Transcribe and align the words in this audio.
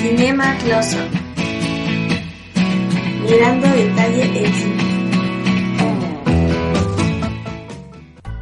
Cinema 0.00 0.56
Close 0.64 0.96
Mirando 3.22 3.68
detalle 3.68 4.50
cine. 4.50 4.76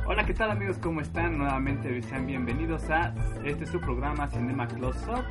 Hola, 0.06 0.24
¿qué 0.24 0.34
tal 0.34 0.52
amigos? 0.52 0.78
¿Cómo 0.78 1.00
están? 1.00 1.36
Nuevamente 1.36 2.00
sean 2.02 2.26
bienvenidos 2.28 2.88
a 2.90 3.12
este 3.44 3.66
su 3.66 3.80
programa 3.80 4.28
Cinema 4.28 4.68
Close 4.68 5.04
Up, 5.10 5.24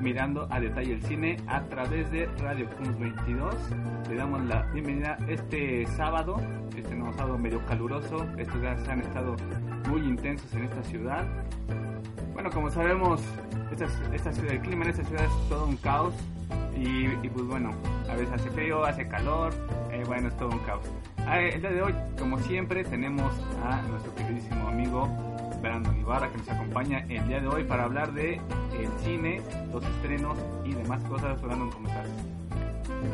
mirando 0.00 0.48
a 0.50 0.60
detalle 0.60 0.94
el 0.94 1.02
cine 1.02 1.36
a 1.46 1.62
través 1.64 2.10
de 2.10 2.24
Radio 2.38 2.66
Cruz 2.70 2.98
22. 2.98 3.54
Le 4.08 4.16
damos 4.16 4.42
la 4.46 4.62
bienvenida 4.72 5.18
este 5.28 5.86
sábado, 5.88 6.40
este 6.74 6.94
nuevo 6.94 7.12
sábado 7.12 7.36
medio 7.36 7.62
caluroso. 7.66 8.26
Estos 8.38 8.62
días 8.62 8.88
han 8.88 9.00
estado 9.00 9.36
muy 9.90 10.00
intensos 10.00 10.50
en 10.54 10.64
esta 10.64 10.82
ciudad. 10.84 11.26
Bueno, 12.40 12.54
como 12.54 12.70
sabemos, 12.70 13.20
esta, 13.70 13.84
esta 14.14 14.30
el 14.30 14.60
clima 14.62 14.84
en 14.84 14.92
esta 14.92 15.04
ciudad 15.04 15.26
es 15.26 15.48
todo 15.50 15.66
un 15.66 15.76
caos. 15.76 16.14
Y, 16.74 17.28
pues 17.28 17.44
bueno, 17.44 17.74
a 18.08 18.14
veces 18.14 18.32
hace 18.32 18.48
frío, 18.48 18.82
hace 18.82 19.06
calor, 19.06 19.52
eh, 19.92 20.02
bueno, 20.06 20.28
es 20.28 20.36
todo 20.38 20.48
un 20.48 20.58
caos. 20.60 20.80
El 21.30 21.60
día 21.60 21.70
de 21.70 21.82
hoy, 21.82 21.94
como 22.18 22.38
siempre, 22.38 22.82
tenemos 22.82 23.30
a 23.62 23.82
nuestro 23.82 24.14
queridísimo 24.14 24.68
amigo 24.68 25.06
Brandon 25.60 26.00
Ibarra 26.00 26.30
que 26.30 26.38
nos 26.38 26.48
acompaña 26.48 27.04
el 27.10 27.28
día 27.28 27.42
de 27.42 27.46
hoy 27.46 27.64
para 27.64 27.84
hablar 27.84 28.14
de 28.14 28.36
el 28.36 28.90
cine, 29.04 29.42
los 29.70 29.84
estrenos 29.84 30.38
y 30.64 30.72
demás 30.72 31.04
cosas. 31.04 31.42
Brandon, 31.42 31.70
¿cómo 31.70 31.88
estás? 31.88 32.06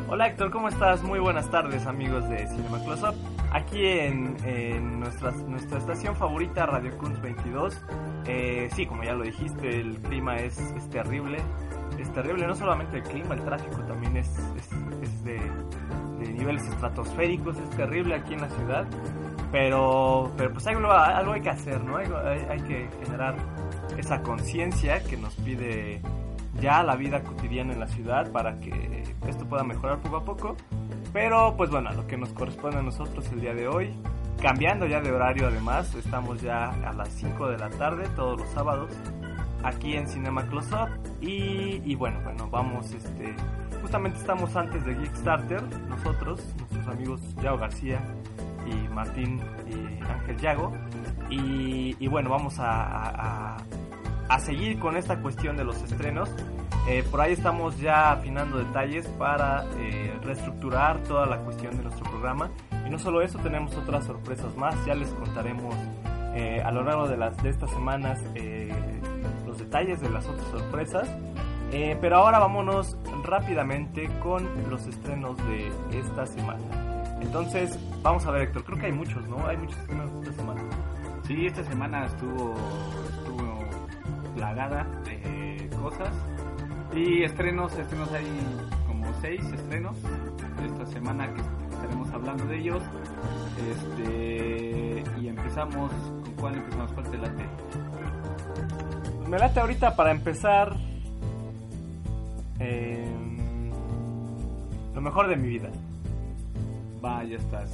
Hola 0.09 0.27
Héctor, 0.27 0.51
¿cómo 0.51 0.69
estás? 0.69 1.03
Muy 1.03 1.19
buenas 1.19 1.49
tardes 1.51 1.85
amigos 1.85 2.27
de 2.29 2.47
Cinema 2.47 2.79
Close 2.83 3.09
Up. 3.09 3.15
Aquí 3.51 3.85
en, 3.85 4.37
en 4.45 4.99
nuestra, 4.99 5.31
nuestra 5.31 5.77
estación 5.79 6.15
favorita, 6.15 6.65
Radio 6.65 6.97
Kunz 6.97 7.19
22. 7.21 7.77
Eh, 8.25 8.69
sí, 8.73 8.85
como 8.85 9.03
ya 9.03 9.13
lo 9.13 9.23
dijiste, 9.23 9.79
el 9.79 9.97
clima 9.97 10.37
es, 10.37 10.57
es, 10.59 10.89
terrible. 10.89 11.37
Es 11.99 12.11
terrible, 12.13 12.47
no 12.47 12.55
solamente 12.55 12.97
el 12.97 13.03
clima, 13.03 13.35
el 13.35 13.43
tráfico 13.43 13.77
también 13.83 14.17
es, 14.17 14.29
es, 14.29 14.69
es 15.01 15.23
de, 15.23 15.39
de, 16.19 16.33
niveles 16.33 16.63
estratosféricos, 16.67 17.57
es 17.57 17.69
terrible 17.71 18.15
aquí 18.15 18.33
en 18.33 18.41
la 18.41 18.49
ciudad. 18.49 18.85
Pero, 19.51 20.31
pero 20.37 20.51
pues 20.53 20.67
algo, 20.67 20.91
algo 20.91 21.33
hay 21.33 21.41
que 21.41 21.49
hacer, 21.49 21.83
¿no? 21.83 21.97
Hay, 21.97 22.07
hay 22.49 22.61
que 22.61 22.89
generar 23.03 23.35
esa 23.97 24.21
conciencia 24.21 25.03
que 25.03 25.17
nos 25.17 25.35
pide 25.35 26.01
ya 26.59 26.83
la 26.83 26.95
vida 26.95 27.23
cotidiana 27.23 27.73
en 27.73 27.79
la 27.79 27.87
ciudad 27.87 28.31
para 28.31 28.59
que 28.59 29.03
esto 29.27 29.45
pueda 29.45 29.63
mejorar 29.63 29.99
poco 29.99 30.17
a 30.17 30.25
poco. 30.25 30.55
Pero 31.13 31.55
pues 31.55 31.69
bueno, 31.69 31.91
lo 31.93 32.05
que 32.07 32.17
nos 32.17 32.29
corresponde 32.29 32.77
a 32.77 32.81
nosotros 32.81 33.27
el 33.31 33.41
día 33.41 33.53
de 33.53 33.67
hoy, 33.67 33.93
cambiando 34.41 34.85
ya 34.85 35.01
de 35.01 35.11
horario 35.11 35.47
además, 35.47 35.93
estamos 35.95 36.41
ya 36.41 36.69
a 36.69 36.93
las 36.93 37.09
5 37.09 37.49
de 37.49 37.57
la 37.57 37.69
tarde 37.69 38.07
todos 38.15 38.39
los 38.39 38.49
sábados 38.49 38.91
aquí 39.63 39.95
en 39.95 40.07
Cinema 40.07 40.45
Close 40.47 40.73
Up 40.75 40.89
y, 41.21 41.81
y 41.83 41.95
bueno, 41.95 42.19
bueno, 42.23 42.49
vamos 42.49 42.91
este 42.91 43.35
justamente 43.81 44.19
estamos 44.19 44.55
antes 44.55 44.85
de 44.85 44.97
Kickstarter, 44.97 45.63
nosotros, 45.87 46.43
nuestros 46.57 46.87
amigos 46.87 47.21
Yao 47.41 47.57
García 47.57 47.99
y 48.65 48.87
Martín 48.93 49.39
y 49.67 50.03
Ángel 50.03 50.37
Yago 50.37 50.73
y, 51.29 51.95
y 51.99 52.07
bueno, 52.07 52.29
vamos 52.29 52.59
a, 52.59 52.83
a, 52.83 53.55
a 53.55 53.57
seguir 54.39 54.79
con 54.79 54.97
esta 54.97 55.21
cuestión 55.21 55.57
de 55.57 55.63
los 55.63 55.81
estrenos. 55.81 56.29
Eh, 56.87 57.03
por 57.09 57.19
ahí 57.21 57.33
estamos 57.33 57.77
ya 57.79 58.11
afinando 58.11 58.57
detalles 58.57 59.07
para 59.17 59.65
eh, 59.77 60.17
reestructurar 60.23 60.99
toda 61.03 61.25
la 61.25 61.37
cuestión 61.39 61.75
de 61.75 61.83
nuestro 61.83 62.09
programa. 62.09 62.49
Y 62.85 62.89
no 62.89 62.97
solo 62.97 63.21
eso, 63.21 63.39
tenemos 63.39 63.75
otras 63.75 64.05
sorpresas 64.05 64.55
más. 64.55 64.73
Ya 64.85 64.95
les 64.95 65.09
contaremos 65.09 65.75
eh, 66.33 66.61
a 66.63 66.71
lo 66.71 66.83
largo 66.83 67.07
de, 67.07 67.17
las, 67.17 67.35
de 67.43 67.49
estas 67.49 67.69
semanas 67.71 68.21
los 69.45 69.57
detalles 69.57 69.99
de 69.99 70.09
las 70.09 70.25
otras 70.27 70.47
sorpresas. 70.47 71.09
pero 71.71 72.17
ahora 72.17 72.39
vámonos 72.39 72.97
rápidamente 73.23 74.09
con 74.21 74.47
los 74.69 74.87
estrenos 74.87 75.37
de 75.47 75.71
esta 75.99 76.25
semana. 76.25 76.87
Entonces, 77.21 77.77
vamos 78.01 78.25
a 78.25 78.31
ver, 78.31 78.43
Héctor. 78.43 78.63
Creo 78.63 78.79
que 78.79 78.85
hay 78.85 78.91
muchos, 78.91 79.27
¿no? 79.27 79.45
Hay 79.47 79.57
muchos 79.57 79.77
estrenos 79.79 80.09
esta 80.21 80.33
semana. 80.33 80.61
Sí, 81.27 81.45
esta 81.45 81.63
semana 81.63 82.05
estuvo 82.05 82.55
plagada 84.37 84.85
de 85.03 85.67
cosas. 85.81 86.13
Y 86.95 87.23
estrenos, 87.23 87.73
estrenos 87.77 88.11
hay 88.11 88.27
como 88.87 89.05
seis 89.19 89.43
estrenos 89.43 89.97
esta 90.63 90.85
semana 90.85 91.27
que 91.33 91.41
estaremos 91.75 92.09
hablando 92.11 92.45
de 92.45 92.57
ellos. 92.59 92.83
Este 93.71 95.03
y 95.19 95.27
empezamos 95.27 95.91
con 95.91 96.33
cuál 96.33 96.55
empezamos, 96.55 96.91
cuál 96.91 97.09
te 97.09 97.17
late. 97.17 97.45
Me 99.27 99.39
late 99.39 99.59
ahorita 99.59 99.95
para 99.95 100.11
empezar 100.11 100.75
eh, 102.59 103.11
lo 104.93 105.01
mejor 105.01 105.27
de 105.27 105.35
mi 105.35 105.47
vida. 105.47 105.69
Va, 107.03 107.23
ya 107.23 107.37
estás. 107.37 107.71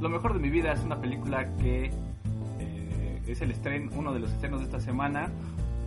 Lo 0.00 0.08
mejor 0.08 0.34
de 0.34 0.38
mi 0.38 0.50
vida 0.50 0.72
es 0.72 0.80
una 0.80 1.00
película 1.00 1.54
que 1.56 1.90
eh, 2.58 3.22
es 3.26 3.40
el 3.42 3.50
estreno, 3.50 3.90
uno 3.96 4.12
de 4.14 4.20
los 4.20 4.30
estrenos 4.30 4.60
de 4.60 4.66
esta 4.66 4.80
semana 4.80 5.30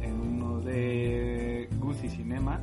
en 0.03 0.19
uno 0.19 0.59
de 0.59 1.67
Gucci 1.79 2.09
Cinema. 2.09 2.59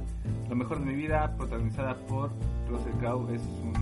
Lo 0.49 0.57
mejor 0.57 0.79
de 0.81 0.87
mi 0.87 0.95
vida, 0.95 1.35
protagonizada 1.37 1.97
por 2.07 2.31
Russell 2.69 2.93
Crowe, 2.99 3.35
es 3.35 3.43
un 3.43 3.73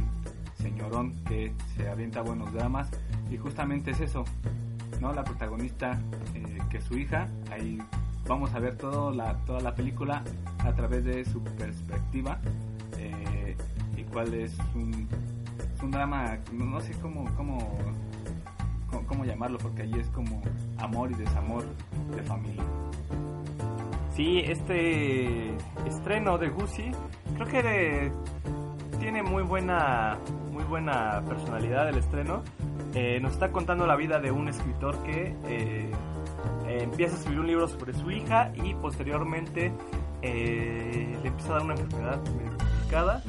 señorón 0.63 1.15
que 1.25 1.53
se 1.77 1.89
avienta 1.89 2.23
buenos 2.23 2.53
dramas 2.53 2.89
y 3.31 3.37
justamente 3.37 3.91
es 3.93 4.01
eso, 4.01 4.25
¿no? 5.01 5.13
La 5.13 5.25
protagonista 5.25 5.99
eh, 6.35 6.59
que 6.71 6.79
es 6.79 6.85
su 6.85 6.99
hija, 6.99 7.29
ahí 7.51 7.79
vamos 8.27 8.53
a 8.55 8.59
ver 8.59 8.77
todo 8.77 9.11
la, 9.11 9.35
toda 9.47 9.61
la 9.61 9.75
película 9.75 10.23
a 10.59 10.73
través 10.73 11.05
de 11.05 11.25
su 11.25 11.43
perspectiva 11.43 12.39
eh, 12.99 13.57
y 13.97 14.03
cuál 14.05 14.35
es 14.35 14.57
un, 14.75 15.09
drama, 15.91 16.39
no 16.53 16.81
sé 16.81 16.93
cómo, 17.01 17.25
cómo, 17.37 17.79
cómo, 18.91 19.07
cómo 19.07 19.25
llamarlo, 19.25 19.59
porque 19.59 19.83
ahí 19.83 19.95
es 19.95 20.09
como 20.09 20.43
amor 20.79 21.11
y 21.13 21.15
desamor 21.15 21.65
de 22.15 22.23
familia. 22.25 22.65
Sí, 24.19 24.41
este 24.41 25.55
estreno 25.87 26.39
de 26.39 26.49
Gucci 26.49 26.91
creo 27.37 27.47
que 27.47 28.13
tiene 28.99 29.23
muy 29.23 29.45
buena, 29.45 30.19
muy 30.51 30.65
buena 30.65 31.23
personalidad 31.25 31.89
el 31.89 31.99
estreno. 31.99 32.43
Eh, 32.95 33.21
nos 33.21 33.35
está 33.35 33.53
contando 33.53 33.87
la 33.87 33.95
vida 33.95 34.19
de 34.19 34.33
un 34.33 34.49
escritor 34.49 35.01
que 35.05 35.37
eh, 35.47 35.93
eh, 36.67 36.79
empieza 36.83 37.15
a 37.15 37.19
escribir 37.19 37.41
un 37.43 37.47
libro 37.47 37.69
sobre 37.69 37.95
su 37.95 38.11
hija 38.11 38.51
y 38.57 38.75
posteriormente 38.75 39.73
le 40.21 41.25
empieza 41.25 41.51
a 41.51 41.53
dar 41.53 41.63
una 41.63 41.75
enfermedad 41.75 42.21
complicada. 42.25 43.23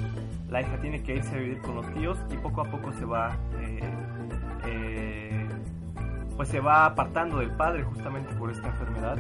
La 0.49 0.61
hija 0.61 0.75
tiene 0.81 1.03
que 1.03 1.17
irse 1.17 1.35
a 1.35 1.37
vivir 1.37 1.61
con 1.61 1.75
los 1.75 1.93
tíos 1.93 2.17
y 2.31 2.37
poco 2.37 2.61
a 2.61 2.63
poco 2.63 2.91
se 2.93 3.05
va 3.05 3.37
pues 6.35 6.49
se 6.49 6.61
va 6.61 6.85
apartando 6.85 7.39
del 7.39 7.51
padre 7.51 7.83
justamente 7.83 8.33
por 8.35 8.49
esta 8.49 8.69
enfermedad 8.69 9.17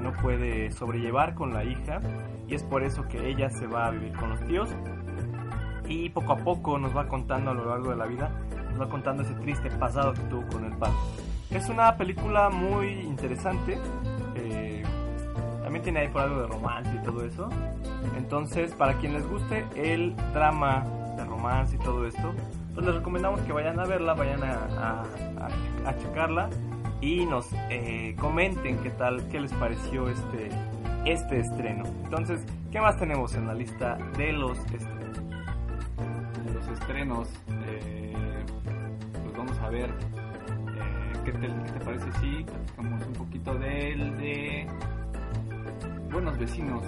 que 0.00 0.04
no 0.04 0.12
puede 0.12 0.70
sobrellevar 0.72 1.34
con 1.34 1.52
la 1.52 1.64
hija 1.64 2.00
y 2.48 2.54
es 2.54 2.62
por 2.64 2.82
eso 2.82 3.06
que 3.08 3.28
ella 3.28 3.50
se 3.50 3.66
va 3.66 3.86
a 3.86 3.90
vivir 3.90 4.12
con 4.16 4.30
los 4.30 4.40
tíos. 4.44 4.70
Y 5.88 6.08
poco 6.10 6.32
a 6.32 6.36
poco 6.36 6.78
nos 6.78 6.96
va 6.96 7.08
contando 7.08 7.50
a 7.50 7.54
lo 7.54 7.68
largo 7.68 7.90
de 7.90 7.96
la 7.96 8.06
vida, 8.06 8.30
nos 8.70 8.80
va 8.80 8.88
contando 8.88 9.22
ese 9.22 9.34
triste 9.34 9.70
pasado 9.70 10.12
que 10.12 10.22
tuvo 10.22 10.46
con 10.48 10.64
el 10.64 10.72
padre. 10.76 10.94
Es 11.50 11.68
una 11.68 11.96
película 11.96 12.48
muy 12.48 12.88
interesante, 13.00 13.76
eh, 14.36 14.84
también 15.62 15.82
tiene 15.82 16.00
ahí 16.00 16.08
por 16.08 16.22
algo 16.22 16.42
de 16.42 16.46
romance 16.46 16.94
y 16.94 17.02
todo 17.02 17.24
eso, 17.24 17.48
entonces 18.16 18.72
para 18.74 18.94
quien 18.98 19.14
les 19.14 19.28
guste 19.28 19.66
el 19.74 20.14
drama 20.32 20.84
de 21.16 21.24
romance 21.24 21.74
y 21.74 21.78
todo 21.80 22.06
esto, 22.06 22.32
pues 22.72 22.86
les 22.86 22.94
recomendamos 22.94 23.40
que 23.40 23.52
vayan 23.52 23.80
a 23.80 23.84
verla, 23.84 24.14
vayan 24.14 24.44
a, 24.44 24.52
a, 24.52 25.02
a, 25.84 25.88
a 25.88 25.98
checarla 25.98 26.48
y 27.00 27.24
nos 27.24 27.48
eh, 27.70 28.14
comenten 28.18 28.78
qué 28.78 28.90
tal, 28.90 29.26
qué 29.28 29.40
les 29.40 29.52
pareció 29.54 30.08
este, 30.08 30.50
este 31.06 31.40
estreno. 31.40 31.84
Entonces, 32.04 32.44
¿qué 32.70 32.80
más 32.80 32.98
tenemos 32.98 33.34
en 33.34 33.46
la 33.46 33.54
lista 33.54 33.96
de 34.16 34.32
los 34.32 34.58
estrenos? 34.58 35.16
De 36.44 36.54
los 36.54 36.68
estrenos, 36.68 37.28
eh, 37.66 38.44
pues 39.22 39.36
vamos 39.36 39.58
a 39.58 39.70
ver 39.70 39.90
eh, 39.90 41.12
¿qué 41.24 41.32
te, 41.32 41.48
qué 41.48 41.78
te 41.78 41.84
parece 41.84 42.12
si 42.20 42.44
platicamos 42.44 43.06
un 43.06 43.12
poquito 43.14 43.54
del 43.54 44.18
de 44.18 44.66
Buenos 46.12 46.38
Vecinos 46.38 46.82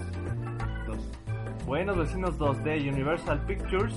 2? 0.87 0.99
Buenos 1.67 1.97
Vecinos 1.97 2.37
2 2.37 2.65
de 2.65 2.91
Universal 2.91 3.41
Pictures. 3.47 3.95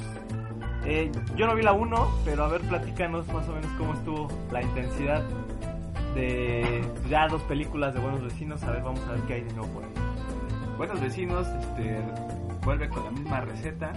Eh, 0.86 1.12
yo 1.36 1.48
no 1.48 1.56
vi 1.56 1.64
la 1.64 1.74
1, 1.74 2.22
pero 2.24 2.44
a 2.44 2.48
ver, 2.48 2.62
platícanos 2.62 3.28
más 3.34 3.50
o 3.50 3.54
menos 3.54 3.72
cómo 3.78 3.94
estuvo 3.96 4.28
la 4.52 4.62
intensidad 4.62 5.24
de 6.16 6.84
ya 7.10 7.28
dos 7.28 7.42
películas 7.44 7.94
de 7.94 8.00
Buenos 8.00 8.24
Vecinos. 8.24 8.64
A 8.64 8.72
ver, 8.72 8.82
vamos 8.84 9.02
a 9.08 9.12
ver 9.12 9.22
qué 9.28 9.34
hay 9.36 9.42
de 9.44 9.54
nuevo 9.54 9.72
por 9.74 9.84
ahí. 9.84 9.92
Buenos 10.78 11.00
Vecinos 11.02 11.48
este, 11.48 12.00
vuelve 12.64 12.90
con 12.90 13.04
la 13.06 13.12
misma 13.12 13.42
receta, 13.42 13.92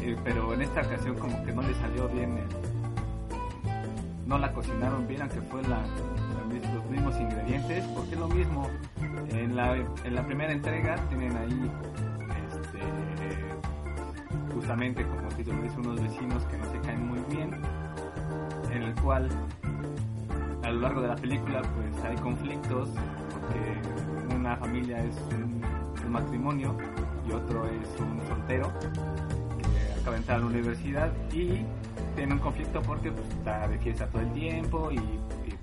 eh, 0.00 0.16
pero 0.24 0.54
en 0.54 0.62
esta 0.62 0.82
ocasión 0.82 1.16
como 1.18 1.42
que 1.44 1.52
no 1.52 1.62
le 1.62 1.74
salió 1.74 2.08
bien, 2.08 2.32
el- 2.38 4.26
no 4.28 4.38
la 4.38 4.52
cocinaron 4.52 5.06
bien, 5.06 5.22
aunque 5.22 5.40
fue 5.42 5.62
los 5.62 6.90
mismos 6.90 7.18
ingredientes, 7.20 7.84
porque 7.94 8.14
es 8.14 8.20
lo 8.20 8.28
mismo. 8.28 8.68
En 9.30 9.54
la, 9.56 9.76
en 9.76 10.14
la 10.14 10.24
primera 10.26 10.52
entrega 10.52 10.96
tienen 11.08 11.36
ahí 11.36 11.70
este, 12.52 12.78
justamente 14.54 15.04
como 15.04 15.28
título 15.30 15.62
dice 15.62 15.76
unos 15.78 16.00
vecinos 16.02 16.44
que 16.46 16.56
no 16.56 16.64
se 16.70 16.78
caen 16.80 17.06
muy 17.06 17.18
bien, 17.30 17.60
en 18.72 18.82
el 18.82 18.94
cual 18.96 19.28
lo 20.76 20.82
largo 20.82 21.00
de 21.00 21.08
la 21.08 21.16
película 21.16 21.62
pues 21.62 22.04
hay 22.04 22.16
conflictos 22.16 22.90
porque 23.30 24.34
una 24.34 24.56
familia 24.56 25.02
es 25.02 25.16
un, 25.32 25.56
matrimonio 26.10 26.76
y 27.28 27.32
otro 27.32 27.66
es 27.66 28.00
un 28.00 28.20
soltero 28.28 28.72
que 28.78 30.00
acaba 30.00 30.12
de 30.12 30.18
entrar 30.18 30.36
a 30.36 30.40
la 30.40 30.46
universidad 30.46 31.12
y 31.32 31.64
tiene 32.14 32.34
un 32.34 32.38
conflicto 32.38 32.80
porque 32.82 33.10
pues, 33.10 33.28
está 33.30 33.66
de 33.66 33.76
fiesta 33.78 34.06
todo 34.06 34.22
el 34.22 34.32
tiempo 34.32 34.92
y, 34.92 35.00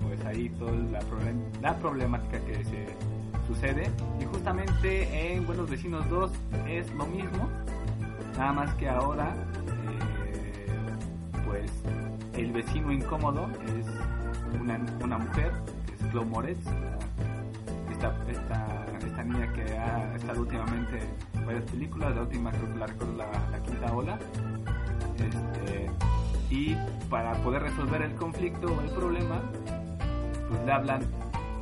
pues 0.02 0.26
ahí 0.26 0.50
toda 0.50 0.74
la 1.62 1.78
problemática 1.78 2.40
que 2.42 2.66
se 2.66 2.88
sucede. 3.48 3.90
Y 4.20 4.26
justamente 4.26 5.34
en 5.34 5.46
Buenos 5.46 5.70
Vecinos 5.70 6.10
2 6.10 6.32
es 6.68 6.94
lo 6.94 7.06
mismo 7.06 7.48
nada 8.38 8.52
más 8.52 8.74
que 8.76 8.90
ahora 8.90 9.34
eh, 10.34 10.68
pues 11.46 11.72
el 12.36 12.52
vecino 12.52 12.92
incómodo 12.92 13.48
es 13.80 13.86
una, 14.60 15.18
mujer 15.18 15.52
que 15.86 15.94
es 15.94 16.12
Chloe 16.12 16.26
Moretz 16.26 16.68
esta, 17.92 18.16
esta, 18.30 18.86
esta 19.06 19.24
niña 19.24 19.54
que 19.54 19.78
ha 19.78 20.16
estado 20.16 20.42
últimamente 20.42 21.00
en 21.34 21.46
varias 21.46 21.64
películas 21.64 22.16
la 22.16 22.22
última 22.22 22.52
creo 22.52 22.74
que 22.74 22.80
la 22.80 22.88
recuerdo 22.88 23.14
la, 23.18 23.64
quinta 23.64 23.94
ola. 23.94 24.20
Este, 25.18 25.90
y 26.50 26.76
para 27.10 27.34
poder 27.44 27.64
resolver 27.64 28.02
el 28.02 28.16
conflicto 28.16 28.68
o 28.68 28.82
el 28.82 28.90
problema 28.90 29.42
pues 30.50 30.66
le 30.66 30.72
hablan 30.72 31.02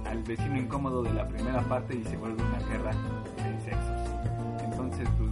al 0.06 0.24
vecino 0.24 0.58
incómodo 0.58 1.04
de 1.04 1.14
la 1.14 1.28
primera 1.28 1.62
parte 1.62 1.96
y 1.96 2.04
se 2.04 2.18
vuelve 2.18 2.42
una 2.44 2.60
guerra 2.68 2.92
de 3.38 3.60
sexos. 3.62 4.64
Entonces 4.64 5.08
pues, 5.18 5.32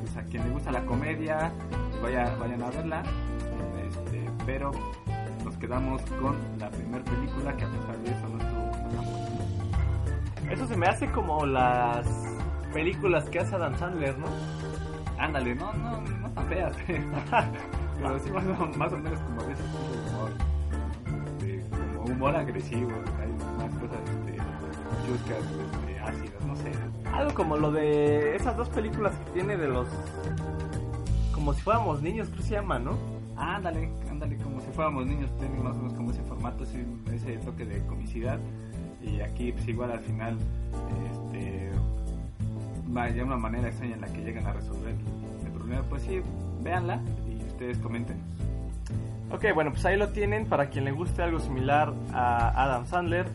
pues, 0.00 0.16
a 0.16 0.22
quien 0.24 0.44
le 0.44 0.50
gusta 0.50 0.72
la 0.72 0.84
comedia 0.84 1.52
vaya, 2.02 2.34
vayan 2.36 2.62
a 2.62 2.70
verla. 2.70 3.02
Este, 3.86 4.30
pero 4.44 4.72
quedamos 5.62 6.02
con 6.20 6.36
la 6.58 6.68
primera 6.70 7.04
película 7.04 7.56
que 7.56 7.64
a 7.64 7.68
pesar 7.68 7.96
de 7.98 8.10
eso 8.10 8.28
no 8.28 8.38
estuvo. 8.42 8.72
Eso 10.50 10.66
se 10.66 10.76
me 10.76 10.86
hace 10.86 11.10
como 11.12 11.46
las 11.46 12.06
películas 12.74 13.30
que 13.30 13.38
hace 13.38 13.54
Adam 13.54 13.78
Sandler, 13.78 14.18
¿no? 14.18 14.26
ándale 15.22 15.54
no 15.54 15.72
no 15.74 16.00
no 16.00 16.30
tan 16.30 16.46
feas 16.48 16.76
pero 16.86 18.18
sí 18.18 18.30
más 18.30 18.44
o, 18.44 18.66
más 18.76 18.92
o 18.92 18.98
menos 18.98 19.20
como 19.20 19.42
de 19.44 19.52
ese 19.52 19.62
tipo 19.62 19.78
de 19.92 19.98
humor 20.10 20.30
este, 21.38 21.64
como 21.96 22.04
humor 22.10 22.36
agresivo 22.36 22.90
hay 23.20 23.30
más 23.56 23.72
cosas 23.80 24.00
este, 24.10 24.38
chuscas 25.06 25.38
este, 25.38 26.00
ácidas 26.00 26.44
no 26.44 26.56
sé 26.56 26.72
Algo 27.12 27.34
como 27.34 27.56
lo 27.56 27.70
de 27.70 28.34
esas 28.34 28.56
dos 28.56 28.68
películas 28.70 29.12
que 29.12 29.30
tiene 29.32 29.56
de 29.56 29.68
los... 29.68 29.86
Como 31.34 31.52
si 31.54 31.60
fuéramos 31.60 32.00
niños, 32.02 32.28
creo 32.28 32.38
que 32.38 32.44
se 32.44 32.54
llama, 32.54 32.78
¿no? 32.78 32.96
ándale 33.36 33.90
fuéramos 34.72 35.06
niños 35.06 35.30
tiene 35.38 35.58
más 35.58 35.76
o 35.76 35.78
menos 35.78 35.94
como 35.94 36.10
ese 36.10 36.22
formato 36.22 36.64
ese, 36.64 36.84
ese 37.12 37.36
toque 37.38 37.64
de 37.64 37.84
comicidad. 37.86 38.38
Y 39.02 39.20
aquí 39.20 39.52
pues 39.52 39.66
igual 39.68 39.92
al 39.92 40.00
final 40.00 40.38
este 41.12 41.70
vaya 42.86 43.24
una 43.24 43.36
manera 43.36 43.68
extraña 43.68 43.94
en 43.94 44.00
la 44.02 44.08
que 44.08 44.22
llegan 44.22 44.46
a 44.46 44.52
resolver 44.52 44.94
el 45.44 45.50
problema. 45.52 45.82
Pues 45.88 46.02
sí 46.02 46.20
véanla 46.62 47.00
y 47.28 47.44
ustedes 47.44 47.78
comenten. 47.78 48.18
Ok, 49.30 49.46
bueno, 49.54 49.70
pues 49.70 49.84
ahí 49.86 49.96
lo 49.96 50.10
tienen. 50.10 50.46
Para 50.46 50.68
quien 50.68 50.84
le 50.84 50.92
guste 50.92 51.22
algo 51.22 51.40
similar 51.40 51.94
a 52.12 52.64
Adam 52.64 52.86
Sandler, 52.86 53.26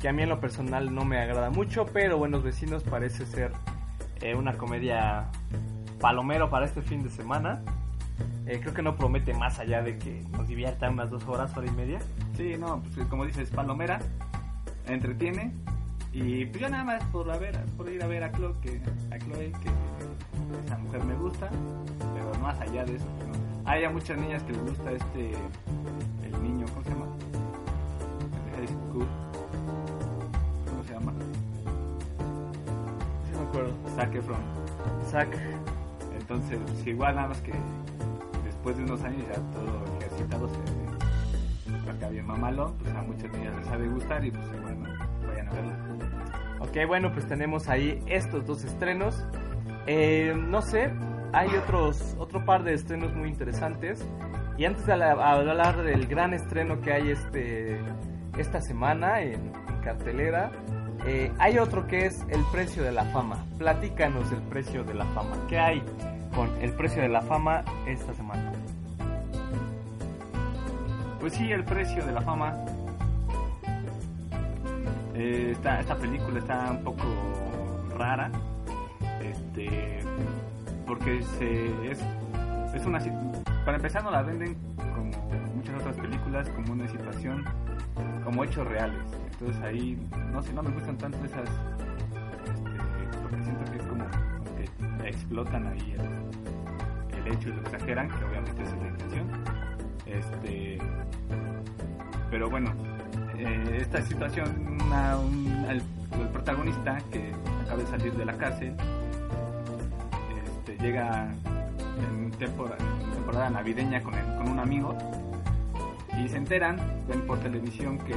que 0.00 0.08
a 0.08 0.12
mí 0.12 0.22
en 0.22 0.28
lo 0.28 0.40
personal 0.40 0.94
no 0.94 1.04
me 1.04 1.18
agrada 1.18 1.50
mucho, 1.50 1.86
pero 1.92 2.16
Buenos 2.16 2.44
Vecinos 2.44 2.84
parece 2.84 3.26
ser 3.26 3.50
eh, 4.20 4.34
una 4.36 4.56
comedia 4.56 5.26
palomero 6.00 6.48
para 6.48 6.66
este 6.66 6.80
fin 6.80 7.02
de 7.02 7.10
semana. 7.10 7.62
Eh, 8.46 8.60
creo 8.60 8.72
que 8.72 8.82
no 8.82 8.94
promete 8.96 9.34
más 9.34 9.58
allá 9.58 9.82
de 9.82 9.98
que 9.98 10.22
nos 10.30 10.46
divierta 10.46 10.88
unas 10.88 11.10
dos 11.10 11.26
horas, 11.26 11.56
hora 11.56 11.66
y 11.66 11.70
media. 11.72 11.98
Sí, 12.36 12.54
no, 12.56 12.80
pues 12.80 13.06
como 13.08 13.26
dices, 13.26 13.50
palomera, 13.50 13.98
entretiene. 14.86 15.52
Y 16.12 16.46
pues 16.46 16.60
yo 16.60 16.68
nada 16.68 16.84
más 16.84 17.04
por, 17.06 17.28
a 17.30 17.36
ver, 17.38 17.60
por 17.76 17.88
ir 17.90 18.02
a 18.02 18.06
ver 18.06 18.22
a 18.22 18.32
Chloe, 18.32 18.54
que, 18.62 18.80
a 19.10 19.18
Chloe, 19.18 19.50
que 19.50 20.64
esa 20.64 20.78
mujer 20.78 21.04
me 21.04 21.14
gusta, 21.14 21.50
pero 22.14 22.32
más 22.40 22.58
allá 22.60 22.84
de 22.84 22.96
eso, 22.96 23.04
pues, 23.16 23.28
no. 23.28 23.34
Hay 23.68 23.82
a 23.82 23.90
muchas 23.90 24.16
niñas 24.16 24.42
que 24.44 24.52
les 24.52 24.62
gusta 24.62 24.92
este, 24.92 25.32
el 26.24 26.42
niño, 26.42 26.66
¿cómo 26.72 26.84
se 26.84 26.90
llama? 26.90 27.06
El 28.46 28.56
High 28.58 28.68
School. 28.68 29.06
¿Cómo 30.70 30.84
se 30.84 30.92
llama? 30.92 31.12
Sí 33.24 33.36
me 33.36 33.46
acuerdo. 33.48 33.74
Zac 33.96 34.14
Efron. 34.14 34.40
Zack. 35.10 35.36
Entonces, 36.18 36.58
pues, 36.64 36.86
igual 36.86 37.16
nada 37.16 37.28
más 37.28 37.40
que 37.40 37.52
después 38.66 38.76
de 38.78 38.92
unos 38.92 39.04
años 39.04 39.24
ya 39.28 39.34
todo 39.52 39.98
ejercitado 40.00 40.48
se 41.84 41.90
acá 41.90 42.08
bien 42.08 42.26
mamalón, 42.26 42.74
pues 42.78 42.92
a 42.94 43.02
muchas 43.02 43.30
niñas 43.30 43.56
les 43.58 43.68
ha 43.68 43.78
de 43.78 43.88
gustar 43.88 44.24
y 44.24 44.30
pues 44.32 44.62
bueno, 44.62 44.88
vayan 45.28 45.48
a 45.48 45.52
verla. 45.52 45.78
Ok, 46.58 46.76
bueno, 46.88 47.12
pues 47.12 47.28
tenemos 47.28 47.68
ahí 47.68 48.02
estos 48.06 48.44
dos 48.44 48.64
estrenos. 48.64 49.24
Eh, 49.86 50.34
no 50.36 50.62
sé, 50.62 50.92
hay 51.32 51.48
otros 51.54 52.16
otro 52.18 52.44
par 52.44 52.64
de 52.64 52.74
estrenos 52.74 53.14
muy 53.14 53.28
interesantes. 53.28 54.04
Y 54.58 54.64
antes 54.64 54.84
de 54.86 54.94
hablar 54.94 55.82
del 55.82 56.08
gran 56.08 56.34
estreno 56.34 56.80
que 56.80 56.92
hay 56.92 57.10
este 57.10 57.80
esta 58.36 58.60
semana 58.60 59.20
en, 59.20 59.52
en 59.68 59.80
cartelera, 59.84 60.50
eh, 61.06 61.30
hay 61.38 61.58
otro 61.58 61.86
que 61.86 62.06
es 62.06 62.20
el 62.30 62.42
precio 62.50 62.82
de 62.82 62.90
la 62.90 63.04
fama. 63.04 63.44
Platícanos 63.58 64.32
el 64.32 64.42
precio 64.42 64.82
de 64.82 64.94
la 64.94 65.04
fama. 65.06 65.36
¿Qué 65.48 65.56
hay 65.56 65.84
con 66.34 66.50
el 66.60 66.72
precio 66.74 67.00
de 67.02 67.08
la 67.08 67.22
fama 67.22 67.64
esta 67.86 68.12
semana? 68.12 68.52
Pues 71.20 71.32
sí, 71.32 71.50
el 71.50 71.64
precio 71.64 72.04
de 72.04 72.12
la 72.12 72.20
fama. 72.20 72.54
Eh, 75.14 75.52
esta, 75.52 75.96
película 75.96 76.38
está 76.38 76.70
un 76.70 76.84
poco 76.84 77.04
rara. 77.96 78.30
Este. 79.22 80.00
Porque 80.86 81.22
se, 81.38 81.90
es, 81.90 81.98
es 82.74 82.86
una. 82.86 83.00
Para 83.64 83.78
empezar, 83.78 84.04
no 84.04 84.10
la 84.10 84.22
venden 84.22 84.56
como 84.94 85.10
muchas 85.54 85.80
otras 85.80 85.96
películas, 85.96 86.48
como 86.50 86.74
una 86.74 86.86
situación. 86.86 87.44
como 88.24 88.44
hechos 88.44 88.66
reales. 88.66 89.00
Entonces 89.32 89.62
ahí. 89.62 89.98
No 90.32 90.42
sé, 90.42 90.52
no 90.52 90.62
me 90.62 90.70
gustan 90.70 90.98
tanto 90.98 91.24
esas. 91.24 91.48
Este, 91.48 93.18
porque 93.22 93.42
siento 93.42 93.72
que 93.72 93.78
es 93.78 93.84
como, 93.84 94.04
que 95.00 95.08
explotan 95.08 95.66
ahí 95.66 95.96
el, 95.98 97.18
el 97.18 97.32
hecho 97.32 97.48
y 97.48 97.52
lo 97.52 97.60
exageran, 97.62 98.08
que 98.08 98.24
obviamente 98.24 98.62
es 98.62 98.70
la 98.70 98.88
intención. 98.88 99.45
Este 100.06 100.78
pero 102.30 102.48
bueno 102.50 102.72
eh, 103.38 103.78
esta 103.80 104.02
situación 104.02 104.78
una- 104.86 105.18
un- 105.18 105.64
el, 105.68 105.76
el 106.20 106.28
protagonista 106.32 106.98
que 107.12 107.32
acaba 107.64 107.78
de 107.82 107.86
salir 107.86 108.12
de 108.14 108.24
la 108.24 108.32
cárcel 108.34 108.74
este, 110.44 110.76
llega 110.82 111.28
en 112.10 112.30
temporada, 112.32 113.50
navideña 113.50 114.02
con, 114.02 114.14
el- 114.14 114.36
con 114.36 114.48
un 114.48 114.58
amigo 114.58 114.96
y 116.18 116.28
se 116.28 116.36
enteran 116.36 116.78
ven 117.08 117.22
por 117.26 117.38
televisión 117.40 117.98
que 117.98 118.14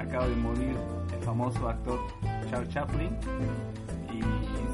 acaba 0.00 0.26
de 0.28 0.36
morir 0.36 0.76
el 1.16 1.24
famoso 1.24 1.68
actor 1.68 1.98
Charles 2.50 2.68
Chaplin 2.70 3.10
y 4.12 4.20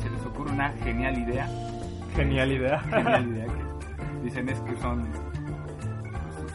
se 0.03 0.11
les 0.11 0.23
ocurre 0.27 0.51
una 0.53 0.71
genial 0.85 1.17
idea 1.19 1.49
Genial 2.15 2.51
idea. 2.53 2.81
genial 2.81 3.29
idea 3.33 3.47
que 3.47 4.25
dicen 4.25 4.49
es 4.49 4.59
que 4.61 4.77
son 4.79 5.07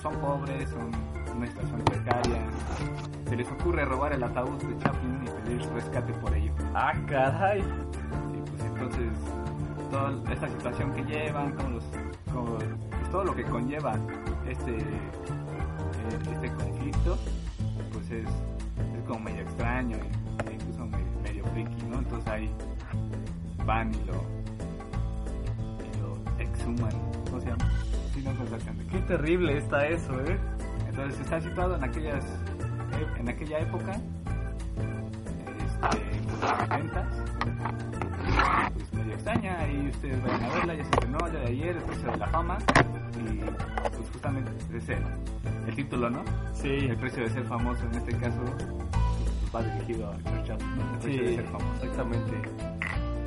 son 0.03 0.15
pobres, 0.17 0.69
son 0.69 0.91
una 1.35 1.47
situación 1.47 1.81
precaria. 1.85 2.41
Se 3.29 3.35
les 3.37 3.49
ocurre 3.49 3.85
robar 3.85 4.11
el 4.11 4.21
ataúd 4.21 4.61
de 4.61 4.77
Chaplin 4.77 5.21
y 5.23 5.29
pedir 5.41 5.73
rescate 5.73 6.11
por 6.13 6.35
ello. 6.35 6.51
ah, 6.75 6.93
caray. 7.07 7.61
Y 7.61 8.49
pues 8.49 8.63
entonces 8.65 9.09
toda 9.89 10.33
esta 10.33 10.49
situación 10.49 10.91
que 10.93 11.03
llevan, 11.05 11.55
los, 11.71 11.83
pues, 12.25 13.11
todo 13.11 13.23
lo 13.23 13.33
que 13.33 13.43
conlleva 13.43 13.95
este, 14.47 14.77
eh, 14.77 15.09
este 16.33 16.51
conflicto, 16.51 17.17
es, 18.11 18.27
es 18.27 19.03
como 19.07 19.21
medio 19.21 19.41
extraño 19.41 19.97
e, 19.97 20.49
e 20.49 20.53
incluso 20.53 20.85
medio, 20.85 21.05
medio 21.23 21.45
friki, 21.45 21.83
¿no? 21.85 21.99
Entonces 21.99 22.27
ahí 22.27 22.51
van 23.65 23.93
y 23.93 24.03
lo, 24.03 24.13
y 25.79 25.97
lo 25.99 26.41
exhuman, 26.43 26.91
¿cómo 27.25 27.39
se 27.39 27.47
llama? 27.47 27.65
Exactamente 28.15 28.85
Qué 28.91 28.99
terrible 28.99 29.57
está 29.57 29.87
eso, 29.87 30.19
¿eh? 30.21 30.37
Entonces 30.89 31.19
está 31.21 31.41
situado 31.41 31.75
en 31.75 31.83
aquellas 31.83 32.23
e- 32.25 33.19
en 33.19 33.29
aquella 33.29 33.59
época 33.59 33.93
este, 35.57 35.97
pues, 36.27 36.41
los 36.41 36.59
70 36.59 37.07
pues 38.73 38.93
medio 38.93 39.13
extraña 39.13 39.67
y 39.67 39.87
ustedes 39.89 40.23
vayan 40.23 40.43
a 40.43 40.49
verla, 40.53 40.73
ya 40.75 40.83
se 40.83 40.89
estrenó 40.91 41.17
ya 41.27 41.39
de 41.39 41.45
ayer, 41.47 41.75
el 41.77 41.83
precio 41.83 42.11
de 42.11 42.17
la 42.17 42.27
fama 42.27 42.57
y 43.19 43.39
pues 43.95 44.09
justamente 44.11 44.51
es 44.75 44.89
el, 44.89 45.03
el 45.67 45.75
título, 45.75 46.09
¿no? 46.09 46.23
Sí, 46.53 46.69
El 46.89 46.97
precio 46.97 47.23
de 47.23 47.29
ser 47.29 47.43
famoso 47.45 47.83
en 47.85 47.95
este 47.95 48.15
caso 48.17 48.39
pues, 48.45 49.55
va 49.55 49.63
dirigido 49.63 50.09
a 50.11 50.15
Chaplin, 50.45 50.75
¿no? 50.77 50.93
El 50.93 50.99
precio 50.99 51.21
de 51.23 51.29
sí, 51.29 51.35
ser 51.35 51.45
famoso. 51.45 51.83
exactamente. 51.83 52.49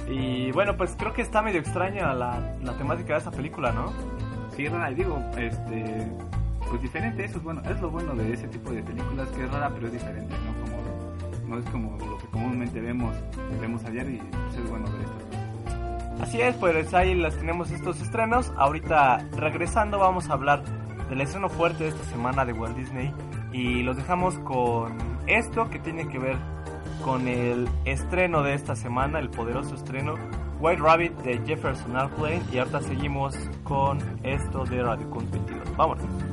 Y 0.09 0.53
bueno, 0.53 0.77
pues 0.77 0.95
creo 0.97 1.13
que 1.13 1.23
está 1.23 1.43
medio 1.43 1.59
extraña 1.61 2.15
la, 2.15 2.55
la 2.63 2.73
temática 2.79 3.15
de 3.15 3.19
esa 3.19 3.31
película, 3.33 3.73
¿no? 3.73 3.93
Sí, 4.57 4.67
rara, 4.69 4.91
y 4.91 4.95
digo, 4.95 5.23
este, 5.37 6.09
pues 6.71 6.81
diferente, 6.81 7.25
eso 7.25 7.37
es 7.37 7.45
bueno, 7.45 7.61
es 7.69 7.81
lo 7.81 7.91
bueno 7.91 8.15
de 8.15 8.33
ese 8.33 8.49
tipo 8.49 8.71
de 8.71 8.83
películas, 8.83 9.29
que 9.29 9.45
es 9.45 9.53
rara 9.53 9.71
pero 9.75 9.87
es 9.87 9.93
diferente, 9.93 10.35
¿no? 10.35 10.65
Como, 10.65 11.49
no 11.49 11.59
es 11.59 11.65
como 11.71 11.97
lo 11.99 12.19
que 12.19 12.27
comúnmente 12.29 12.81
vemos, 12.81 13.15
vemos 13.61 13.85
ayer 13.85 14.09
y 14.09 14.17
pues, 14.17 14.57
es 14.65 14.71
bueno 14.71 14.87
ver 14.93 15.03
esto. 15.03 16.23
Así 16.23 16.41
es, 16.41 16.57
pues 16.57 16.95
ahí 16.95 17.15
las 17.15 17.37
tenemos 17.37 17.71
estos 17.71 18.01
estrenos. 18.01 18.51
Ahorita 18.57 19.19
regresando 19.37 19.99
vamos 19.99 20.31
a 20.31 20.33
hablar 20.33 20.63
del 21.11 21.21
estreno 21.21 21.51
fuerte 21.51 21.85
de 21.85 21.91
esta 21.91 22.05
semana 22.05 22.47
de 22.47 22.55
Walt 22.55 22.77
Disney 22.77 23.13
y 23.53 23.83
los 23.83 23.97
dejamos 23.97 24.39
con 24.39 24.97
esto 25.27 25.69
que 25.69 25.79
tiene 25.79 26.09
que 26.09 26.19
ver 26.19 26.37
con 27.05 27.29
el 27.29 27.69
estreno 27.85 28.43
de 28.43 28.55
esta 28.55 28.75
semana, 28.75 29.19
el 29.19 29.29
poderoso 29.29 29.75
estreno 29.75 30.15
White 30.59 30.81
Rabbit 30.81 31.13
de 31.19 31.39
Jefferson 31.47 31.97
Airplane 31.97 32.43
y 32.53 32.59
ahorita 32.59 32.81
seguimos 32.81 33.35
con 33.65 33.99
esto 34.23 34.65
de 34.65 34.83
Radio 34.83 35.09
Kun 35.11 35.31
22. 35.31 35.77
Vámonos. 35.77 36.26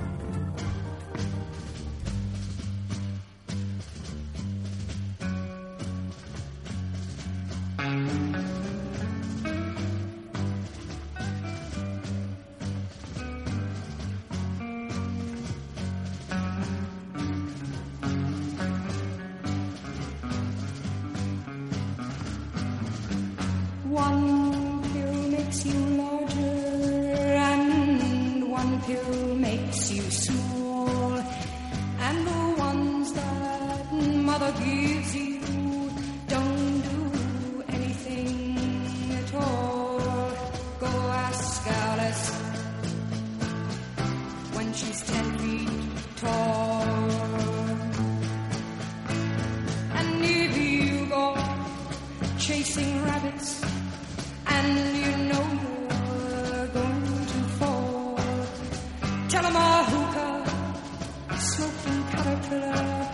Hookah, 59.92 61.38
smoking 61.39 62.03
caterpillar 62.12 63.08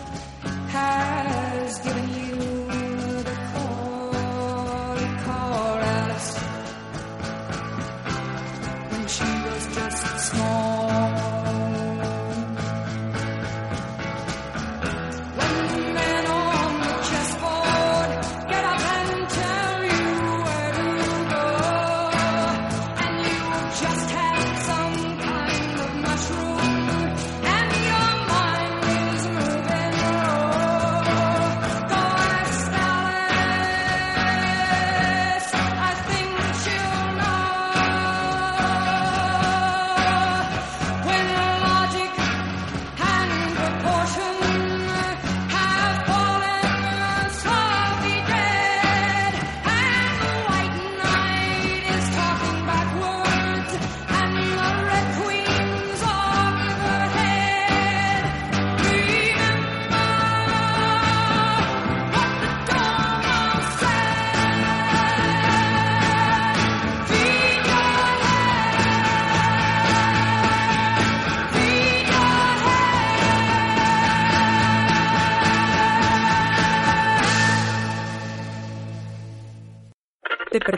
has 0.70 1.80
given 1.80 2.09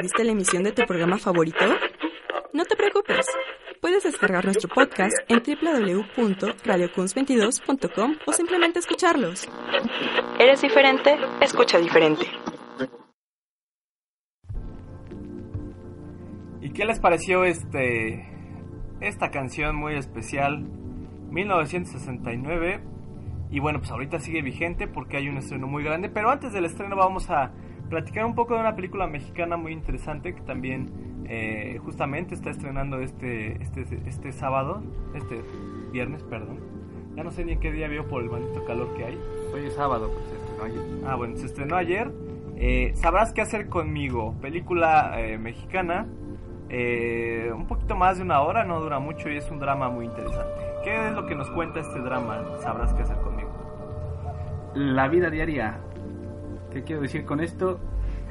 perdiste 0.01 0.23
la 0.23 0.31
emisión 0.31 0.63
de 0.63 0.71
tu 0.71 0.81
programa 0.87 1.19
favorito? 1.19 1.63
No 2.53 2.65
te 2.65 2.75
preocupes. 2.75 3.23
Puedes 3.81 4.03
descargar 4.03 4.45
nuestro 4.45 4.67
podcast 4.67 5.15
en 5.27 5.43
www.radiocuns22.com 5.43 8.15
o 8.25 8.33
simplemente 8.33 8.79
escucharlos. 8.79 9.47
¿Eres 10.39 10.63
diferente? 10.63 11.19
Escucha 11.39 11.77
diferente. 11.77 12.25
¿Y 16.61 16.73
qué 16.73 16.85
les 16.85 16.99
pareció 16.99 17.43
este 17.43 18.27
esta 19.01 19.29
canción 19.29 19.75
muy 19.75 19.93
especial 19.93 20.63
1969? 21.29 22.81
Y 23.51 23.59
bueno, 23.59 23.77
pues 23.77 23.91
ahorita 23.91 24.17
sigue 24.17 24.41
vigente 24.41 24.87
porque 24.87 25.17
hay 25.17 25.27
un 25.27 25.37
estreno 25.37 25.67
muy 25.67 25.83
grande, 25.83 26.09
pero 26.09 26.31
antes 26.31 26.53
del 26.53 26.65
estreno 26.65 26.95
vamos 26.95 27.29
a 27.29 27.51
platicar 27.91 28.25
un 28.25 28.33
poco 28.33 28.55
de 28.55 28.61
una 28.61 28.73
película 28.73 29.05
mexicana 29.05 29.57
muy 29.57 29.73
interesante 29.73 30.33
que 30.33 30.41
también 30.41 31.25
eh, 31.27 31.77
justamente 31.83 32.33
está 32.33 32.49
estrenando 32.49 32.99
este, 33.01 33.61
este 33.61 33.85
este 34.05 34.31
sábado, 34.31 34.81
este 35.13 35.41
viernes, 35.91 36.23
perdón. 36.23 36.59
Ya 37.15 37.23
no 37.23 37.31
sé 37.31 37.43
ni 37.43 37.51
en 37.51 37.59
qué 37.59 37.71
día 37.71 37.89
vio 37.89 38.07
por 38.07 38.23
el 38.23 38.29
maldito 38.29 38.63
calor 38.65 38.95
que 38.95 39.03
hay. 39.03 39.19
Hoy 39.53 39.65
es 39.65 39.73
sábado, 39.75 40.09
pues 40.09 40.25
este, 40.25 40.57
¿no? 40.57 40.63
Ayer. 40.63 41.05
Ah, 41.05 41.15
bueno, 41.15 41.35
se 41.35 41.45
estrenó 41.45 41.75
ayer. 41.75 42.11
Eh, 42.55 42.93
Sabrás 42.95 43.33
qué 43.33 43.41
hacer 43.41 43.67
conmigo. 43.67 44.35
Película 44.41 45.19
eh, 45.19 45.37
mexicana. 45.37 46.07
Eh, 46.69 47.51
un 47.53 47.67
poquito 47.67 47.97
más 47.97 48.17
de 48.17 48.23
una 48.23 48.41
hora, 48.41 48.63
no 48.63 48.79
dura 48.79 48.99
mucho 48.99 49.29
y 49.29 49.35
es 49.35 49.51
un 49.51 49.59
drama 49.59 49.89
muy 49.89 50.05
interesante. 50.05 50.63
¿Qué 50.85 51.07
es 51.07 51.13
lo 51.13 51.25
que 51.25 51.35
nos 51.35 51.51
cuenta 51.51 51.81
este 51.81 51.99
drama? 51.99 52.41
Sabrás 52.61 52.93
qué 52.93 53.01
hacer 53.01 53.17
conmigo. 53.17 53.51
La 54.73 55.09
vida 55.09 55.29
diaria. 55.29 55.81
¿Qué 56.71 56.83
quiero 56.83 57.01
decir 57.01 57.25
con 57.25 57.41
esto? 57.41 57.79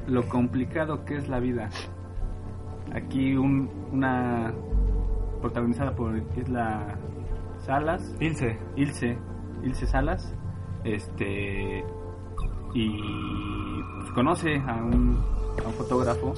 Lo 0.07 0.29
complicado 0.29 1.05
que 1.05 1.17
es 1.17 1.29
la 1.29 1.41
vida. 1.41 1.69
Aquí 2.95 3.37
un, 3.37 3.69
una 3.93 4.53
protagonizada 5.41 5.95
por 5.95 6.17
Isla 6.37 6.97
Salas, 7.59 8.17
Ilse. 8.19 8.59
Ilse, 8.77 9.19
Ilse 9.63 9.87
Salas, 9.87 10.35
este 10.85 11.85
y 12.73 13.03
pues, 13.99 14.11
conoce 14.15 14.57
a 14.57 14.77
un, 14.77 15.19
a 15.63 15.69
un 15.69 15.75
fotógrafo 15.75 16.33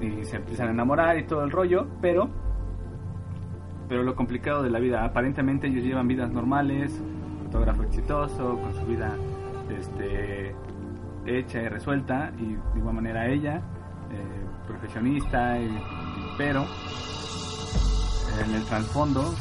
y 0.00 0.24
se 0.24 0.36
empiezan 0.36 0.68
a 0.68 0.70
enamorar 0.70 1.18
y 1.18 1.26
todo 1.26 1.44
el 1.44 1.50
rollo, 1.50 1.86
pero 2.00 2.30
pero 3.88 4.04
lo 4.04 4.14
complicado 4.14 4.62
de 4.62 4.70
la 4.70 4.78
vida, 4.78 5.04
aparentemente 5.04 5.66
ellos 5.66 5.82
llevan 5.82 6.06
vidas 6.06 6.30
normales, 6.30 7.02
fotógrafo 7.44 7.82
exitoso, 7.82 8.56
con 8.60 8.72
su 8.72 8.86
vida 8.86 9.16
este, 9.68 10.54
hecha 11.26 11.60
y 11.62 11.68
resuelta, 11.68 12.32
y 12.38 12.54
de 12.54 12.78
igual 12.78 12.94
manera 12.94 13.26
ella, 13.26 13.56
eh, 14.10 14.46
profesionista, 14.66 15.58
y- 15.58 15.82
pero 16.38 16.66
en 18.44 18.54
el 18.54 18.64
trasfondo 18.64 19.34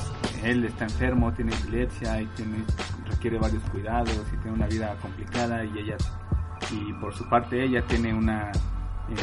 él 0.44 0.66
está 0.66 0.86
enfermo, 0.86 1.32
tiene 1.34 1.54
epilepsia 1.54 2.22
y 2.22 2.26
tiene, 2.28 2.64
requiere 3.08 3.38
varios 3.38 3.64
cuidados 3.70 4.12
y 4.34 4.38
tiene 4.38 4.52
una 4.58 4.68
vida 4.68 4.96
complicada 5.02 5.64
y 5.64 5.78
ella 5.78 5.96
y 6.72 6.94
por 6.94 7.14
su 7.14 7.28
parte 7.30 7.64
ella 7.64 7.82
tiene 7.88 8.14
una 8.14 8.52
eh, 8.52 9.16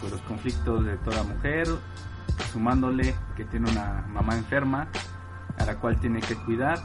pues 0.00 0.12
los 0.12 0.20
conflictos 0.22 0.84
de 0.84 0.96
toda 0.98 1.22
mujer 1.22 1.66
sumándole 2.52 3.14
que 3.36 3.44
tiene 3.44 3.70
una 3.70 4.04
mamá 4.12 4.36
enferma 4.36 4.88
a 5.58 5.64
la 5.64 5.76
cual 5.76 5.98
tiene 5.98 6.20
que 6.20 6.34
cuidar 6.36 6.78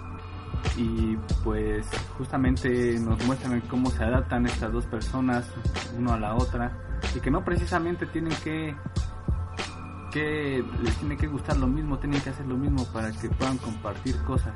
y 0.78 1.18
pues 1.44 1.86
justamente 2.18 2.98
nos 3.00 3.24
muestran 3.26 3.62
cómo 3.62 3.92
se 3.92 4.04
adaptan 4.04 4.46
estas 4.46 4.72
dos 4.72 4.86
personas 4.86 5.46
uno 5.98 6.14
a 6.14 6.20
la 6.20 6.36
otra 6.36 6.72
y 7.16 7.20
que 7.20 7.30
no 7.30 7.44
precisamente 7.44 8.06
tienen 8.08 8.34
que 8.44 8.76
que 10.14 10.64
les 10.84 10.96
tiene 10.98 11.18
que 11.18 11.26
gustar 11.26 11.58
lo 11.58 11.66
mismo, 11.66 11.98
tienen 11.98 12.22
que 12.22 12.30
hacer 12.30 12.46
lo 12.46 12.56
mismo 12.56 12.86
para 12.94 13.12
que 13.12 13.30
puedan 13.30 13.58
compartir 13.58 14.16
cosas. 14.24 14.54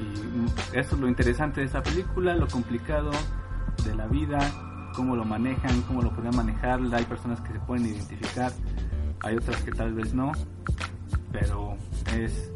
Y 0.00 0.76
eso 0.76 0.96
es 0.96 1.00
lo 1.00 1.06
interesante 1.06 1.60
de 1.60 1.66
esta 1.66 1.80
película, 1.80 2.34
lo 2.34 2.48
complicado 2.48 3.12
de 3.84 3.94
la 3.94 4.08
vida, 4.08 4.38
cómo 4.96 5.14
lo 5.14 5.24
manejan, 5.24 5.80
cómo 5.82 6.02
lo 6.02 6.10
pueden 6.12 6.34
manejar. 6.34 6.80
Hay 6.92 7.04
personas 7.04 7.40
que 7.42 7.52
se 7.52 7.60
pueden 7.60 7.86
identificar, 7.86 8.50
hay 9.20 9.36
otras 9.36 9.62
que 9.62 9.70
tal 9.70 9.94
vez 9.94 10.12
no, 10.12 10.32
pero 11.30 11.76
es, 12.12 12.50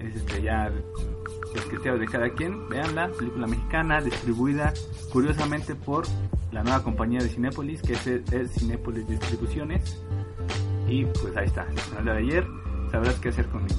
es 0.00 0.16
este, 0.16 0.40
los 1.58 1.66
criterios 1.66 2.00
de 2.00 2.06
cada 2.06 2.30
quien. 2.30 2.68
Veanla, 2.68 3.08
película 3.18 3.46
mexicana 3.46 4.00
distribuida 4.00 4.72
curiosamente 5.12 5.74
por 5.74 6.06
la 6.52 6.62
nueva 6.62 6.82
compañía 6.82 7.20
de 7.20 7.28
Cinépolis, 7.28 7.82
que 7.82 7.92
es, 7.92 8.06
es 8.06 8.52
Cinépolis 8.52 9.06
Distribuciones. 9.06 10.00
Y 10.88 11.04
pues 11.04 11.36
ahí 11.36 11.46
está, 11.46 11.66
el 11.98 12.04
de 12.04 12.10
ayer, 12.12 12.46
sabrás 12.90 13.14
qué 13.16 13.28
hacer 13.28 13.46
conmigo. 13.48 13.76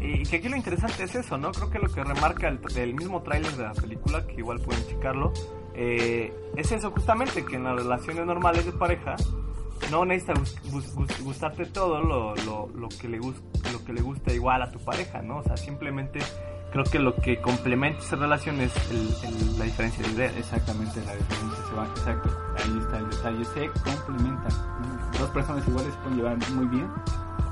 Y 0.00 0.22
que 0.24 0.36
aquí 0.36 0.48
lo 0.48 0.56
interesante 0.56 1.02
es 1.04 1.14
eso, 1.14 1.36
¿no? 1.36 1.50
Creo 1.52 1.70
que 1.70 1.78
lo 1.78 1.88
que 1.88 2.02
remarca 2.04 2.48
el, 2.48 2.58
el 2.76 2.94
mismo 2.94 3.22
tráiler 3.22 3.52
de 3.52 3.62
la 3.64 3.72
película, 3.72 4.26
que 4.26 4.34
igual 4.36 4.60
pueden 4.60 4.86
checarlo, 4.86 5.32
eh, 5.74 6.32
es 6.56 6.72
eso 6.72 6.90
justamente, 6.90 7.44
que 7.44 7.56
en 7.56 7.64
las 7.64 7.76
relaciones 7.76 8.24
normales 8.24 8.64
de 8.64 8.72
pareja 8.72 9.16
no 9.90 10.04
necesita 10.06 10.34
gus- 10.34 10.56
gus- 10.70 10.94
gus- 10.94 11.20
gustarte 11.22 11.66
todo 11.66 12.00
lo, 12.00 12.34
lo, 12.36 12.68
lo 12.74 12.88
que 12.88 13.08
le 13.08 13.18
gus- 13.18 13.42
lo 13.72 13.84
que 13.84 13.92
le 13.92 14.00
gusta 14.00 14.32
igual 14.32 14.62
a 14.62 14.70
tu 14.70 14.78
pareja, 14.78 15.20
¿no? 15.22 15.38
O 15.38 15.42
sea, 15.42 15.56
simplemente 15.56 16.20
creo 16.76 16.84
que 16.92 16.98
lo 16.98 17.14
que 17.16 17.40
complementa 17.40 18.00
esa 18.02 18.16
relación 18.16 18.60
es 18.60 18.72
el- 18.90 19.14
el- 19.24 19.58
la 19.58 19.64
diferencia 19.64 20.04
de 20.04 20.12
ideas. 20.12 20.36
Exactamente 20.36 21.02
la 21.06 21.14
diferencia 21.14 21.64
se 21.68 21.74
va, 21.74 21.86
exacto, 21.86 22.30
ahí 22.58 22.78
está 22.80 22.98
el 22.98 23.10
detalle, 23.10 23.44
se 23.46 23.70
complementan. 23.80 24.52
Dos 25.18 25.30
personas 25.30 25.66
iguales 25.66 25.94
se 25.94 26.00
pueden 26.00 26.16
llevar 26.18 26.50
muy 26.50 26.66
bien, 26.66 26.90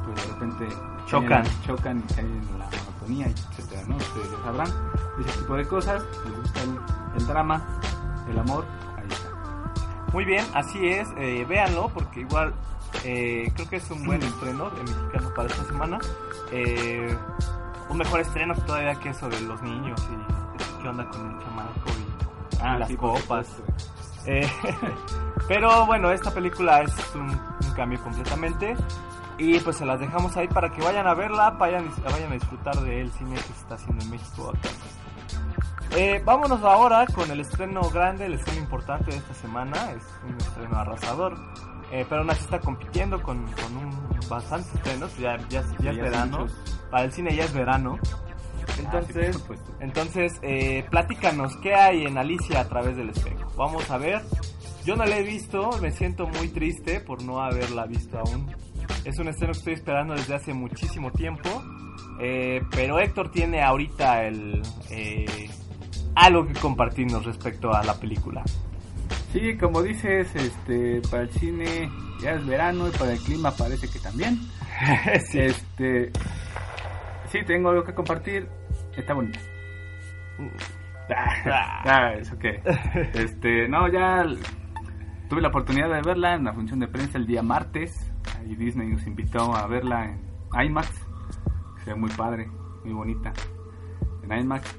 pero 0.04 0.14
de 0.14 0.32
repente 0.34 0.76
Chocan. 1.06 1.42
caen- 1.44 1.62
chocan 1.66 1.98
y 1.98 2.12
caen 2.14 2.26
en 2.52 2.58
la 2.58 2.66
monotonía, 2.66 3.26
etcétera, 3.28 3.82
¿no? 3.88 3.96
Ustedes 3.96 4.30
ya 4.30 4.44
sabrán 4.44 4.68
ese 5.26 5.38
tipo 5.38 5.56
de 5.56 5.66
cosas, 5.68 6.02
les 6.26 6.36
gusta 6.42 6.62
el, 6.62 6.78
el 7.20 7.26
drama, 7.26 7.62
el 8.28 8.38
amor, 8.38 8.64
ahí 8.98 9.06
está. 9.08 10.12
Muy 10.12 10.24
bien, 10.26 10.44
así 10.54 10.86
es, 10.86 11.08
eh, 11.16 11.46
véanlo 11.48 11.88
porque 11.94 12.20
igual 12.20 12.52
eh, 13.04 13.50
creo 13.54 13.68
que 13.70 13.76
es 13.76 13.90
un 13.90 14.04
buen 14.04 14.22
estreno 14.22 14.68
de 14.70 14.82
mexicano 14.82 15.32
para 15.34 15.48
esta 15.48 15.64
semana. 15.64 15.98
Eh, 16.52 17.16
un 17.88 17.98
mejor 17.98 18.20
estreno 18.20 18.54
todavía 18.54 18.94
que 18.96 19.10
eso 19.10 19.28
de 19.28 19.40
los 19.42 19.60
niños 19.62 20.00
y 20.10 20.82
qué 20.82 20.88
onda 20.88 21.08
con 21.08 21.30
el 21.30 21.44
chamaco 21.44 21.90
y, 21.90 22.56
y 22.56 22.78
las 22.78 22.88
sí, 22.88 22.96
copas. 22.96 23.48
Eh, 24.26 24.50
pero 25.48 25.86
bueno, 25.86 26.10
esta 26.10 26.30
película 26.32 26.82
es 26.82 26.94
un, 27.14 27.28
un 27.30 27.74
cambio 27.74 28.02
completamente. 28.02 28.76
Y 29.36 29.58
pues 29.60 29.76
se 29.76 29.84
las 29.84 29.98
dejamos 29.98 30.36
ahí 30.36 30.46
para 30.46 30.70
que 30.70 30.80
vayan 30.80 31.08
a 31.08 31.14
verla, 31.14 31.50
vayan, 31.50 31.90
vayan 32.04 32.30
a 32.30 32.34
disfrutar 32.34 32.76
del 32.76 33.10
cine 33.12 33.34
que 33.34 33.42
se 33.42 33.52
está 33.52 33.74
haciendo 33.74 34.04
en 34.04 34.10
México 34.10 34.52
actualmente. 34.54 35.04
Eh, 35.96 36.20
vámonos 36.24 36.62
ahora 36.62 37.06
con 37.06 37.30
el 37.30 37.40
estreno 37.40 37.82
grande, 37.90 38.26
el 38.26 38.34
estreno 38.34 38.60
importante 38.60 39.10
de 39.10 39.16
esta 39.16 39.34
semana. 39.34 39.92
Es 39.92 40.02
un 40.28 40.36
estreno 40.36 40.76
arrasador. 40.76 41.36
Eh, 41.92 42.04
pero 42.08 42.22
aún 42.22 42.30
así 42.30 42.42
está 42.42 42.60
compitiendo 42.60 43.22
con, 43.22 43.44
con 43.52 43.76
un, 43.76 44.18
bastantes 44.28 44.74
estrenos. 44.74 45.16
Ya, 45.18 45.36
ya, 45.48 45.62
ya 45.62 45.78
ya 45.80 45.90
es 45.90 45.98
verano. 45.98 46.38
muchos. 46.40 46.73
Para 46.90 47.04
el 47.04 47.12
cine 47.12 47.34
ya 47.34 47.44
es 47.44 47.52
verano. 47.52 47.98
Ah, 48.02 48.74
sí, 48.74 48.82
Entonces, 48.84 49.36
supuesto. 49.36 49.72
entonces 49.80 50.32
eh, 50.42 50.84
platícanos 50.90 51.56
qué 51.62 51.74
hay 51.74 52.04
en 52.04 52.16
Alicia 52.18 52.60
a 52.60 52.68
través 52.68 52.96
del 52.96 53.10
espejo. 53.10 53.50
Vamos 53.56 53.90
a 53.90 53.98
ver. 53.98 54.22
Yo 54.84 54.96
no 54.96 55.04
la 55.04 55.18
he 55.18 55.22
visto, 55.22 55.70
me 55.80 55.90
siento 55.90 56.26
muy 56.26 56.48
triste 56.48 57.00
por 57.00 57.22
no 57.22 57.40
haberla 57.42 57.86
visto 57.86 58.18
aún. 58.18 58.50
Es 59.04 59.18
un 59.18 59.28
estreno 59.28 59.52
que 59.52 59.58
estoy 59.58 59.74
esperando 59.74 60.14
desde 60.14 60.34
hace 60.34 60.52
muchísimo 60.52 61.10
tiempo. 61.10 61.48
Eh, 62.20 62.60
pero 62.70 62.98
Héctor 63.00 63.30
tiene 63.30 63.62
ahorita 63.62 64.24
el 64.24 64.62
eh, 64.90 65.50
algo 66.14 66.46
que 66.46 66.54
compartirnos 66.54 67.24
respecto 67.24 67.72
a 67.74 67.82
la 67.82 67.94
película. 67.94 68.42
Sí, 69.32 69.56
como 69.56 69.82
dices, 69.82 70.28
este, 70.36 71.00
para 71.10 71.24
el 71.24 71.30
cine 71.32 71.90
ya 72.22 72.32
es 72.32 72.46
verano 72.46 72.86
y 72.88 72.92
para 72.92 73.12
el 73.12 73.18
clima 73.18 73.50
parece 73.50 73.88
que 73.88 73.98
también. 73.98 74.38
Sí. 75.30 75.38
Este, 75.38 76.10
sí, 77.38 77.44
tengo 77.44 77.70
algo 77.70 77.84
que 77.84 77.92
compartir. 77.94 78.48
Está 78.96 79.14
bonita. 79.14 79.38
Ah, 81.06 81.82
ah, 81.84 82.12
qué. 82.40 82.62
Este, 83.12 83.68
no, 83.68 83.88
ya 83.92 84.24
tuve 85.28 85.42
la 85.42 85.48
oportunidad 85.48 85.90
de 85.92 86.00
verla 86.00 86.34
en 86.34 86.44
la 86.44 86.54
función 86.54 86.80
de 86.80 86.88
prensa 86.88 87.18
el 87.18 87.26
día 87.26 87.42
martes. 87.42 88.10
Y 88.48 88.54
Disney 88.54 88.88
nos 88.88 89.06
invitó 89.06 89.54
a 89.54 89.66
verla 89.66 90.06
en 90.06 90.66
IMAX. 90.66 90.88
Se 91.84 91.90
ve 91.92 91.96
muy 91.96 92.08
padre, 92.08 92.48
muy 92.84 92.94
bonita. 92.94 93.34
En 94.22 94.32
IMAX. 94.32 94.78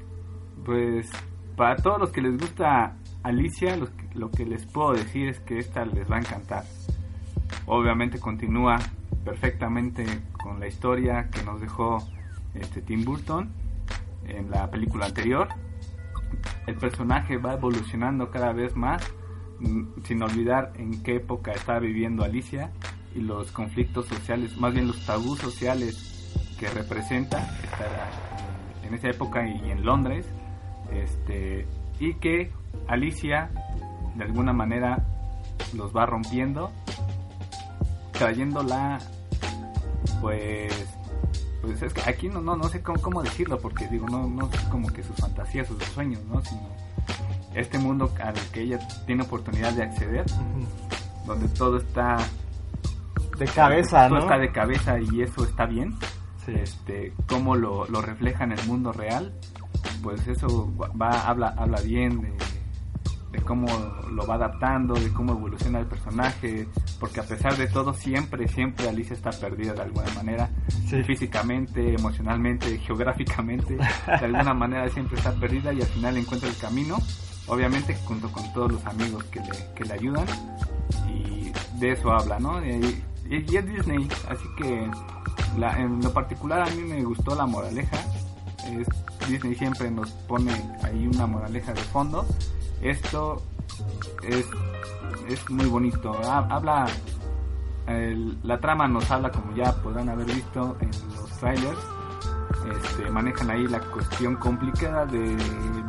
Pues 0.66 1.12
para 1.56 1.76
todos 1.76 2.00
los 2.00 2.12
que 2.12 2.24
les 2.24 2.40
gusta 2.40 2.98
Alicia, 3.22 3.76
que- 3.76 4.16
lo 4.18 4.32
que 4.32 4.46
les 4.46 4.66
puedo 4.66 4.94
decir 4.94 5.30
es 5.30 5.40
que 5.42 5.60
esta 5.60 5.86
les 5.86 6.10
va 6.10 6.16
a 6.16 6.20
encantar. 6.22 6.64
Obviamente 7.68 8.20
continúa 8.20 8.78
perfectamente 9.24 10.04
con 10.32 10.60
la 10.60 10.66
historia 10.68 11.30
que 11.30 11.44
nos 11.44 11.62
dejó 11.62 12.00
este 12.60 12.82
Tim 12.82 13.04
Burton 13.04 13.50
en 14.28 14.50
la 14.50 14.70
película 14.70 15.06
anterior. 15.06 15.50
El 16.68 16.76
personaje 16.76 17.38
va 17.38 17.54
evolucionando 17.54 18.32
cada 18.32 18.52
vez 18.54 18.76
más, 18.76 19.04
mm, 19.60 20.04
sin 20.04 20.24
olvidar 20.24 20.74
en 20.76 21.04
qué 21.04 21.18
época 21.18 21.52
está 21.52 21.80
viviendo 21.80 22.24
Alicia 22.24 22.72
y 23.14 23.22
los 23.22 23.52
conflictos 23.52 24.08
sociales, 24.08 24.58
más 24.58 24.74
bien 24.74 24.88
los 24.88 25.06
tabús 25.06 25.40
sociales 25.40 26.34
que 26.60 26.68
representa 26.70 27.40
estar 27.64 27.88
eh, 27.88 28.88
en 28.88 28.94
esa 28.94 29.10
época 29.10 29.48
y 29.48 29.72
en 29.72 29.86
Londres. 29.86 30.28
Este, 30.92 31.66
y 32.00 32.14
que 32.16 32.52
Alicia 32.88 33.50
de 34.16 34.24
alguna 34.24 34.54
manera 34.54 35.06
los 35.74 35.96
va 35.96 36.06
rompiendo, 36.06 36.72
trayéndola 38.12 39.00
pues 40.22 40.95
pues 41.62 41.82
es 41.82 41.94
que 41.94 42.02
aquí 42.10 42.30
no, 42.30 42.42
no, 42.42 42.56
no 42.56 42.68
sé 42.70 42.82
cómo, 42.82 43.02
cómo 43.02 43.24
decirlo, 43.24 43.60
porque 43.60 43.88
digo, 43.88 44.08
no, 44.08 44.28
no 44.28 44.50
es 44.52 44.60
como 44.72 44.88
que 44.90 45.04
sus 45.04 45.16
fantasías 45.16 45.70
o 45.72 45.80
sus 45.80 45.88
sueños, 45.90 46.22
¿no? 46.26 46.42
Sino 46.44 46.70
este 47.54 47.80
mundo 47.80 48.12
al 48.24 48.36
que 48.52 48.62
ella 48.62 48.80
tiene 49.06 49.24
oportunidad 49.24 49.74
de 49.74 49.84
acceder, 49.84 50.26
donde 51.26 51.48
todo 51.50 51.78
está 51.78 52.18
De 53.38 53.46
cabeza, 53.46 54.08
todo 54.08 54.18
¿no? 54.18 54.24
está 54.24 54.38
de 54.38 54.52
cabeza 54.52 55.00
y 55.00 55.22
eso 55.22 55.44
está 55.44 55.66
bien. 55.66 55.96
Sí. 56.46 56.54
Este, 56.54 57.14
cómo 57.28 57.56
lo, 57.56 57.88
lo 57.88 58.02
refleja 58.02 58.44
en 58.44 58.52
el 58.52 58.68
mundo 58.68 58.92
real, 58.94 59.34
pues 60.04 60.28
eso 60.28 60.72
va, 60.78 61.28
habla, 61.28 61.56
habla 61.58 61.82
bien 61.82 62.22
de, 62.22 62.34
de 63.36 63.42
cómo 63.42 63.68
lo 64.12 64.26
va 64.26 64.36
adaptando, 64.36 64.94
de 64.94 65.12
cómo 65.12 65.34
evoluciona 65.34 65.80
el 65.80 65.86
personaje, 65.88 66.68
porque 67.00 67.20
a 67.20 67.24
pesar 67.24 67.56
de 67.58 67.68
todo 67.68 67.94
siempre, 67.94 68.48
siempre 68.48 68.88
Alicia 68.88 69.14
está 69.14 69.32
perdida 69.32 69.74
de 69.74 69.82
alguna 69.82 70.12
manera, 70.16 70.50
Sí. 70.90 71.04
físicamente, 71.04 71.94
emocionalmente, 71.96 72.78
geográficamente, 72.86 73.76
de 73.76 74.26
alguna 74.26 74.54
manera 74.54 74.90
siempre 74.90 75.18
está 75.18 75.34
perdida 75.34 75.74
y 75.74 75.82
al 75.82 75.88
final 75.88 76.16
encuentra 76.18 76.48
el 76.50 76.56
camino, 76.58 76.98
obviamente 77.48 77.96
junto 78.06 78.32
con 78.32 78.52
todos 78.54 78.72
los 78.72 78.86
amigos 78.86 79.24
que 79.26 79.40
le, 79.42 79.50
que 79.76 79.84
le 79.86 79.94
ayudan 79.94 80.26
y 81.10 81.52
de 81.80 81.92
eso 81.92 82.12
habla, 82.12 82.40
¿no? 82.40 82.64
Y, 82.66 83.04
es 83.30 83.66
Disney, 83.66 84.08
así 84.30 84.46
que 84.58 84.88
la- 85.58 85.80
en 85.80 86.00
lo 86.02 86.14
particular 86.14 86.62
a 86.62 86.70
mí 86.76 86.84
me 86.84 87.04
gustó 87.04 87.34
la 87.36 87.46
moraleja, 87.48 87.98
es, 88.70 88.88
Disney 89.28 89.56
siempre 89.56 89.90
nos 89.90 90.12
pone 90.28 90.52
ahí 90.84 91.08
una 91.08 91.26
moraleja 91.26 91.74
de 91.74 91.82
fondo, 91.82 92.24
esto 92.82 93.42
es, 94.24 94.46
es 95.28 95.50
muy 95.50 95.66
bonito, 95.66 96.14
Ha- 96.24 96.48
habla, 96.50 96.86
la 98.44 98.60
trama 98.60 98.88
nos 98.88 99.10
habla 99.12 99.32
como 99.32 99.54
ya 99.56 99.74
podrán 99.76 100.10
haber 100.10 100.26
visto 100.28 100.76
en 100.82 100.90
los 101.16 101.30
trailers, 101.40 101.80
Este, 102.66 103.12
manejan 103.12 103.52
ahí 103.52 103.68
la 103.68 103.80
cuestión 103.80 104.36
complicada 104.38 105.06
de, 105.06 105.36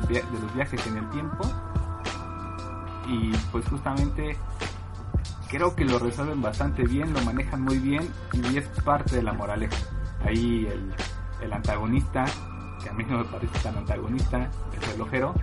de 0.09 0.23
los 0.43 0.55
viajes 0.55 0.87
en 0.87 0.99
el 0.99 1.09
tiempo. 1.11 1.45
Y 3.09 3.33
pues 3.51 3.65
justamente 3.69 4.37
creo 5.49 5.75
que 5.75 5.85
lo 5.87 5.99
resuelven 5.99 6.43
bastante 6.43 6.83
bien, 6.83 7.15
lo 7.15 7.21
manejan 7.23 7.63
muy 7.63 7.79
bien 7.79 8.07
y 8.35 8.59
es 8.59 8.67
parte 8.85 9.17
de 9.17 9.23
la 9.23 9.33
moraleja. 9.33 9.77
Ahí 10.25 10.67
el, 10.71 10.93
el 11.41 11.53
antagonista, 11.53 12.27
que 12.83 12.91
a 12.91 12.93
mí 12.93 13.05
no 13.09 13.19
me 13.19 13.25
parece 13.25 13.59
tan 13.61 13.79
antagonista, 13.79 14.51
el 14.75 14.83
relojero, 14.93 15.35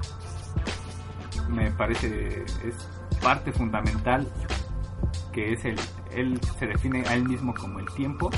me 1.49 1.71
parece 1.71 2.43
es 2.43 2.75
parte 3.21 3.51
fundamental 3.51 4.27
que 5.31 5.53
es 5.53 5.65
el 5.65 5.75
él 6.13 6.39
se 6.59 6.67
define 6.67 7.03
a 7.07 7.15
él 7.15 7.27
mismo 7.27 7.53
como 7.53 7.79
el 7.79 7.91
tiempo. 7.93 8.29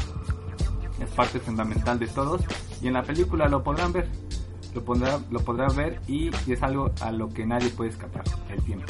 Es 1.00 1.10
parte 1.10 1.39
fundamental 1.39 2.00
de 2.00 2.08
todos. 2.08 2.41
Y 2.82 2.88
en 2.88 2.94
la 2.94 3.04
película 3.04 3.48
lo 3.50 3.62
podrán 3.63 3.91
ver 3.91 4.08
lo 4.74 4.84
podrán 4.84 5.26
lo 5.30 5.39
podrán 5.39 5.76
ver 5.76 6.02
y, 6.08 6.30
y 6.46 6.54
es 6.54 6.62
algo 6.62 6.91
a 7.02 7.12
lo 7.12 7.30
que 7.30 7.46
nadie 7.46 7.70
puede 7.70 7.89
escapar 7.89 8.24
el 8.50 8.62
tiempo. 8.63 8.86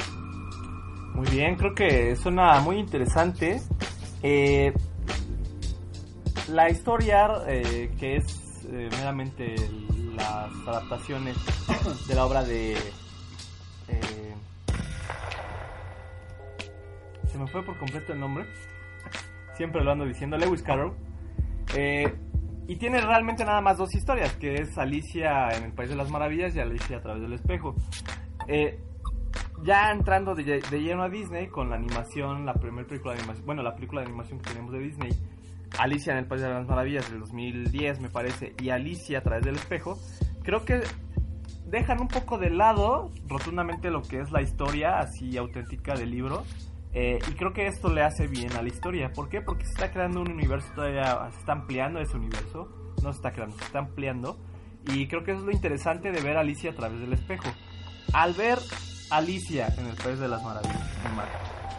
Muy 1.14 1.28
bien, 1.30 1.56
creo 1.56 1.74
que 1.74 2.16
suena 2.16 2.60
muy 2.60 2.78
interesante. 2.78 3.62
Eh, 4.22 4.74
la 6.50 6.70
historia, 6.70 7.44
eh, 7.48 7.96
que 7.98 8.18
es 8.18 8.66
eh, 8.66 8.90
meramente 8.92 9.56
las 10.16 10.52
adaptaciones 10.68 11.38
de 12.08 12.16
la 12.16 12.26
obra 12.26 12.44
de... 12.44 12.76
eh, 13.88 14.36
se 17.28 17.38
me 17.38 17.48
fue 17.48 17.64
por 17.64 17.78
completo 17.78 18.14
el 18.14 18.20
nombre. 18.20 18.46
Siempre 19.56 19.84
lo 19.84 19.92
ando 19.92 20.06
diciendo, 20.06 20.38
Lewis 20.38 20.62
Carroll. 20.62 20.94
Eh, 21.76 22.14
y 22.68 22.78
tiene 22.78 23.00
realmente 23.00 23.46
nada 23.46 23.62
más 23.62 23.78
dos 23.78 23.94
historias, 23.94 24.34
que 24.38 24.56
es 24.56 24.78
Alicia 24.78 25.50
en 25.50 25.66
el 25.66 25.74
País 25.74 25.90
de 25.90 25.96
las 25.96 26.10
Maravillas 26.10 26.56
y 26.56 26.60
Alicia 26.60 26.98
a 26.98 27.02
través 27.02 27.22
del 27.22 27.34
espejo. 27.34 27.76
Eh, 28.48 28.80
ya 29.64 29.92
entrando 29.92 30.36
de, 30.36 30.62
lleno 30.72 31.04
a 31.04 31.10
Disney 31.10 31.48
con 31.48 31.70
la 31.70 31.76
animación, 31.76 32.46
la 32.46 32.54
primera 32.54 32.88
película 32.88 33.14
de 33.14 33.20
animación, 33.20 33.46
bueno, 33.46 33.64
la 33.64 33.76
película 33.76 34.02
de 34.02 34.08
animación 34.08 34.40
que 34.40 34.50
tenemos 34.50 34.72
de 34.72 34.80
Disney, 34.80 35.12
Alicia 35.78 36.14
en 36.14 36.20
el 36.20 36.26
País 36.26 36.42
de 36.42 36.50
las 36.50 36.68
Maravillas 36.68 37.10
del 37.10 37.20
2010 37.20 38.00
me 38.00 38.10
parece, 38.10 38.54
y 38.62 38.70
Alicia 38.70 39.20
a 39.20 39.22
través 39.22 39.46
del 39.46 39.56
espejo, 39.56 39.98
creo 40.44 40.66
que 40.66 40.82
dejan 41.66 42.00
un 42.02 42.08
poco 42.08 42.38
de 42.38 42.50
lado 42.50 43.12
rotundamente 43.28 43.90
lo 43.90 44.02
que 44.02 44.20
es 44.20 44.32
la 44.32 44.42
historia 44.42 45.00
así 45.00 45.38
auténtica 45.38 45.96
del 45.96 46.12
libro. 46.12 46.44
eh, 46.94 47.20
y 47.30 47.34
creo 47.34 47.52
que 47.54 47.68
esto 47.68 47.90
le 47.90 48.02
hace 48.04 48.28
bien 48.28 48.54
a 48.54 48.62
la 48.62 48.70
historia. 48.70 49.12
¿Por 49.12 49.28
qué? 49.30 49.42
Porque 49.42 49.66
se 49.66 49.72
está 49.72 49.92
creando 49.92 50.22
un 50.22 50.32
universo 50.32 50.68
todavía, 50.74 51.30
se 51.32 51.40
está 51.40 51.52
ampliando 51.52 52.00
ese 52.00 52.16
universo. 52.16 52.70
No 53.04 53.12
se 53.12 53.18
está 53.18 53.32
creando, 53.34 53.58
se 53.58 53.66
está 53.66 53.80
ampliando. 53.80 54.38
Y 54.88 55.08
creo 55.08 55.24
que 55.24 55.32
eso 55.32 55.42
es 55.42 55.46
lo 55.46 55.52
interesante 55.52 56.12
de 56.12 56.22
ver 56.22 56.38
a 56.38 56.42
Alicia 56.42 56.72
a 56.72 56.76
través 56.76 57.00
del 57.02 57.12
espejo. 57.14 57.50
Al 58.14 58.34
ver 58.34 58.60
Alicia 59.12 59.68
en 59.78 59.88
el 59.88 59.96
País 59.98 60.20
de 60.20 60.28
las 60.28 60.42
Maravillas, 60.44 60.90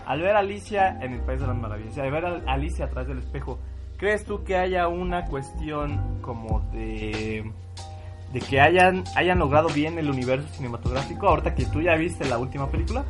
al 0.07 0.21
ver 0.21 0.37
a 0.37 0.39
Alicia 0.41 0.99
en 1.01 1.15
el 1.15 1.21
País 1.23 1.41
de 1.41 1.47
las 1.47 1.57
Maravillas, 1.57 1.99
al 1.99 2.11
ver 2.11 2.27
a 2.27 2.53
Alicia 2.53 2.85
a 2.85 2.89
través 2.91 3.09
del 3.09 3.19
espejo, 3.19 3.59
¿crees 3.97 4.25
tú 4.25 4.45
que 4.45 4.57
haya 4.57 4.89
una 4.89 5.25
cuestión 5.25 6.21
como 6.21 6.61
de 6.73 7.51
de 8.37 8.43
que 8.43 8.61
hayan 8.61 9.03
hayan 9.15 9.39
logrado 9.39 9.71
bien 9.71 9.99
el 9.99 10.11
universo 10.11 10.47
cinematográfico 10.53 11.27
ahorita 11.27 11.55
que 11.55 11.65
tú 11.65 11.81
ya 11.81 11.95
viste 11.95 12.27
la 12.27 12.37
última 12.37 12.71
película? 12.71 13.03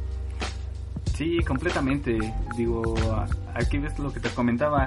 Sí, 1.16 1.38
completamente. 1.44 2.16
Digo, 2.56 2.94
aquí 3.52 3.78
ves 3.78 3.98
lo 3.98 4.12
que 4.12 4.20
te 4.20 4.28
comentaba. 4.30 4.86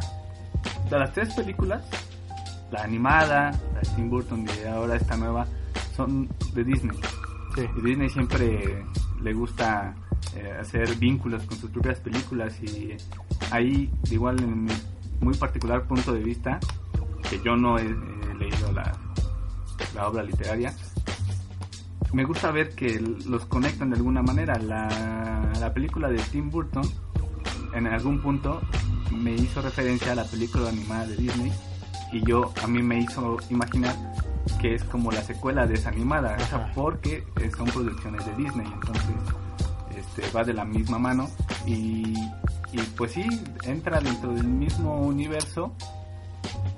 De 0.89 0.97
las 0.97 1.11
tres 1.11 1.33
películas, 1.33 1.83
la 2.71 2.83
animada, 2.83 3.51
la 3.73 3.81
de 3.81 3.95
Tim 3.97 4.09
Burton 4.09 4.45
y 4.45 4.65
ahora 4.65 4.95
esta 4.95 5.17
nueva, 5.17 5.45
son 5.97 6.29
de 6.53 6.63
Disney. 6.63 6.97
Sí. 7.55 7.65
Y 7.77 7.81
Disney 7.81 8.09
siempre 8.09 8.85
le 9.21 9.33
gusta 9.33 9.93
eh, 10.37 10.57
hacer 10.57 10.95
vínculos 10.95 11.43
con 11.43 11.57
sus 11.57 11.69
propias 11.69 11.99
películas 11.99 12.57
y 12.63 12.95
ahí, 13.51 13.91
de 14.03 14.15
igual 14.15 14.39
en 14.41 14.63
mi 14.65 14.71
muy 15.19 15.35
particular 15.35 15.83
punto 15.83 16.13
de 16.13 16.23
vista, 16.23 16.59
que 17.29 17.41
yo 17.43 17.57
no 17.57 17.77
he, 17.77 17.83
he 17.83 18.35
leído 18.35 18.71
la, 18.71 18.93
la 19.95 20.07
obra 20.07 20.23
literaria, 20.23 20.73
me 22.13 22.23
gusta 22.23 22.51
ver 22.51 22.73
que 22.75 22.99
los 22.99 23.45
conectan 23.45 23.91
de 23.91 23.97
alguna 23.97 24.21
manera. 24.21 24.57
La, 24.57 25.51
la 25.59 25.73
película 25.73 26.09
de 26.09 26.17
Tim 26.31 26.49
Burton, 26.49 26.89
en 27.73 27.87
algún 27.87 28.21
punto, 28.21 28.61
me 29.11 29.33
hizo 29.33 29.61
referencia 29.61 30.13
a 30.13 30.15
la 30.15 30.23
película 30.23 30.69
animada 30.69 31.05
de 31.05 31.15
Disney 31.17 31.51
y 32.11 32.25
yo 32.25 32.51
a 32.63 32.67
mí 32.67 32.81
me 32.81 32.99
hizo 32.99 33.37
imaginar 33.49 33.95
que 34.59 34.73
es 34.75 34.83
como 34.85 35.11
la 35.11 35.21
secuela 35.21 35.67
de 35.67 35.75
esa 35.75 35.89
animada, 35.89 36.35
o 36.39 36.45
sea, 36.45 36.71
porque 36.73 37.23
eh, 37.39 37.51
son 37.55 37.67
producciones 37.67 38.25
de 38.25 38.35
Disney, 38.35 38.67
entonces 38.73 39.15
este, 39.95 40.29
va 40.35 40.43
de 40.43 40.53
la 40.53 40.65
misma 40.65 40.97
mano 40.97 41.29
y, 41.65 42.13
y 42.71 42.77
pues 42.97 43.11
sí, 43.11 43.25
entra 43.63 43.99
dentro 43.99 44.33
del 44.33 44.47
mismo 44.47 45.01
universo 45.01 45.75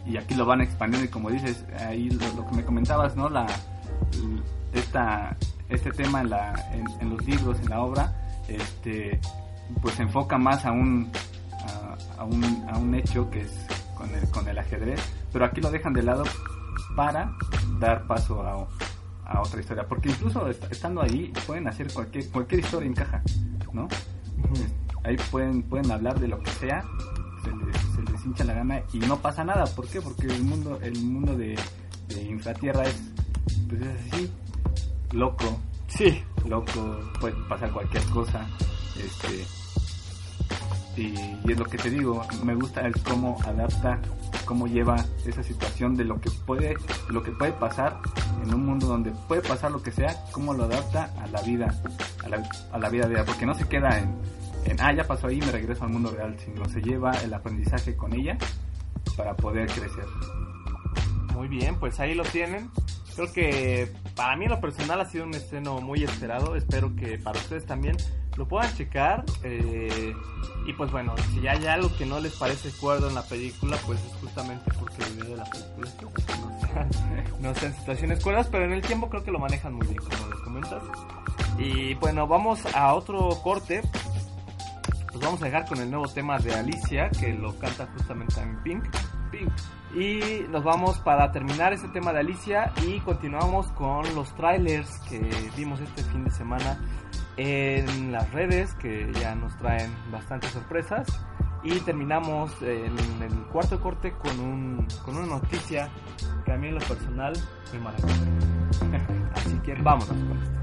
y 0.05 0.17
aquí 0.17 0.33
lo 0.35 0.45
van 0.45 0.61
expandiendo 0.61 1.05
y 1.05 1.09
como 1.09 1.29
dices, 1.29 1.63
ahí 1.87 2.09
lo, 2.09 2.27
lo 2.33 2.47
que 2.49 2.55
me 2.55 2.63
comentabas, 2.65 3.15
¿no? 3.15 3.29
La, 3.29 3.45
esta, 4.73 5.35
este 5.69 5.91
tema 5.91 6.21
en, 6.21 6.29
la, 6.29 6.53
en, 6.73 6.85
en 7.01 7.09
los 7.09 7.25
libros, 7.25 7.59
en 7.59 7.69
la 7.69 7.81
obra, 7.81 8.13
este, 8.47 9.19
pues 9.81 9.95
se 9.95 10.03
enfoca 10.03 10.37
más 10.37 10.65
a 10.65 10.71
un, 10.71 11.11
a, 12.17 12.21
a 12.21 12.25
un, 12.25 12.65
a 12.71 12.77
un 12.77 12.95
hecho 12.95 13.29
que 13.29 13.41
es 13.41 13.65
con 13.95 14.09
el, 14.13 14.29
con 14.31 14.47
el 14.47 14.57
ajedrez, 14.57 14.99
pero 15.31 15.45
aquí 15.45 15.61
lo 15.61 15.69
dejan 15.71 15.93
de 15.93 16.03
lado 16.03 16.23
para 16.95 17.31
dar 17.79 18.05
paso 18.07 18.41
a, 18.41 18.67
a 19.31 19.41
otra 19.41 19.59
historia, 19.61 19.85
porque 19.87 20.09
incluso 20.09 20.47
est- 20.47 20.71
estando 20.71 21.01
ahí 21.01 21.31
pueden 21.45 21.67
hacer 21.67 21.91
cualquier, 21.93 22.27
cualquier 22.29 22.61
historia 22.61 22.89
encaja, 22.89 23.21
¿no? 23.71 23.87
Ahí 25.03 25.17
pueden, 25.31 25.63
pueden 25.63 25.89
hablar 25.91 26.19
de 26.19 26.27
lo 26.27 26.39
que 26.39 26.51
sea, 26.51 26.83
se 27.43 27.49
les, 27.51 27.77
se 27.95 28.01
les 28.11 28.25
hincha 28.25 28.43
la 28.43 28.53
gana 28.53 28.81
y 28.93 28.99
no 28.99 29.17
pasa 29.17 29.43
nada, 29.43 29.65
¿por 29.65 29.87
qué? 29.87 30.01
Porque 30.01 30.27
el 30.27 30.43
mundo, 30.43 30.79
el 30.81 31.01
mundo 31.01 31.35
de, 31.35 31.57
de 32.09 32.21
infratierra 32.23 32.83
es, 32.83 33.01
pues 33.69 33.81
es 33.81 34.13
así, 34.13 34.31
loco, 35.11 35.59
Sí. 35.87 36.23
loco, 36.47 36.99
puede 37.19 37.35
pasar 37.49 37.71
cualquier 37.71 38.03
cosa, 38.05 38.47
este 38.97 39.45
y, 40.97 41.03
y 41.45 41.51
es 41.51 41.57
lo 41.57 41.65
que 41.65 41.77
te 41.77 41.89
digo, 41.89 42.21
me 42.43 42.53
gusta 42.55 42.81
el 42.85 42.93
cómo 43.01 43.37
adapta, 43.45 43.99
cómo 44.45 44.67
lleva 44.67 44.97
esa 45.25 45.41
situación 45.41 45.95
de 45.95 46.03
lo 46.03 46.19
que 46.19 46.29
puede, 46.45 46.75
lo 47.09 47.23
que 47.23 47.31
puede 47.31 47.53
pasar 47.53 47.99
en 48.43 48.53
un 48.53 48.65
mundo 48.65 48.87
donde 48.87 49.11
puede 49.27 49.41
pasar 49.41 49.71
lo 49.71 49.81
que 49.81 49.91
sea, 49.91 50.15
cómo 50.33 50.53
lo 50.53 50.65
adapta 50.65 51.09
a 51.21 51.27
la 51.27 51.41
vida, 51.43 51.73
a 52.25 52.29
la, 52.29 52.43
a 52.73 52.77
la 52.77 52.89
vida 52.89 53.07
real, 53.07 53.23
porque 53.25 53.45
no 53.45 53.53
se 53.55 53.67
queda 53.69 53.99
en, 53.99 54.13
en 54.65 54.81
ah 54.81 54.93
ya 54.93 55.03
pasó 55.05 55.27
ahí 55.27 55.39
me 55.39 55.51
regreso 55.51 55.83
al 55.83 55.89
mundo 55.89 56.11
real, 56.11 56.37
sino 56.39 56.67
se 56.67 56.81
lleva 56.81 57.11
el 57.23 57.33
aprendizaje 57.33 57.95
con 57.95 58.13
ella 58.13 58.37
para 59.15 59.35
poder 59.35 59.67
crecer. 59.67 60.05
Muy 61.33 61.47
bien, 61.47 61.75
pues 61.79 61.99
ahí 61.99 62.13
lo 62.13 62.23
tienen. 62.23 62.69
Creo 63.15 63.31
que 63.33 63.91
para 64.15 64.35
mí 64.37 64.45
en 64.45 64.51
lo 64.51 64.61
personal 64.61 65.01
ha 65.01 65.05
sido 65.05 65.25
un 65.25 65.33
estreno 65.33 65.81
muy 65.81 66.03
esperado. 66.03 66.55
Espero 66.55 66.95
que 66.95 67.17
para 67.17 67.39
ustedes 67.39 67.65
también 67.65 67.97
lo 68.37 68.47
puedan 68.47 68.73
checar. 68.75 69.25
eh, 69.43 70.13
y 70.65 70.73
pues 70.73 70.91
bueno, 70.91 71.15
si 71.33 71.47
hay 71.47 71.65
algo 71.65 71.95
que 71.97 72.05
no 72.05 72.19
les 72.19 72.33
parece 72.33 72.69
cuerdo 72.79 73.09
en 73.09 73.15
la 73.15 73.23
película, 73.23 73.77
pues 73.85 73.99
es 73.99 74.13
justamente 74.21 74.71
porque 74.79 75.03
el 75.03 75.13
video 75.15 75.29
de 75.31 75.37
la 75.37 75.45
película 75.45 76.11
no 76.27 76.67
sean, 76.67 76.89
no 77.41 77.55
sean 77.55 77.75
situaciones 77.75 78.23
cuerdas, 78.23 78.47
pero 78.51 78.65
en 78.65 78.73
el 78.73 78.81
tiempo 78.81 79.09
creo 79.09 79.23
que 79.23 79.31
lo 79.31 79.39
manejan 79.39 79.73
muy 79.73 79.87
bien, 79.87 79.97
como 79.97 80.29
les 80.29 80.39
comentas. 80.41 80.83
Y 81.57 81.95
bueno, 81.95 82.27
vamos 82.27 82.63
a 82.73 82.93
otro 82.93 83.29
corte. 83.43 83.81
Pues 85.11 85.25
vamos 85.25 85.41
a 85.41 85.45
dejar 85.45 85.67
con 85.67 85.77
el 85.79 85.91
nuevo 85.91 86.07
tema 86.07 86.39
de 86.39 86.55
Alicia, 86.55 87.09
que 87.09 87.33
lo 87.33 87.53
canta 87.59 87.85
justamente 87.97 88.33
también 88.33 88.63
Pink. 88.63 88.83
Pink. 89.29 89.51
Y 89.93 90.47
nos 90.49 90.63
vamos 90.63 90.99
para 90.99 91.33
terminar 91.33 91.73
este 91.73 91.89
tema 91.89 92.13
de 92.13 92.19
Alicia 92.19 92.71
y 92.87 93.01
continuamos 93.01 93.67
con 93.73 94.15
los 94.15 94.33
trailers 94.35 94.89
que 95.09 95.19
vimos 95.57 95.81
este 95.81 96.01
fin 96.03 96.23
de 96.23 96.31
semana 96.31 96.79
en 97.35 98.13
las 98.13 98.31
redes 98.31 98.73
que 98.75 99.11
ya 99.19 99.35
nos 99.35 99.57
traen 99.57 99.93
bastantes 100.11 100.51
sorpresas 100.51 101.05
y 101.63 101.77
terminamos 101.81 102.53
en 102.61 102.97
el 103.21 103.33
cuarto 103.51 103.81
corte 103.81 104.13
con 104.13 104.39
un 104.39 104.87
con 105.03 105.17
una 105.17 105.27
noticia 105.27 105.89
que 106.45 106.53
a 106.53 106.57
mí 106.57 106.69
en 106.69 106.75
lo 106.75 106.81
personal 106.81 107.33
me 107.73 107.79
maravilla. 107.79 108.15
Así 109.35 109.59
que 109.59 109.75
vámonos 109.75 110.07
con 110.07 110.41
esto. 110.41 110.61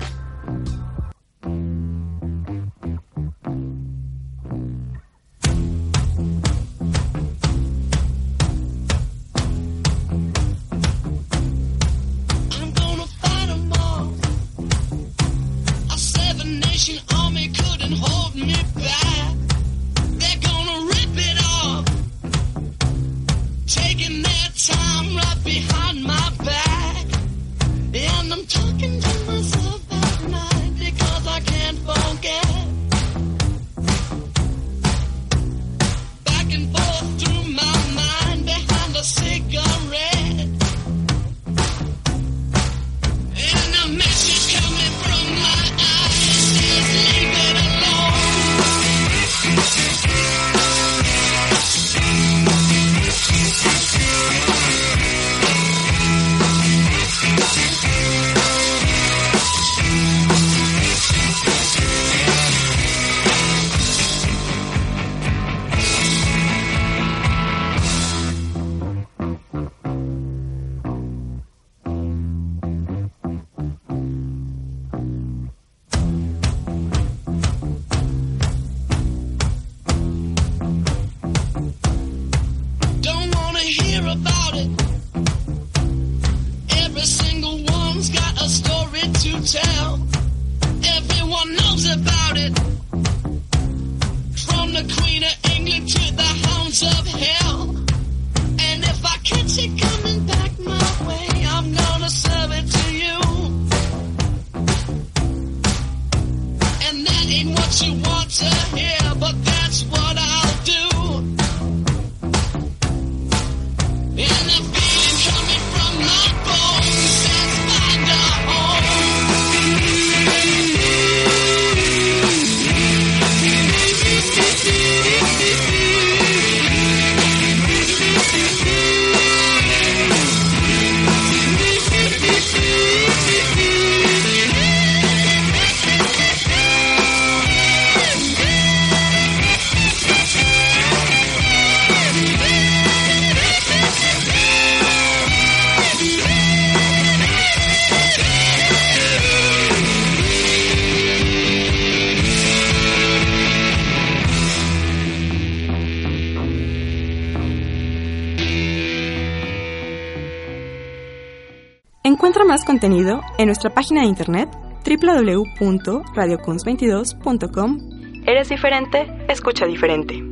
Contenido 162.78 163.20
en 163.38 163.46
nuestra 163.46 163.70
página 163.70 164.02
de 164.02 164.06
internet 164.06 164.48
www.radiocuns22.com. 164.86 167.78
Eres 168.24 168.50
diferente, 168.50 169.16
escucha 169.28 169.66
diferente. 169.66 170.22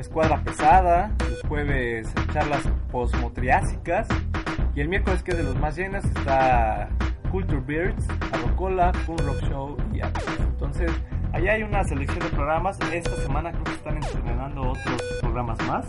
Escuadra 0.00 0.42
Pesada, 0.42 1.12
los 1.28 1.42
jueves 1.42 2.08
charlas 2.32 2.62
posmotriásicas 2.90 4.08
y 4.74 4.80
el 4.80 4.88
miércoles 4.88 5.22
que 5.22 5.32
es 5.32 5.36
de 5.36 5.42
los 5.42 5.58
más 5.60 5.76
llenas 5.76 6.02
está 6.06 6.88
Culture 7.30 7.60
Beards, 7.60 8.06
Arrocola, 8.32 8.92
Punk 9.06 9.20
Rock 9.20 9.42
Show 9.50 9.76
y 9.92 10.00
Atlas. 10.00 10.24
Entonces, 10.38 10.90
allá 11.34 11.52
hay 11.52 11.64
una 11.64 11.84
selección 11.84 12.18
de 12.18 12.30
programas. 12.30 12.78
Esta 12.90 13.14
semana 13.16 13.52
creo 13.52 13.64
que 13.64 13.72
están 13.72 13.98
estrenando 13.98 14.70
otros 14.70 15.02
programas 15.20 15.58
más. 15.66 15.86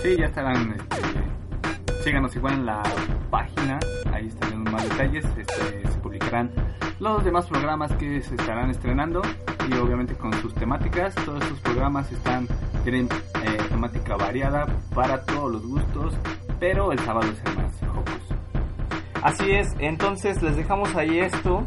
Sí, 0.00 0.16
ya 0.16 0.26
estarán. 0.26 0.72
Este, 0.72 2.04
síganos 2.04 2.36
igual 2.36 2.54
en 2.54 2.66
la 2.66 2.84
página. 3.30 3.80
Ahí 4.12 4.28
estarán 4.28 4.62
más 4.62 4.88
detalles. 4.88 5.24
Este, 5.36 5.88
se 5.88 5.98
publicarán 5.98 6.52
los 7.00 7.24
demás 7.24 7.46
programas 7.48 7.92
que 7.96 8.22
se 8.22 8.36
estarán 8.36 8.70
estrenando. 8.70 9.22
Y 9.68 9.74
obviamente 9.74 10.14
con 10.14 10.32
sus 10.34 10.54
temáticas. 10.54 11.14
Todos 11.14 11.42
estos 11.42 11.60
programas 11.60 12.10
están 12.10 12.48
tienen 12.82 13.08
eh, 13.44 13.58
temática 13.68 14.16
variada 14.16 14.66
para 14.94 15.22
todos 15.24 15.52
los 15.52 15.66
gustos. 15.66 16.14
Pero 16.58 16.92
el 16.92 16.98
sábado 17.00 17.28
es 17.30 17.50
el 17.50 17.56
más 17.56 17.72
jocoso. 17.80 18.34
Así 19.22 19.52
es, 19.52 19.68
entonces 19.78 20.42
les 20.42 20.56
dejamos 20.56 20.94
ahí 20.96 21.20
esto. 21.20 21.64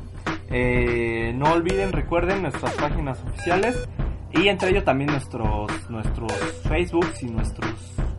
Eh, 0.50 1.34
no 1.36 1.54
olviden, 1.54 1.92
recuerden 1.92 2.42
nuestras 2.42 2.74
páginas 2.74 3.22
oficiales 3.24 3.88
y 4.32 4.50
entre 4.50 4.70
ello 4.70 4.84
también 4.84 5.10
nuestros 5.10 5.90
nuestros 5.90 6.34
Facebooks 6.68 7.24
y 7.24 7.28
nuestras 7.28 7.72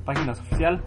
páginas 0.05 0.41
oficial 0.41 0.83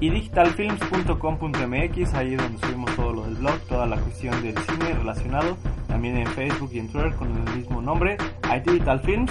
y 0.00 0.10
digitalfilms.com.mx, 0.10 2.14
ahí 2.14 2.34
es 2.34 2.42
donde 2.42 2.58
subimos 2.66 2.94
todo 2.96 3.12
lo 3.12 3.22
del 3.24 3.34
blog, 3.36 3.58
toda 3.68 3.86
la 3.86 3.96
cuestión 3.98 4.42
del 4.42 4.56
cine 4.58 4.92
relacionado, 4.94 5.56
también 5.88 6.16
en 6.18 6.26
Facebook 6.28 6.70
y 6.72 6.78
en 6.80 6.88
Twitter 6.88 7.14
con 7.14 7.30
el 7.48 7.56
mismo 7.56 7.80
nombre, 7.80 8.16
hay 8.48 8.60
Digital 8.60 9.00
Films. 9.00 9.30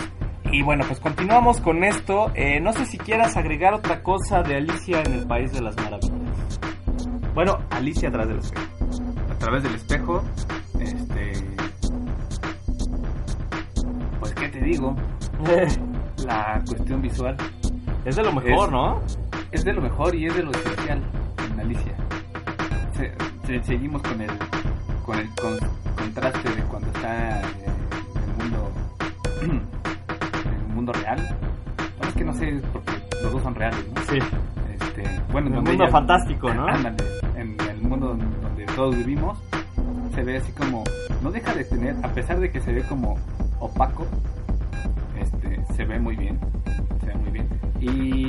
Y 0.51 0.61
bueno, 0.63 0.83
pues 0.87 0.99
continuamos 0.99 1.59
con 1.59 1.83
esto. 1.83 2.31
Eh, 2.35 2.59
no 2.61 2.71
sé 2.71 2.85
si 2.85 2.97
quieras 2.97 3.35
agregar 3.35 3.73
otra 3.73 4.01
cosa 4.03 4.41
de 4.43 4.55
Alicia 4.57 5.01
en 5.03 5.13
el 5.13 5.25
País 5.27 5.51
de 5.51 5.61
las 5.61 5.75
Maravillas. 5.75 6.11
Bueno, 7.33 7.57
Alicia 7.71 8.09
atrás 8.09 8.27
del 8.27 8.37
espejo. 8.39 8.65
a 9.31 9.35
través 9.39 9.63
del 9.63 9.75
espejo. 9.75 10.23
Este. 10.79 11.33
Pues, 14.19 14.33
¿qué 14.35 14.49
te 14.49 14.59
digo? 14.61 14.95
La 16.25 16.61
cuestión 16.67 17.01
visual 17.01 17.35
es 18.05 18.15
de 18.15 18.23
lo 18.23 18.31
mejor, 18.33 18.65
Es- 18.67 18.71
¿no? 18.71 19.01
Es 19.55 19.63
de 19.65 19.73
lo 19.73 19.81
mejor 19.81 20.13
y 20.15 20.25
es 20.27 20.35
de 20.35 20.43
lo 20.43 20.51
esencial 20.51 21.01
en 21.51 21.59
Alicia. 21.59 21.93
Se- 22.95 23.13
se- 23.47 23.63
seguimos 23.63 24.01
con 24.01 24.21
el 24.21 24.29
con 25.05 25.19
el 25.19 25.29
con- 25.35 25.59
contraste 25.97 26.49
de 26.49 26.61
cuando 26.63 26.87
está 26.89 27.41
eh, 27.41 27.43
en 27.65 28.31
el 28.31 28.37
mundo 28.37 28.71
en 29.41 30.53
el 30.69 30.73
mundo 30.75 30.93
real. 30.93 31.37
No, 32.01 32.07
es 32.07 32.13
que 32.15 32.23
no 32.23 32.33
sé 32.33 32.61
porque 32.73 32.93
los 33.23 33.31
dos 33.33 33.43
son 33.43 33.55
reales, 33.55 33.85
¿no? 33.93 34.01
Sí. 34.03 34.19
Este, 34.79 35.03
bueno, 35.31 35.47
En 35.47 35.53
el 35.53 35.61
mundo 35.61 35.71
ella- 35.83 35.91
fantástico, 35.91 36.53
¿no? 36.53 36.67
Ándale, 36.67 36.97
en 37.35 37.57
el 37.69 37.81
mundo 37.81 38.07
donde 38.07 38.65
todos 38.75 38.95
vivimos, 38.95 39.37
se 40.13 40.23
ve 40.23 40.37
así 40.37 40.51
como, 40.53 40.83
no 41.21 41.31
deja 41.31 41.53
de 41.53 41.63
tener, 41.65 41.95
a 42.03 42.09
pesar 42.09 42.39
de 42.39 42.51
que 42.51 42.59
se 42.61 42.73
ve 42.73 42.83
como 42.83 43.17
opaco, 43.59 44.05
este, 45.19 45.61
se 45.75 45.85
ve 45.85 45.99
muy 45.99 46.15
bien, 46.15 46.39
se 47.01 47.05
ve 47.07 47.15
muy 47.15 47.31
bien. 47.31 47.47
Y 47.79 48.24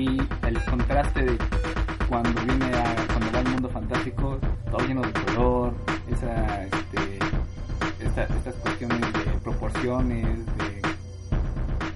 contraste 0.67 1.23
de 1.25 1.39
cuando 2.09 2.31
viene 2.45 2.67
a, 2.67 2.95
cuando 3.07 3.33
va 3.33 3.39
al 3.41 3.49
mundo 3.49 3.69
fantástico, 3.69 4.39
todo 4.71 4.87
lleno 4.87 5.03
de 5.03 5.13
color, 5.13 5.73
esa, 6.09 6.63
este, 6.65 7.19
esta- 8.01 8.25
estas 8.25 8.55
cuestiones 8.57 9.01
de 9.01 9.31
proporciones, 9.43 10.47
de 10.59 10.83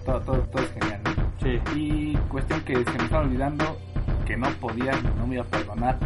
todo, 0.05 0.21
todo, 0.23 0.39
todo 0.39 0.63
es 0.63 0.73
genial. 0.73 1.01
¿no? 1.05 1.11
Sí. 1.43 1.61
Y 1.77 2.17
cuestión 2.29 2.61
que 2.63 2.75
se 2.85 2.91
me 2.99 3.05
estaba 3.05 3.23
olvidando, 3.23 3.79
que 4.27 4.37
no 4.37 4.49
podía, 4.61 4.93
no 5.17 5.27
me 5.27 5.35
iba 5.37 5.45
a 5.45 5.47
perdonar 5.47 5.99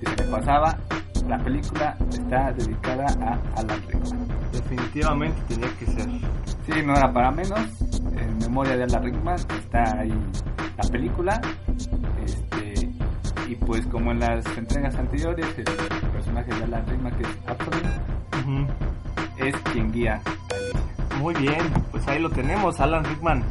si 0.00 0.06
se 0.06 0.24
me 0.24 0.30
pasaba. 0.30 0.76
La 1.28 1.38
película 1.38 1.96
está 2.10 2.52
dedicada 2.52 3.06
a 3.06 3.60
Alan 3.60 3.80
Rickman. 3.88 4.28
Definitivamente 4.52 5.40
tenía 5.48 5.68
que 5.78 5.86
ser. 5.86 6.06
Sí, 6.66 6.82
no 6.84 6.94
era 6.94 7.10
para 7.10 7.30
menos. 7.30 7.60
En 8.18 8.38
memoria 8.38 8.76
de 8.76 8.84
Alan 8.84 9.02
Rickman 9.04 9.36
está 9.36 10.00
ahí 10.00 10.12
la 10.76 10.88
película. 10.90 11.40
Y 13.54 13.64
pues 13.66 13.86
como 13.86 14.10
en 14.10 14.18
las 14.18 14.44
entregas 14.58 14.96
anteriores, 14.96 15.46
el 15.56 15.64
personaje 16.10 16.52
de 16.52 16.64
Alan 16.64 16.84
Rickman, 16.88 17.12
que 17.16 17.22
es 17.22 17.28
Ujú. 18.42 18.66
es 19.38 19.54
quien 19.72 19.92
guía 19.92 20.14
a 20.14 20.54
Alicia. 20.56 21.18
Muy 21.20 21.34
bien, 21.34 21.60
pues 21.92 22.08
ahí 22.08 22.20
lo 22.20 22.30
tenemos, 22.30 22.80
Alan 22.80 23.04
Rickman, 23.04 23.44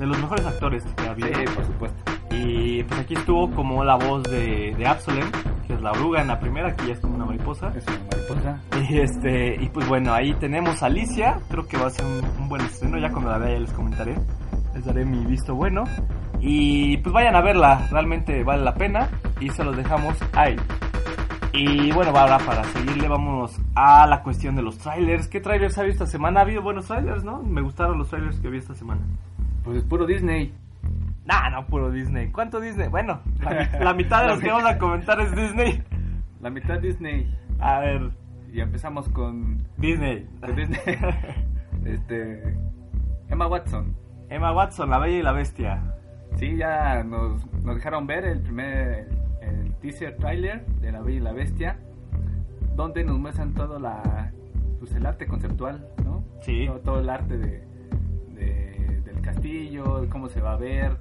de 0.00 0.06
los 0.06 0.18
mejores 0.18 0.44
actores 0.44 0.82
que 0.96 1.06
ha 1.06 1.10
habido. 1.12 1.28
Sí, 1.28 1.44
por 1.54 1.66
supuesto. 1.66 2.02
Y 2.32 2.82
pues 2.82 3.00
aquí 3.00 3.14
estuvo 3.14 3.48
como 3.52 3.84
la 3.84 3.94
voz 3.94 4.24
de, 4.24 4.74
de 4.76 4.86
Absolem, 4.88 5.30
que 5.68 5.74
es 5.74 5.80
la 5.80 5.92
oruga 5.92 6.20
en 6.22 6.26
la 6.28 6.40
primera, 6.40 6.74
que 6.74 6.88
ya 6.88 6.94
es 6.94 7.00
como 7.00 7.14
una 7.14 7.26
mariposa. 7.26 7.72
Es 7.76 7.86
una 7.86 7.98
mariposa. 8.10 8.60
Y 8.90 8.98
este, 8.98 9.54
y 9.62 9.68
pues 9.68 9.86
bueno, 9.88 10.12
ahí 10.12 10.34
tenemos 10.34 10.82
a 10.82 10.86
Alicia, 10.86 11.38
creo 11.48 11.66
que 11.68 11.76
va 11.76 11.86
a 11.86 11.90
ser 11.90 12.04
un, 12.04 12.24
un 12.42 12.48
buen 12.48 12.62
estreno, 12.62 12.98
ya 12.98 13.10
cuando 13.10 13.30
la 13.30 13.38
vea 13.38 13.52
ya 13.54 13.60
les 13.60 13.72
comentaré, 13.72 14.16
les 14.74 14.84
daré 14.84 15.04
mi 15.04 15.24
visto 15.24 15.54
bueno. 15.54 15.84
Y 16.40 16.96
pues 16.98 17.12
vayan 17.14 17.36
a 17.36 17.40
verla, 17.40 17.86
realmente 17.90 18.42
vale 18.42 18.64
la 18.64 18.74
pena 18.74 19.08
y 19.44 19.50
se 19.50 19.64
los 19.64 19.76
dejamos 19.76 20.16
ahí. 20.32 20.56
Y 21.52 21.92
bueno, 21.92 22.10
ahora 22.16 22.38
para 22.38 22.64
seguirle 22.64 23.06
vamos 23.08 23.60
a 23.76 24.06
la 24.06 24.22
cuestión 24.22 24.56
de 24.56 24.62
los 24.62 24.76
trailers. 24.78 25.28
¿Qué 25.28 25.40
trailers 25.40 25.76
ha 25.78 25.82
habido 25.82 25.92
esta 25.92 26.06
semana? 26.06 26.40
Ha 26.40 26.42
habido 26.42 26.62
buenos 26.62 26.86
trailers, 26.86 27.22
¿no? 27.24 27.42
Me 27.42 27.60
gustaron 27.62 27.98
los 27.98 28.08
trailers 28.08 28.40
que 28.40 28.48
vi 28.48 28.58
esta 28.58 28.74
semana. 28.74 29.02
Pues 29.62 29.78
es 29.78 29.84
puro 29.84 30.04
Disney. 30.06 30.52
Nah, 31.24 31.50
no, 31.50 31.66
puro 31.66 31.90
Disney. 31.90 32.30
¿Cuánto 32.32 32.60
Disney? 32.60 32.88
Bueno, 32.88 33.20
la, 33.40 33.50
mi- 33.50 33.78
la 33.84 33.94
mitad 33.94 34.22
de 34.22 34.28
los 34.28 34.40
que 34.40 34.48
vamos 34.50 34.64
a 34.68 34.78
comentar 34.78 35.20
es 35.20 35.34
Disney. 35.34 35.82
La 36.40 36.50
mitad 36.50 36.78
Disney. 36.80 37.32
A 37.60 37.78
ver, 37.78 38.10
y 38.52 38.60
empezamos 38.60 39.08
con, 39.10 39.62
Disney. 39.78 40.26
con 40.40 40.56
Disney. 40.56 40.80
este, 41.84 42.56
Emma 43.28 43.46
Watson. 43.46 43.94
Emma 44.28 44.52
Watson, 44.52 44.90
la 44.90 44.98
bella 44.98 45.18
y 45.18 45.22
la 45.22 45.32
bestia. 45.32 45.82
Sí, 46.36 46.56
ya 46.56 47.04
nos, 47.04 47.46
nos 47.62 47.76
dejaron 47.76 48.06
ver 48.08 48.24
el 48.24 48.40
primer 48.42 49.08
teaser 49.84 50.16
trailer 50.16 50.64
de 50.80 50.90
La 50.92 51.02
Bella 51.02 51.16
y 51.18 51.20
la 51.20 51.32
Bestia, 51.32 51.78
donde 52.74 53.04
nos 53.04 53.18
muestran 53.18 53.52
todo 53.52 53.78
la, 53.78 54.32
pues 54.80 54.94
el 54.94 55.04
arte 55.04 55.26
conceptual, 55.26 55.86
¿no? 56.04 56.24
Sí. 56.40 56.66
Todo, 56.66 56.80
todo 56.80 57.00
el 57.00 57.10
arte 57.10 57.36
de, 57.36 57.66
de- 58.28 59.00
del 59.04 59.20
castillo, 59.20 60.00
de 60.00 60.08
cómo 60.08 60.28
se 60.28 60.40
va 60.40 60.52
a 60.52 60.56
ver, 60.56 60.96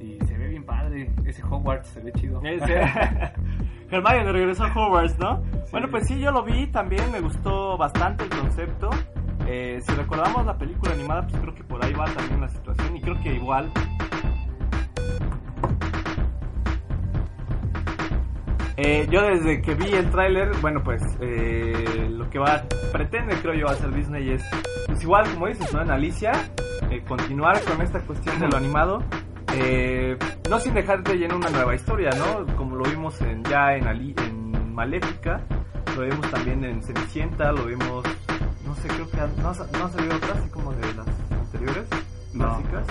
y 0.00 0.18
se 0.26 0.36
ve 0.36 0.48
bien 0.48 0.64
padre. 0.64 1.10
Ese 1.24 1.42
Hogwarts 1.44 1.88
se 1.88 2.00
ve 2.00 2.12
chido. 2.12 2.42
Ese- 2.42 2.80
Hermione 3.90 4.32
regresó 4.32 4.64
a 4.64 4.72
Hogwarts, 4.74 5.18
¿no? 5.20 5.42
Bueno, 5.70 5.88
pues 5.90 6.08
sí, 6.08 6.18
yo 6.18 6.32
lo 6.32 6.42
vi 6.42 6.66
también, 6.66 7.12
me 7.12 7.20
gustó 7.20 7.78
bastante 7.78 8.24
el 8.24 8.30
concepto. 8.30 8.90
Eh, 9.46 9.78
si 9.86 9.94
recordamos 9.94 10.44
la 10.44 10.58
película 10.58 10.92
animada, 10.94 11.22
pues 11.28 11.40
creo 11.40 11.54
que 11.54 11.62
por 11.62 11.84
ahí 11.84 11.92
va 11.92 12.06
también 12.06 12.40
la 12.40 12.48
situación 12.48 12.96
y 12.96 13.00
creo 13.00 13.20
que 13.22 13.34
igual... 13.34 13.70
Eh, 18.78 19.06
yo 19.10 19.22
desde 19.22 19.62
que 19.62 19.74
vi 19.74 19.90
el 19.94 20.10
tráiler, 20.10 20.50
bueno 20.60 20.82
pues 20.82 21.02
eh, 21.20 22.08
lo 22.10 22.28
que 22.28 22.38
va 22.38 22.62
pretende 22.92 23.34
creo 23.40 23.54
yo 23.54 23.66
hacer 23.68 23.90
Disney 23.94 24.32
es, 24.32 24.42
pues 24.86 25.02
igual 25.02 25.24
como 25.32 25.46
dices, 25.46 25.72
¿no? 25.72 25.80
En 25.80 25.90
Alicia, 25.90 26.32
eh, 26.90 27.02
continuar 27.08 27.58
con 27.62 27.80
esta 27.80 28.00
cuestión 28.00 28.38
de 28.38 28.48
lo 28.48 28.56
animado, 28.58 29.02
eh, 29.54 30.18
no 30.50 30.58
sin 30.58 30.74
dejar 30.74 31.02
de 31.02 31.14
llenar 31.14 31.38
una 31.38 31.48
nueva 31.48 31.74
historia, 31.74 32.10
¿no? 32.18 32.54
Como 32.56 32.76
lo 32.76 32.84
vimos 32.84 33.18
en, 33.22 33.42
ya 33.44 33.74
en, 33.76 33.86
Ali- 33.86 34.14
en 34.18 34.74
Maléfica, 34.74 35.40
lo 35.96 36.02
vimos 36.02 36.30
también 36.30 36.62
en 36.62 36.82
Cenicienta, 36.82 37.52
lo 37.52 37.64
vimos, 37.64 38.04
no 38.66 38.74
sé, 38.74 38.88
creo 38.88 39.10
que 39.10 39.40
no, 39.40 39.48
ha 39.48 39.54
sa- 39.54 39.66
no 39.72 39.84
ha 39.86 39.88
salido 39.88 40.16
otra 40.16 40.34
así 40.34 40.50
como 40.50 40.74
de 40.74 40.94
las 40.94 41.06
anteriores, 41.30 41.88
No. 42.34 42.48
básicas. 42.48 42.86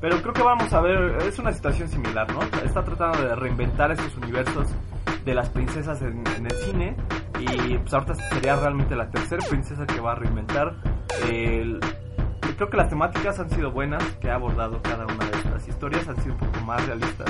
Pero 0.00 0.22
creo 0.22 0.34
que 0.34 0.42
vamos 0.42 0.72
a 0.72 0.80
ver, 0.80 1.16
es 1.22 1.36
una 1.40 1.52
situación 1.52 1.88
similar, 1.88 2.30
¿no? 2.32 2.40
Está 2.64 2.84
tratando 2.84 3.26
de 3.26 3.34
reinventar 3.34 3.90
estos 3.90 4.14
universos 4.18 4.68
de 5.26 5.34
las 5.34 5.50
princesas 5.50 6.00
en, 6.02 6.24
el 6.26 6.52
cine 6.64 6.96
y 7.40 7.76
pues 7.78 7.92
ahorita 7.92 8.14
sería 8.14 8.56
realmente 8.56 8.94
la 8.94 9.10
tercera 9.10 9.44
princesa 9.46 9.84
que 9.84 10.00
va 10.00 10.12
a 10.12 10.14
reinventar. 10.14 10.74
El- 11.28 11.80
creo 12.56 12.70
que 12.70 12.76
las 12.78 12.88
temáticas 12.88 13.38
han 13.38 13.50
sido 13.50 13.70
buenas 13.72 14.02
que 14.20 14.30
ha 14.30 14.36
abordado 14.36 14.80
cada 14.80 15.04
una 15.04 15.26
de 15.28 15.36
estas 15.36 15.68
historias, 15.68 16.08
han 16.08 16.16
sido 16.22 16.34
un 16.34 16.40
poco 16.40 16.60
más 16.64 16.86
realistas. 16.86 17.28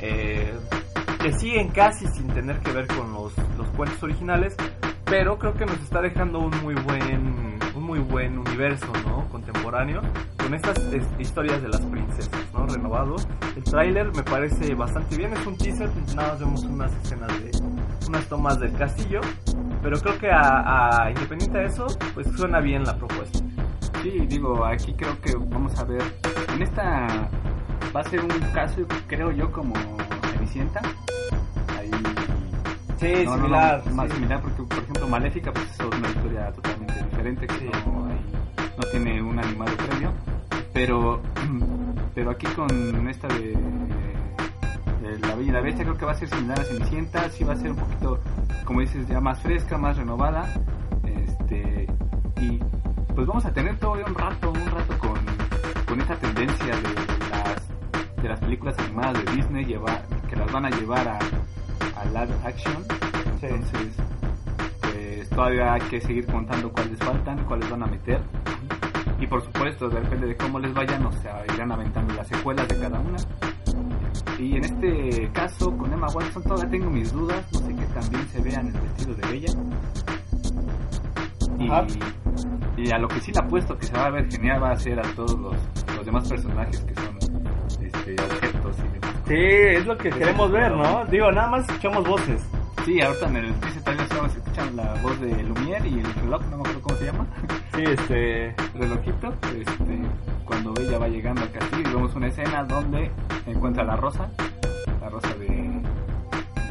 Eh, 0.00 0.54
que 1.20 1.32
siguen 1.32 1.68
casi 1.70 2.06
sin 2.06 2.28
tener 2.28 2.60
que 2.60 2.72
ver 2.72 2.86
con 2.86 3.12
los, 3.12 3.32
los 3.58 3.68
cuentos 3.70 4.00
originales, 4.02 4.56
pero 5.04 5.36
creo 5.38 5.54
que 5.54 5.66
nos 5.66 5.78
está 5.80 6.00
dejando 6.00 6.38
un 6.38 6.52
muy 6.62 6.74
buen 6.74 7.58
muy 7.86 8.00
buen 8.00 8.36
universo, 8.38 8.86
¿no? 9.06 9.28
Contemporáneo 9.30 10.02
con 10.42 10.54
estas 10.54 10.76
es- 10.92 11.06
historias 11.18 11.62
de 11.62 11.68
las 11.68 11.80
princesas, 11.80 12.30
¿no? 12.52 12.66
Renovado. 12.66 13.16
El 13.56 13.62
tráiler 13.64 14.12
me 14.14 14.22
parece 14.22 14.74
bastante 14.74 15.16
bien, 15.16 15.32
es 15.32 15.46
un 15.46 15.56
teaser, 15.56 15.88
nada 16.14 16.30
más 16.30 16.40
vemos 16.40 16.62
unas 16.64 16.92
escenas 17.04 17.28
de 17.40 17.50
unas 18.08 18.24
tomas 18.26 18.58
del 18.60 18.72
castillo, 18.74 19.20
pero 19.82 19.98
creo 20.00 20.18
que 20.18 20.30
a, 20.30 21.02
a- 21.04 21.10
independiente 21.10 21.58
de 21.58 21.66
eso, 21.66 21.86
pues 22.14 22.26
suena 22.36 22.60
bien 22.60 22.84
la 22.84 22.96
propuesta. 22.96 23.38
Sí, 24.02 24.10
digo, 24.28 24.64
aquí 24.64 24.92
creo 24.94 25.20
que 25.20 25.34
vamos 25.36 25.76
a 25.78 25.84
ver. 25.84 26.02
En 26.54 26.62
esta 26.62 27.28
va 27.94 28.00
a 28.00 28.04
ser 28.04 28.20
un 28.20 28.28
caso, 28.52 28.82
creo 29.08 29.30
yo, 29.32 29.50
como 29.52 29.74
Cenicienta. 30.32 30.80
Ahí. 31.78 31.90
Sí, 32.98 33.24
no, 33.24 33.30
no, 33.36 33.42
similar, 33.42 33.82
no, 33.86 33.94
más 33.94 34.08
sí. 34.08 34.14
similar, 34.16 34.40
porque 34.40 34.62
por 34.62 34.78
ejemplo, 34.78 35.08
Maléfica, 35.08 35.52
pues 35.52 35.66
es 35.70 35.80
una 35.98 36.08
historia 36.08 36.52
totalmente 36.52 36.95
diferente 37.16 37.46
que 37.46 37.70
no, 37.86 38.82
tiene 38.90 39.22
un 39.22 39.38
animado 39.38 39.74
previo. 39.76 40.12
Pero, 40.72 41.22
pero 42.14 42.30
aquí 42.30 42.46
con 42.48 43.08
esta 43.08 43.28
de, 43.28 43.56
de 45.00 45.18
La 45.20 45.34
Bella 45.34 45.48
y 45.48 45.52
la 45.52 45.60
Bestia, 45.60 45.84
creo 45.84 45.96
que 45.96 46.04
va 46.04 46.12
a 46.12 46.16
ser 46.16 46.28
similar 46.28 46.60
a 46.60 46.64
Cenicienta. 46.64 47.30
Sí, 47.30 47.44
va 47.44 47.54
a 47.54 47.56
ser 47.56 47.70
un 47.70 47.78
poquito, 47.78 48.20
como 48.64 48.80
dices, 48.80 49.08
ya 49.08 49.20
más 49.20 49.40
fresca, 49.40 49.78
más 49.78 49.96
renovada. 49.96 50.52
Este, 51.04 51.86
y 52.42 52.60
pues 53.14 53.26
vamos 53.26 53.46
a 53.46 53.52
tener 53.52 53.78
todavía 53.78 54.04
un 54.06 54.14
rato, 54.14 54.50
un 54.50 54.66
rato 54.66 54.98
con, 54.98 55.18
con 55.86 56.00
esta 56.00 56.16
tendencia 56.16 56.66
de 56.66 56.94
las, 57.30 58.22
de 58.22 58.28
las 58.28 58.40
películas 58.40 58.78
animadas 58.78 59.24
de 59.24 59.32
Disney 59.32 59.64
llevar, 59.64 60.04
que 60.28 60.36
las 60.36 60.52
van 60.52 60.66
a 60.66 60.70
llevar 60.70 61.08
a, 61.08 61.18
a 61.18 62.04
live 62.04 62.36
action. 62.44 62.84
Entonces, 63.40 63.96
todavía 65.36 65.74
hay 65.74 65.82
que 65.82 66.00
seguir 66.00 66.26
contando 66.26 66.72
cuáles 66.72 66.98
faltan, 66.98 67.44
cuáles 67.44 67.70
van 67.70 67.82
a 67.82 67.86
meter. 67.86 68.20
Y 69.20 69.26
por 69.26 69.44
supuesto, 69.44 69.88
depende 69.88 70.28
de 70.28 70.36
cómo 70.36 70.58
les 70.58 70.72
vayan, 70.72 71.04
o 71.04 71.12
sea, 71.12 71.44
irán 71.54 71.70
aventando 71.70 72.14
las 72.14 72.26
secuelas 72.26 72.66
de 72.68 72.80
cada 72.80 72.98
una. 72.98 73.18
Y 74.38 74.56
en 74.56 74.64
este 74.64 75.30
caso, 75.32 75.76
con 75.76 75.92
Emma 75.92 76.08
Watson, 76.08 76.42
todavía 76.42 76.70
tengo 76.70 76.90
mis 76.90 77.12
dudas, 77.12 77.44
no 77.52 77.58
sé 77.60 77.74
qué 77.74 77.84
también 77.94 78.28
se 78.28 78.40
vea 78.40 78.60
en 78.60 78.66
el 78.68 78.72
vestido 78.72 79.14
de 79.14 79.28
Bella. 79.28 79.52
Ajá. 81.60 81.86
Y, 82.76 82.88
y 82.88 82.90
a 82.90 82.98
lo 82.98 83.08
que 83.08 83.20
sí 83.20 83.32
le 83.32 83.38
apuesto 83.38 83.76
que 83.78 83.86
se 83.86 83.92
va 83.92 84.06
a 84.06 84.10
ver 84.10 84.30
genial 84.30 84.62
va 84.62 84.70
a 84.70 84.76
ser 84.76 84.98
a 84.98 85.14
todos 85.14 85.38
los, 85.38 85.54
los 85.96 86.06
demás 86.06 86.28
personajes 86.28 86.80
que 86.80 86.94
son 86.94 87.16
este, 87.82 88.16
objetos 88.22 88.76
y 88.78 88.88
demás. 88.88 89.14
Sí, 89.26 89.34
es 89.34 89.86
lo 89.86 89.98
que 89.98 90.10
queremos 90.10 90.50
ver, 90.50 90.72
¿no? 90.72 91.04
Digo, 91.06 91.30
nada 91.30 91.48
más 91.48 91.68
escuchamos 91.68 92.06
voces. 92.06 92.42
Sí, 92.86 93.00
ahorita 93.00 93.26
en 93.26 93.36
el 93.36 93.54
teaser 93.54 93.82
trailer 93.82 94.08
solo 94.10 94.28
se 94.28 94.38
escuchan 94.38 94.76
la 94.76 94.94
voz 95.02 95.20
de 95.20 95.42
Lumière 95.42 95.88
y 95.88 95.98
el 95.98 96.14
reloj, 96.14 96.40
no 96.52 96.58
me 96.58 96.62
acuerdo 96.62 96.82
cómo 96.82 96.96
se 96.96 97.06
llama. 97.06 97.26
Sí, 97.74 97.82
este... 97.82 98.54
relojito, 98.78 99.34
este, 99.58 100.00
cuando 100.44 100.72
Bella 100.72 100.96
va 100.96 101.08
llegando 101.08 101.42
al 101.42 101.50
castillo 101.50 101.90
y 101.90 101.92
vemos 101.92 102.14
una 102.14 102.28
escena 102.28 102.62
donde 102.62 103.10
encuentra 103.44 103.82
la 103.82 103.96
rosa, 103.96 104.30
la 105.00 105.08
rosa 105.08 105.34
de, 105.34 105.48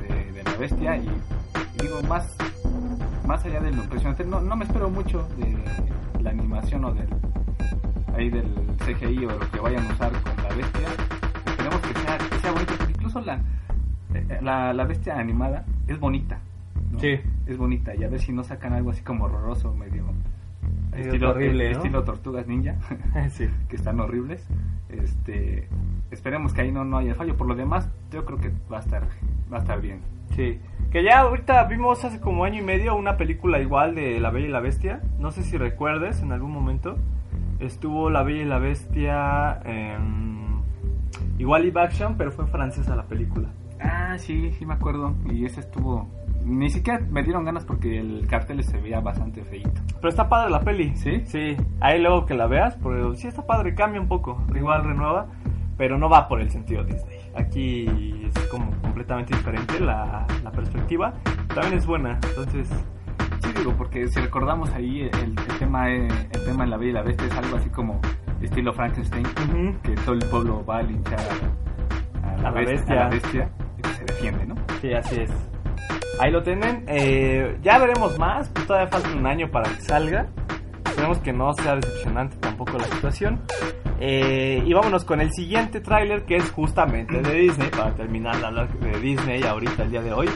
de, 0.08 0.32
de 0.32 0.44
la 0.44 0.54
bestia 0.54 0.96
y, 0.96 1.02
y 1.06 1.82
digo 1.84 2.02
más 2.04 2.34
más 3.28 3.44
allá 3.44 3.60
de 3.60 3.72
lo 3.72 3.84
impresionante, 3.84 4.24
no, 4.24 4.40
no 4.40 4.56
me 4.56 4.64
espero 4.64 4.90
mucho 4.90 5.28
de 5.38 6.24
la 6.24 6.30
animación 6.30 6.86
o 6.86 6.94
del 6.94 7.10
ahí 8.16 8.30
del 8.30 8.48
CGI 8.86 9.26
o 9.26 9.32
lo 9.32 9.52
que 9.52 9.60
vayan 9.60 9.86
a 9.86 9.94
usar 9.94 10.14
con 10.14 10.44
la 10.44 10.56
bestia, 10.56 10.88
esperemos 11.46 11.82
que 11.82 12.00
sea, 12.00 12.18
que 12.18 12.40
sea 12.40 12.52
bonito, 12.54 12.74
incluso 12.90 13.20
la, 13.20 13.42
eh, 14.14 14.40
la, 14.42 14.72
la 14.72 14.86
bestia 14.86 15.20
animada 15.20 15.66
es 15.88 16.00
bonita. 16.00 16.40
¿no? 16.92 17.00
Sí. 17.00 17.20
Es 17.48 17.58
bonita 17.58 17.96
y 17.96 18.04
a 18.04 18.10
ver 18.10 18.20
si 18.20 18.32
no 18.32 18.44
sacan 18.44 18.74
algo 18.74 18.92
así 18.92 19.02
como 19.02 19.26
horroroso, 19.26 19.74
medio 19.74 20.06
Medio 20.92 21.06
estilo, 21.08 21.30
horrible, 21.32 21.72
¿no? 21.72 21.78
estilo 21.78 22.04
tortugas 22.04 22.48
ninja, 22.48 22.76
sí. 23.30 23.50
que 23.70 23.76
están 23.76 24.00
horribles. 24.00 24.48
Este, 24.90 25.68
esperemos 26.12 26.54
que 26.54 26.62
ahí 26.62 26.72
no, 26.72 26.86
no 26.86 26.98
haya 26.98 27.16
fallo. 27.16 27.36
Por 27.36 27.48
lo 27.48 27.56
demás, 27.56 27.90
yo 28.12 28.26
creo 28.26 28.40
que 28.40 28.52
va 28.72 28.78
a 28.78 28.82
estar, 28.82 29.04
va 29.52 29.58
a 29.58 29.60
estar 29.60 29.82
bien. 29.82 30.00
Sí. 30.36 30.60
Que 30.92 31.04
ya 31.04 31.20
ahorita 31.20 31.64
vimos 31.66 32.04
hace 32.06 32.20
como 32.20 32.46
año 32.46 32.62
y 32.62 32.66
medio 32.66 32.96
una 32.96 33.18
película 33.18 33.60
igual 33.60 33.96
de 33.96 34.20
La 34.20 34.32
Bella 34.32 34.48
y 34.48 34.52
la 34.52 34.62
Bestia. 34.62 35.02
No 35.20 35.32
sé 35.32 35.44
si 35.44 35.58
recuerdes 35.58 36.22
en 36.22 36.32
algún 36.32 36.52
momento. 36.52 36.98
Estuvo 37.60 38.10
La 38.10 38.24
Bella 38.24 38.42
y 38.42 38.46
la 38.46 38.60
Bestia 38.60 39.60
en... 39.66 40.46
Igual 41.38 41.64
live 41.64 41.82
action, 41.82 42.16
pero 42.18 42.32
fue 42.32 42.48
francesa 42.48 42.96
la 42.96 43.04
película. 43.04 43.50
Ah, 43.86 44.18
sí, 44.18 44.52
sí 44.54 44.66
me 44.66 44.74
acuerdo. 44.74 45.14
Y 45.32 45.46
ese 45.46 45.60
estuvo. 45.62 46.10
Ni 46.44 46.70
siquiera 46.70 47.00
me 47.10 47.24
dieron 47.24 47.44
ganas 47.44 47.66
porque 47.66 48.00
el 48.00 48.28
cartel 48.28 48.64
se 48.64 48.80
veía 48.80 49.00
bastante 49.00 49.44
feito. 49.44 49.82
Pero 49.96 50.10
está 50.10 50.30
padre 50.30 50.52
la 50.52 50.60
peli. 50.60 50.96
¿Sí? 50.96 51.22
Sí. 51.26 51.56
Ahí 51.80 52.00
luego 52.02 52.26
que 52.26 52.34
la 52.36 52.48
veas, 52.48 52.76
porque 52.78 53.18
sí 53.18 53.28
está 53.28 53.46
padre, 53.46 53.74
cambia 53.74 54.00
un 54.00 54.08
poco. 54.08 54.44
Igual 54.56 54.84
renueva, 54.84 55.28
pero 55.78 55.98
no 55.98 56.08
va 56.10 56.28
por 56.28 56.42
el 56.42 56.50
sentido 56.52 56.84
Disney. 56.84 57.20
Aquí 57.36 57.86
es 58.28 58.48
como 58.50 58.70
completamente 58.82 59.36
diferente 59.36 59.80
la, 59.80 60.26
la 60.44 60.52
perspectiva. 60.52 61.14
También 61.54 61.74
es 61.76 61.86
buena, 61.86 62.20
entonces... 62.30 62.70
Sí, 63.40 63.52
digo, 63.58 63.74
porque 63.78 64.08
si 64.08 64.20
recordamos 64.20 64.72
ahí 64.74 65.02
el, 65.02 65.20
el 65.22 65.36
tema 65.60 65.92
eh, 65.92 66.08
el 66.32 66.46
tema 66.46 66.64
en 66.64 66.70
la 66.72 66.78
Bella 66.78 66.90
y 66.90 66.94
la 66.94 67.02
Bestia 67.04 67.28
es 67.28 67.34
algo 67.38 67.58
así 67.58 67.70
como 67.70 68.00
estilo 68.42 68.74
Frankenstein, 68.74 69.26
Ujú. 69.26 69.82
que 69.84 69.92
todo 70.04 70.14
el 70.16 70.30
pueblo 70.30 70.66
va 70.66 70.78
a 70.78 70.84
linchar 70.84 71.20
a, 71.20 72.28
a 72.28 72.34
A 72.34 72.42
la 72.42 72.52
bestia, 72.52 72.76
bestia. 72.76 72.94
a 72.94 73.04
la 73.04 73.10
bestia 73.10 73.50
defiende, 74.32 74.46
¿no? 74.54 74.56
Sí, 74.82 74.94
así 74.94 75.22
es. 75.22 75.32
Ahí 76.20 76.32
lo 76.32 76.42
tienen. 76.44 76.84
Eh, 76.88 77.58
ya 77.62 77.78
veremos 77.78 78.18
más. 78.18 78.50
Pues 78.50 78.66
todavía 78.68 78.88
falta 78.90 79.10
un 79.10 79.26
año 79.28 79.50
para 79.52 79.70
que 79.70 79.82
salga. 79.82 80.28
Esperemos 80.86 81.20
que 81.20 81.34
no 81.34 81.54
sea 81.54 81.76
decepcionante 81.76 82.38
tampoco 82.38 82.78
la 82.78 82.86
situación. 82.86 83.42
Eh, 84.00 84.62
y 84.66 84.74
vámonos 84.74 85.04
con 85.06 85.22
el 85.22 85.32
siguiente 85.34 85.80
tráiler 85.82 86.24
que 86.26 86.38
es 86.38 86.50
justamente 86.52 87.22
de 87.22 87.34
Disney. 87.34 87.70
Para 87.70 87.94
terminar 87.96 88.38
de 88.38 88.46
hablar 88.46 88.70
de 88.80 89.00
Disney 89.00 89.44
ahorita, 89.44 89.84
el 89.84 89.92
día 89.92 90.02
de 90.02 90.14
hoy. 90.14 90.30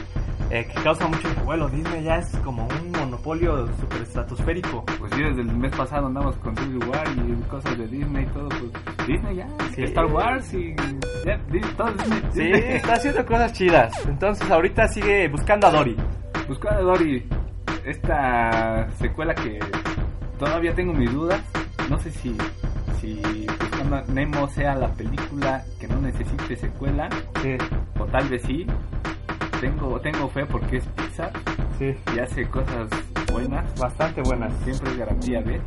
eh, 0.50 0.66
que 0.66 0.82
causa 0.82 1.06
mucho 1.06 1.28
revuelo. 1.34 1.68
Disney 1.68 2.02
ya 2.02 2.16
es 2.16 2.28
como 2.44 2.66
un 2.66 2.92
monopolio 3.20 3.66
super 3.78 4.02
estratosférico. 4.02 4.84
Pues 4.98 5.12
sí, 5.14 5.22
desde 5.22 5.42
el 5.42 5.54
mes 5.56 5.74
pasado 5.76 6.06
andamos 6.06 6.36
con 6.36 6.56
Civil 6.56 6.84
War 6.88 7.06
y 7.08 7.42
cosas 7.50 7.76
de 7.76 7.86
Disney 7.86 8.24
y 8.24 8.26
todo, 8.28 8.48
pues 8.48 9.06
Disney 9.06 9.36
ya, 9.36 9.46
Sí. 9.74 9.82
Star 9.84 10.06
Wars 10.06 10.54
y 10.54 10.74
ya, 11.26 11.38
todo 11.76 11.92
Disney. 11.92 12.22
Sí, 12.32 12.50
está 12.52 12.94
haciendo 12.94 13.26
cosas 13.26 13.52
chidas. 13.52 14.06
Entonces 14.06 14.50
ahorita 14.50 14.88
sigue 14.88 15.28
buscando 15.28 15.66
a 15.66 15.70
Dory. 15.70 15.96
Buscar 16.48 16.74
a 16.74 16.80
Dory. 16.80 17.26
esta 17.84 18.88
secuela 18.98 19.34
que 19.34 19.58
todavía 20.38 20.74
tengo 20.74 20.92
mis 20.94 21.12
dudas. 21.12 21.40
No 21.90 21.98
sé 21.98 22.10
si, 22.10 22.36
si 23.00 23.20
Buscando 23.58 24.02
Nemo 24.12 24.48
sea 24.48 24.74
la 24.76 24.88
película 24.94 25.64
que 25.78 25.88
no 25.88 26.00
necesite 26.00 26.56
secuela, 26.56 27.08
Sí, 27.42 27.56
o 27.98 28.04
tal 28.06 28.28
vez 28.28 28.42
sí. 28.42 28.66
Tengo, 29.60 30.00
tengo 30.00 30.26
fe 30.28 30.46
porque 30.46 30.78
es 30.78 30.86
Pixar 30.86 31.32
sí, 31.80 31.96
y 32.14 32.18
hace 32.18 32.48
cosas 32.48 32.88
buenas. 33.32 33.74
bastante 33.76 34.22
buenas. 34.22 34.52
siempre 34.64 34.90
es 34.92 34.98
garantía 34.98 35.42
de. 35.42 35.60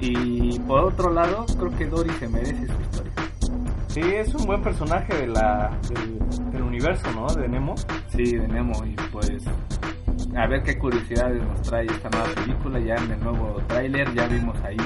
Y 0.00 0.58
por 0.60 0.84
otro 0.84 1.10
lado, 1.10 1.46
creo 1.58 1.76
que 1.76 1.86
Dory 1.86 2.10
se 2.18 2.28
merece 2.28 2.66
su 2.66 2.80
historia. 2.82 3.12
Sí, 3.88 4.00
es 4.02 4.34
un 4.34 4.46
buen 4.46 4.62
personaje 4.62 5.14
de 5.16 5.26
la, 5.28 5.76
del, 5.88 6.18
del 6.52 6.62
universo, 6.62 7.10
¿no? 7.12 7.26
De 7.34 7.48
Nemo. 7.48 7.74
Sí, 8.08 8.36
de 8.36 8.46
Nemo, 8.46 8.84
y 8.84 8.94
pues 9.10 9.42
a 10.36 10.46
ver 10.46 10.62
qué 10.62 10.78
curiosidades 10.78 11.42
nos 11.42 11.62
trae 11.62 11.86
esta 11.86 12.10
nueva 12.10 12.26
película. 12.34 12.78
Ya 12.78 12.96
en 12.96 13.12
el 13.12 13.20
nuevo 13.20 13.60
tráiler 13.68 14.12
ya 14.12 14.26
vimos 14.28 14.56
ahí 14.62 14.76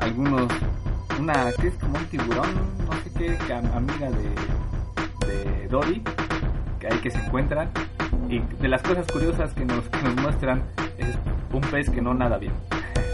algunos, 0.00 0.52
una 1.18 1.52
que 1.60 1.68
es 1.68 1.74
como 1.74 1.96
un 1.96 2.04
tiburón, 2.06 2.54
no 2.86 2.92
sé 3.02 3.10
qué, 3.16 3.52
amiga 3.52 4.10
de, 4.10 5.26
de 5.26 5.68
Dory, 5.68 6.02
que 6.80 6.88
ahí 6.88 6.98
que 6.98 7.10
se 7.10 7.18
encuentran. 7.18 7.70
Y 8.34 8.40
de 8.60 8.68
las 8.68 8.82
cosas 8.82 9.06
curiosas 9.12 9.54
que 9.54 9.64
nos, 9.64 9.88
que 9.88 10.02
nos 10.02 10.16
muestran 10.16 10.64
es 10.98 11.16
un 11.52 11.60
pez 11.60 11.88
que 11.88 12.02
no 12.02 12.14
nada 12.14 12.36
bien. 12.36 12.52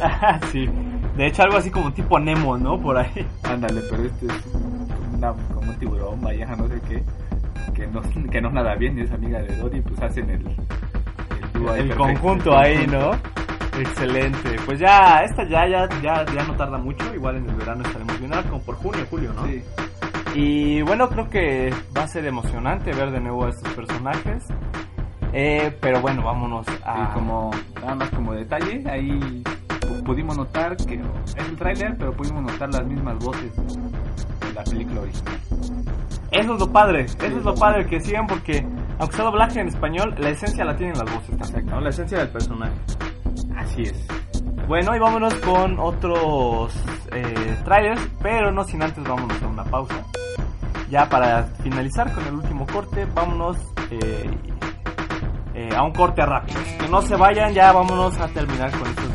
sí, 0.50 0.66
de 1.14 1.26
hecho 1.26 1.42
algo 1.42 1.58
así 1.58 1.70
como 1.70 1.92
tipo 1.92 2.18
Nemo, 2.18 2.56
¿no? 2.56 2.80
Por 2.80 2.96
ahí. 2.96 3.26
Ándale, 3.42 3.82
pero 3.90 4.04
este 4.04 4.26
es 4.26 4.32
una, 5.14 5.34
como 5.52 5.70
un 5.70 5.78
tiburón, 5.78 6.22
vaya, 6.22 6.46
no 6.56 6.66
sé 6.68 6.80
qué, 6.88 7.02
que 7.74 7.86
no, 7.86 8.00
que 8.30 8.40
no 8.40 8.50
nada 8.50 8.74
bien 8.76 8.96
y 8.96 9.02
es 9.02 9.12
amiga 9.12 9.42
de 9.42 9.54
Dory, 9.56 9.82
pues 9.82 10.00
hacen 10.00 10.30
el, 10.30 10.56
el, 11.76 11.94
conjunto 11.94 12.56
ahí, 12.56 12.86
¿no? 12.86 13.10
Excelente. 13.78 14.56
Pues 14.64 14.78
ya, 14.78 15.20
esta 15.22 15.46
ya, 15.46 15.68
ya, 15.68 15.86
ya, 16.00 16.24
ya 16.24 16.44
no 16.44 16.54
tarda 16.54 16.78
mucho. 16.78 17.14
Igual 17.14 17.36
en 17.36 17.48
el 17.48 17.56
verano 17.56 17.84
estaremos 17.84 18.18
viendo, 18.18 18.42
como 18.44 18.62
por 18.62 18.76
junio, 18.76 19.06
julio, 19.10 19.32
¿no? 19.34 19.46
Sí. 19.46 19.62
Y 20.34 20.82
bueno, 20.82 21.08
creo 21.10 21.28
que 21.28 21.74
va 21.96 22.04
a 22.04 22.08
ser 22.08 22.24
emocionante 22.24 22.92
ver 22.92 23.10
de 23.10 23.20
nuevo 23.20 23.44
a 23.44 23.50
estos 23.50 23.72
personajes. 23.74 24.46
Eh, 25.32 25.76
pero 25.80 26.00
bueno, 26.00 26.22
vámonos 26.24 26.66
a... 26.84 27.04
Y 27.04 27.14
como, 27.14 27.50
nada 27.80 27.94
más 27.94 28.10
como 28.10 28.32
detalle, 28.32 28.82
ahí 28.90 29.42
pu- 29.80 30.02
pudimos 30.04 30.36
notar 30.36 30.76
que 30.76 30.94
es 31.36 31.46
el 31.48 31.56
tráiler, 31.56 31.96
pero 31.96 32.12
pudimos 32.12 32.42
notar 32.42 32.68
las 32.70 32.84
mismas 32.84 33.16
voces 33.24 33.52
de 33.56 34.52
la 34.52 34.64
película 34.64 35.02
original. 35.02 35.38
Eso 36.32 36.54
es 36.54 36.60
lo 36.60 36.72
padre, 36.72 37.04
eso 37.04 37.24
es 37.38 37.44
lo 37.44 37.54
padre 37.54 37.86
que 37.86 38.00
sigan 38.00 38.26
porque 38.26 38.66
aunque 38.98 39.16
sea 39.16 39.24
doblaje 39.24 39.60
en 39.60 39.68
español, 39.68 40.14
la 40.18 40.30
esencia 40.30 40.64
la 40.64 40.76
tienen 40.76 40.96
las 40.98 41.12
voces 41.12 41.36
también, 41.38 41.66
¿no? 41.66 41.80
La 41.80 41.88
esencia 41.90 42.18
del 42.18 42.28
personaje. 42.28 42.72
Así 43.56 43.82
es. 43.82 44.06
Bueno, 44.68 44.94
y 44.94 44.98
vámonos 45.00 45.34
con 45.36 45.78
otros 45.80 46.72
eh, 47.12 47.56
trailers, 47.64 48.00
pero 48.22 48.52
no 48.52 48.62
sin 48.64 48.82
antes 48.82 49.02
vámonos 49.02 49.42
a 49.42 49.46
una 49.46 49.64
pausa. 49.64 50.04
Ya 50.90 51.08
para 51.08 51.44
finalizar 51.62 52.12
con 52.12 52.24
el 52.26 52.34
último 52.34 52.66
corte, 52.66 53.06
vámonos 53.14 53.56
eh, 53.90 54.30
eh, 55.60 55.76
a 55.76 55.82
un 55.82 55.92
corte 55.92 56.24
rápido. 56.24 56.58
Que 56.78 56.88
no 56.88 57.02
se 57.02 57.16
vayan, 57.16 57.52
ya 57.52 57.72
vámonos 57.72 58.18
a 58.18 58.28
terminar 58.28 58.70
con 58.70 58.88
estos 58.88 59.09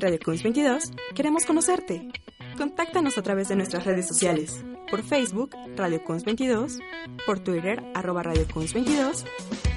En 0.00 0.04
Radio 0.04 0.18
Kunz 0.24 0.42
22 0.42 0.92
queremos 1.14 1.44
conocerte. 1.44 2.08
Contáctanos 2.56 3.18
a 3.18 3.22
través 3.22 3.48
de 3.48 3.56
nuestras 3.56 3.84
redes 3.84 4.08
sociales. 4.08 4.64
Por 4.90 5.02
Facebook, 5.02 5.50
Radio 5.76 6.02
Kunz 6.02 6.24
22, 6.24 6.78
por 7.26 7.40
Twitter, 7.40 7.84
arroba 7.94 8.22
Radio 8.22 8.46
Kunz 8.50 8.72
22, 8.72 9.26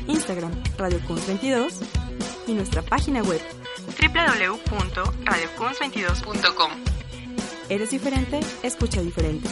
Instagram, 0.07 0.53
Radio 0.78 1.01
Kunz 1.05 1.28
22 1.28 1.82
y 2.47 2.53
nuestra 2.53 2.82
página 2.82 3.21
web 3.21 3.41
www.radiocuns22.com. 4.01 6.71
Eres 7.67 7.89
diferente, 7.89 8.39
escucha 8.63 9.01
diferente. 9.01 9.49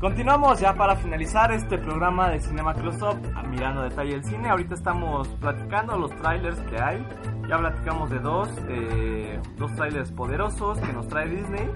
Continuamos 0.00 0.60
ya 0.60 0.74
para 0.74 0.94
finalizar 0.94 1.50
este 1.50 1.76
programa 1.76 2.28
de 2.30 2.38
Cinema 2.40 2.72
Close 2.72 3.04
Up, 3.04 3.18
a- 3.34 3.42
mirando 3.42 3.82
detalle 3.82 4.14
el 4.14 4.24
cine. 4.24 4.48
Ahorita 4.48 4.74
estamos 4.74 5.26
platicando 5.40 5.96
los 5.98 6.14
trailers 6.16 6.58
que 6.70 6.80
hay. 6.80 7.04
Ya 7.48 7.58
platicamos 7.58 8.08
de 8.10 8.18
dos, 8.20 8.48
eh, 8.68 9.40
dos 9.56 9.74
trailers 9.74 10.12
poderosos 10.12 10.78
que 10.78 10.92
nos 10.92 11.08
trae 11.08 11.28
Disney. 11.28 11.68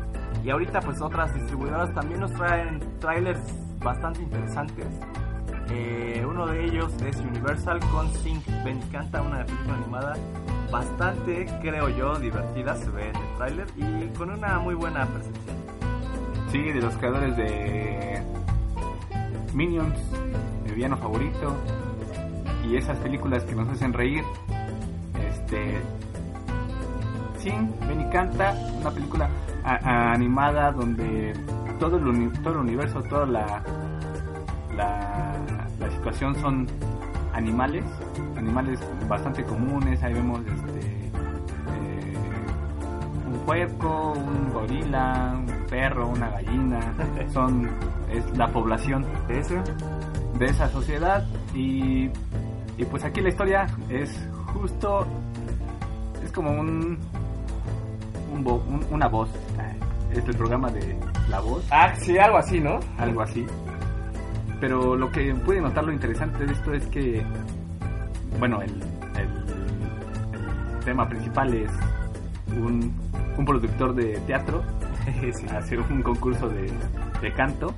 Y 0.44 0.50
ahorita 0.50 0.80
pues 0.80 1.00
otras 1.00 1.34
distribuidoras 1.34 1.92
también 1.94 2.20
nos 2.20 2.32
traen 2.34 2.78
trailers 3.00 3.40
bastante 3.80 4.22
interesantes. 4.22 4.86
Eh, 5.70 6.24
uno 6.28 6.46
de 6.46 6.64
ellos 6.64 6.92
es 7.02 7.16
Universal 7.16 7.80
con 7.90 8.08
Sync 8.14 8.46
Ben 8.64 8.80
Canta, 8.92 9.20
una 9.22 9.44
película 9.44 9.74
animada 9.74 10.14
bastante, 10.70 11.46
creo 11.60 11.88
yo, 11.88 12.14
divertida, 12.18 12.76
se 12.76 12.88
ve 12.90 13.08
en 13.10 13.16
el 13.16 13.36
trailer 13.36 13.66
y 13.76 14.06
con 14.16 14.30
una 14.30 14.58
muy 14.60 14.74
buena 14.74 15.06
percepción. 15.06 15.61
Sí, 16.53 16.61
de 16.61 16.80
los 16.82 16.94
creadores 16.98 17.34
de 17.36 18.22
Minions, 19.55 19.98
mi 20.64 20.72
villano 20.72 20.96
favorito, 20.98 21.57
y 22.68 22.76
esas 22.76 22.96
películas 22.98 23.42
que 23.44 23.55
nos 23.55 23.68
hacen 23.68 23.92
reír. 23.92 24.22
Este. 25.28 25.80
Sin, 27.38 27.70
ven 27.88 28.03
y 28.03 28.11
canta, 28.11 28.55
una 28.80 28.90
película 28.90 29.28
animada 29.64 30.70
donde 30.72 31.32
todo 31.80 31.96
el, 31.96 32.07
uni- 32.07 32.32
todo 32.42 32.53
el 32.55 32.61
universo, 32.61 33.03
toda 33.03 33.26
la, 33.26 33.62
la, 34.76 35.34
la 35.80 35.90
situación 35.90 36.36
son 36.36 36.66
animales, 37.32 37.84
animales 38.36 38.78
bastante 39.09 39.42
comunes, 39.42 40.00
ahí 40.05 40.12
vemos 40.14 40.40
este. 40.40 41.07
eh, 41.07 42.16
un 43.26 43.38
puerco, 43.40 44.12
un 44.12 44.53
gorila, 44.53 45.34
un 45.36 45.46
perro, 45.72 46.06
una 46.08 46.28
gallina, 46.28 46.80
son 47.32 47.66
es 48.10 48.36
la 48.36 48.46
población 48.48 49.06
de 49.26 49.38
ese 49.40 49.58
de 50.38 50.44
esa 50.46 50.68
sociedad 50.68 51.26
y, 51.54 52.10
y 52.76 52.84
pues 52.90 53.02
aquí 53.04 53.22
la 53.22 53.30
historia 53.30 53.66
es 53.88 54.10
justo 54.52 55.06
es 56.22 56.30
como 56.32 56.50
un, 56.50 56.98
un 58.34 58.44
vo- 58.44 58.62
un- 58.68 58.86
una 58.90 59.08
voz 59.08 59.30
es 60.12 60.22
el 60.28 60.36
programa 60.36 60.70
de 60.70 60.94
la 61.30 61.40
voz 61.40 61.64
Ah, 61.70 61.94
sí, 61.96 62.18
algo 62.18 62.36
así, 62.36 62.60
¿no? 62.60 62.78
algo 62.98 63.22
así. 63.22 63.46
Pero 64.60 64.94
lo 64.94 65.10
que 65.10 65.34
puede 65.34 65.60
notar 65.62 65.84
lo 65.84 65.92
interesante 65.92 66.44
de 66.44 66.52
esto 66.52 66.74
es 66.74 66.86
que, 66.88 67.24
bueno, 68.38 68.60
el, 68.60 68.70
el- 69.16 69.42
el 70.78 70.84
tema 70.84 71.08
principal 71.08 71.54
es 71.54 71.70
un, 72.58 72.92
un 73.38 73.44
productor 73.46 73.94
de 73.94 74.18
teatro. 74.26 74.62
hacer 75.57 75.80
un 75.80 76.03
concurso 76.03 76.48
de, 76.48 76.70
de 77.20 77.32
canto. 77.32 77.74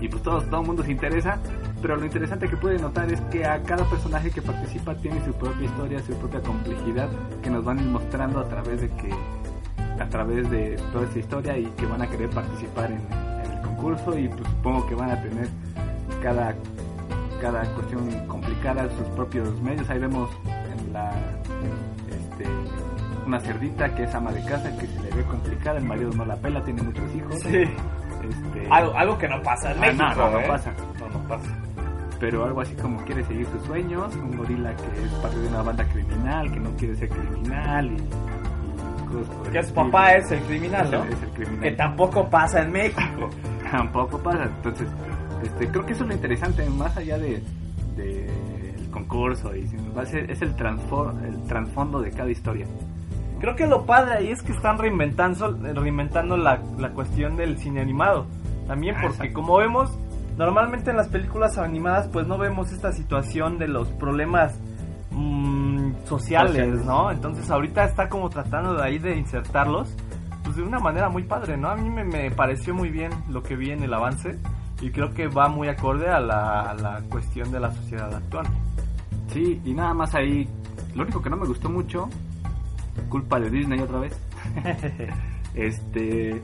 Y 0.00 0.08
pues 0.08 0.22
todo, 0.22 0.42
todo 0.42 0.60
el 0.60 0.66
mundo 0.66 0.82
se 0.82 0.90
interesa, 0.90 1.38
pero 1.80 1.96
lo 1.96 2.04
interesante 2.04 2.48
que 2.48 2.56
puede 2.56 2.78
notar 2.78 3.12
es 3.12 3.20
que 3.22 3.44
a 3.44 3.62
cada 3.62 3.84
personaje 3.88 4.30
que 4.30 4.42
participa 4.42 4.96
tiene 4.96 5.24
su 5.24 5.32
propia 5.32 5.64
historia, 5.64 6.00
su 6.00 6.14
propia 6.14 6.40
complejidad 6.40 7.08
que 7.40 7.50
nos 7.50 7.64
van 7.64 7.92
mostrando 7.92 8.40
a 8.40 8.48
través 8.48 8.80
de 8.80 8.88
que 8.88 9.10
a 10.00 10.08
través 10.08 10.50
de 10.50 10.76
toda 10.92 11.04
esta 11.04 11.18
historia 11.18 11.58
y 11.58 11.66
que 11.66 11.86
van 11.86 12.02
a 12.02 12.08
querer 12.08 12.30
participar 12.30 12.90
en, 12.90 13.00
el 13.52 13.60
concurso 13.60 14.18
y 14.18 14.28
pues 14.28 14.48
supongo 14.48 14.86
que 14.86 14.94
van 14.94 15.10
a 15.10 15.22
tener 15.22 15.48
cada 16.22 16.54
cada 17.40 17.64
cuestión 17.74 18.26
complicada 18.26 18.88
sus 18.96 19.06
propios 19.16 19.60
medios. 19.60 19.88
Ahí 19.90 19.98
vemos 19.98 20.30
en 20.46 20.92
la 20.92 21.12
una 23.26 23.40
cerdita 23.40 23.94
que 23.94 24.04
es 24.04 24.14
ama 24.14 24.32
de 24.32 24.44
casa 24.44 24.70
que 24.78 24.86
se 24.86 25.00
le 25.00 25.10
ve 25.10 25.22
complicada 25.24 25.78
el 25.78 25.84
marido 25.84 26.10
no 26.12 26.24
la 26.24 26.36
pela 26.36 26.62
tiene 26.64 26.82
muchos 26.82 27.14
hijos 27.14 27.40
Sí. 27.40 27.56
este 27.58 28.68
Algo, 28.70 28.96
algo 28.96 29.18
que 29.18 29.28
no 29.28 29.42
pasa 29.42 29.72
en 29.72 29.78
Ah, 29.78 29.80
México, 29.86 30.04
no, 30.04 30.14
no, 30.16 30.30
no 30.32 30.38
¿eh? 30.40 30.44
pasa. 30.48 30.72
No, 31.00 31.08
no 31.08 31.28
pasa. 31.28 31.48
pero 32.20 32.44
algo 32.44 32.60
así 32.60 32.74
como 32.76 32.98
quiere 33.04 33.24
seguir 33.24 33.46
sus 33.46 33.62
sueños, 33.64 34.14
un 34.16 34.36
gorila 34.36 34.74
que 34.76 35.04
es 35.04 35.12
parte 35.20 35.38
de 35.38 35.48
una 35.48 35.62
banda 35.62 35.84
criminal, 35.86 36.52
que 36.52 36.60
no 36.60 36.70
quiere 36.76 36.94
ser 36.96 37.08
criminal 37.08 37.90
y, 37.90 37.94
y 37.96 39.06
cosas 39.12 39.34
por 39.36 39.46
el 39.48 39.52
Que 39.52 39.62
su 39.64 39.74
papá 39.74 40.14
es 40.14 40.30
el 40.30 40.40
criminal, 40.42 40.90
¿no? 40.90 41.04
es 41.04 41.22
el 41.22 41.28
criminal. 41.30 41.60
Que 41.62 41.70
tampoco 41.72 42.28
pasa 42.30 42.62
en 42.62 42.70
México. 42.72 43.00
Tampoco 43.72 44.18
pasa, 44.18 44.44
entonces 44.44 44.86
este, 45.42 45.66
creo 45.68 45.84
que 45.86 45.92
eso 45.94 46.04
es 46.04 46.08
lo 46.10 46.14
interesante, 46.14 46.68
más 46.70 46.94
allá 46.96 47.16
de, 47.18 47.42
de 47.96 48.30
concurso, 48.92 49.56
y, 49.56 49.64
es 50.28 50.42
el, 50.42 50.54
transfor, 50.54 51.14
el 51.26 51.42
trasfondo 51.44 52.00
de 52.02 52.10
cada 52.10 52.30
historia. 52.30 52.66
Creo 53.42 53.56
que 53.56 53.66
lo 53.66 53.84
padre 53.86 54.18
ahí 54.18 54.28
es 54.28 54.40
que 54.40 54.52
están 54.52 54.78
reinventando, 54.78 55.58
reinventando 55.74 56.36
la, 56.36 56.62
la 56.78 56.90
cuestión 56.90 57.34
del 57.34 57.58
cine 57.58 57.80
animado. 57.80 58.26
También 58.68 58.94
Ah, 58.96 59.02
porque 59.08 59.32
como 59.32 59.56
vemos, 59.56 59.98
normalmente 60.38 60.90
en 60.90 60.96
las 60.96 61.08
películas 61.08 61.58
animadas 61.58 62.06
pues 62.06 62.28
no 62.28 62.38
vemos 62.38 62.70
esta 62.70 62.92
situación 62.92 63.58
de 63.58 63.66
los 63.66 63.88
problemas 63.94 64.60
mm, 65.10 66.04
sociales, 66.04 66.52
Sociales. 66.52 66.84
¿no? 66.84 67.10
Entonces 67.10 67.50
ahorita 67.50 67.82
está 67.84 68.08
como 68.08 68.30
tratando 68.30 68.74
de 68.74 68.84
ahí 68.84 69.00
de 69.00 69.16
insertarlos 69.16 69.92
pues 70.44 70.54
de 70.54 70.62
una 70.62 70.78
manera 70.78 71.08
muy 71.08 71.24
padre, 71.24 71.56
¿no? 71.56 71.68
A 71.68 71.74
mí 71.74 71.90
me, 71.90 72.04
me 72.04 72.30
pareció 72.30 72.74
muy 72.74 72.90
bien 72.90 73.10
lo 73.28 73.42
que 73.42 73.56
vi 73.56 73.72
en 73.72 73.82
el 73.82 73.92
avance 73.92 74.38
y 74.80 74.90
creo 74.90 75.14
que 75.14 75.26
va 75.26 75.48
muy 75.48 75.66
acorde 75.66 76.08
a 76.08 76.20
la, 76.20 76.60
a 76.60 76.74
la 76.74 77.02
cuestión 77.08 77.50
de 77.50 77.58
la 77.58 77.72
sociedad 77.72 78.14
actual. 78.14 78.46
Sí, 79.32 79.60
y 79.64 79.74
nada 79.74 79.94
más 79.94 80.14
ahí, 80.14 80.48
lo 80.94 81.02
único 81.02 81.20
que 81.20 81.30
no 81.30 81.36
me 81.36 81.46
gustó 81.46 81.68
mucho, 81.68 82.08
culpa 83.08 83.40
de 83.40 83.50
Disney 83.50 83.80
otra 83.80 84.00
vez, 84.00 84.18
este, 85.54 86.40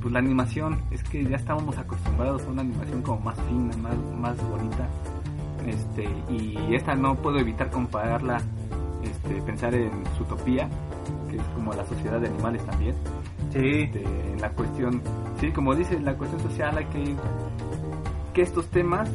pues 0.00 0.12
la 0.12 0.18
animación, 0.18 0.80
es 0.90 1.02
que 1.04 1.24
ya 1.24 1.36
estábamos 1.36 1.76
acostumbrados 1.78 2.42
a 2.44 2.48
una 2.48 2.62
animación 2.62 3.02
como 3.02 3.20
más 3.20 3.36
fina, 3.48 3.76
más, 3.76 3.96
más 4.18 4.48
bonita, 4.50 4.88
este, 5.66 6.08
y 6.30 6.74
esta 6.74 6.94
no 6.94 7.14
puedo 7.16 7.38
evitar 7.38 7.70
compararla, 7.70 8.40
este, 9.02 9.42
pensar 9.42 9.74
en 9.74 10.04
Zootopia, 10.16 10.68
que 11.30 11.36
es 11.36 11.42
como 11.54 11.72
la 11.72 11.84
sociedad 11.86 12.20
de 12.20 12.28
animales 12.28 12.64
también, 12.66 12.94
Sí. 13.52 13.82
este, 13.82 14.02
en 14.32 14.40
la 14.40 14.50
cuestión, 14.50 15.00
sí, 15.40 15.50
como 15.52 15.74
dice, 15.74 15.98
la 16.00 16.14
cuestión 16.14 16.40
social 16.42 16.76
hay 16.78 16.84
que 16.86 17.14
que 18.34 18.42
estos 18.42 18.66
temas 18.66 19.08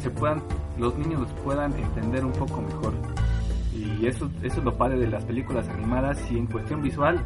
se 0.00 0.08
puedan, 0.08 0.40
los 0.78 0.96
niños 0.96 1.22
los 1.22 1.30
puedan 1.42 1.72
entender 1.72 2.24
un 2.24 2.30
poco 2.30 2.62
mejor. 2.62 2.92
Y 4.00 4.06
eso, 4.06 4.30
eso 4.42 4.58
es 4.58 4.64
lo 4.64 4.76
padre 4.76 4.98
de 4.98 5.06
las 5.08 5.24
películas 5.24 5.68
animadas 5.68 6.20
y 6.30 6.38
en 6.38 6.46
cuestión 6.46 6.82
visual, 6.82 7.22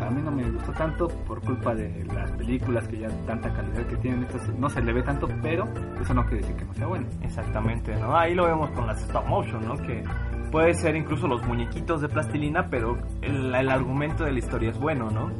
a 0.00 0.10
mí 0.10 0.22
no 0.22 0.30
me 0.30 0.48
gustó 0.50 0.72
tanto 0.72 1.08
por 1.26 1.40
culpa 1.40 1.74
de 1.74 2.04
las 2.14 2.30
películas 2.32 2.86
que 2.88 2.98
ya 3.00 3.08
tanta 3.26 3.52
calidad 3.52 3.86
que 3.86 3.96
tienen, 3.96 4.22
esto 4.24 4.38
se- 4.38 4.52
no 4.52 4.68
se 4.70 4.80
le 4.82 4.92
ve 4.92 5.02
tanto, 5.02 5.28
pero 5.42 5.66
eso 6.00 6.14
no 6.14 6.22
quiere 6.26 6.38
decir 6.42 6.56
que 6.56 6.64
no 6.64 6.74
sea 6.74 6.86
bueno. 6.86 7.06
Exactamente, 7.22 7.94
¿no? 7.96 8.16
Ahí 8.16 8.34
lo 8.34 8.44
vemos 8.46 8.70
con 8.70 8.86
las 8.86 9.00
stop 9.02 9.26
motion, 9.26 9.66
¿no? 9.66 9.74
Que 9.76 10.04
puede 10.52 10.74
ser 10.74 10.96
incluso 10.96 11.26
los 11.28 11.44
muñequitos 11.46 12.00
de 12.00 12.08
plastilina, 12.08 12.68
pero 12.68 12.98
el, 13.22 13.54
el 13.54 13.68
argumento 13.68 14.24
de 14.24 14.32
la 14.32 14.38
historia 14.38 14.70
es 14.70 14.78
bueno, 14.78 15.10
¿no? 15.10 15.30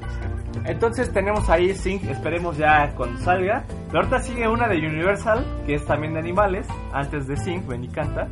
Entonces 0.65 1.13
tenemos 1.13 1.49
ahí 1.49 1.75
Sync, 1.75 2.05
esperemos 2.05 2.57
ya 2.57 2.93
cuando 2.97 3.19
salga. 3.21 3.65
Pero 3.89 3.99
ahorita 4.01 4.19
sigue 4.21 4.49
una 4.49 4.69
de 4.69 4.79
Universal, 4.79 5.45
que 5.67 5.75
es 5.75 5.85
también 5.85 6.13
de 6.15 6.21
animales, 6.21 6.67
antes 6.93 7.27
de 7.27 7.37
Sync, 7.37 7.67
ven 7.67 7.85
y 7.85 7.89
canta, 7.89 8.29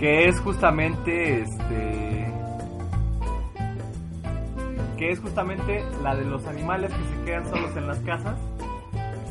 que 0.00 0.28
es 0.28 0.40
justamente 0.40 1.42
este 1.42 2.26
que 4.96 5.10
es 5.12 5.20
justamente 5.20 5.84
la 6.02 6.14
de 6.16 6.24
los 6.24 6.46
animales 6.46 6.92
que 6.92 7.16
se 7.16 7.24
quedan 7.24 7.48
solos 7.48 7.74
en 7.76 7.86
las 7.86 7.98
casas. 8.00 8.36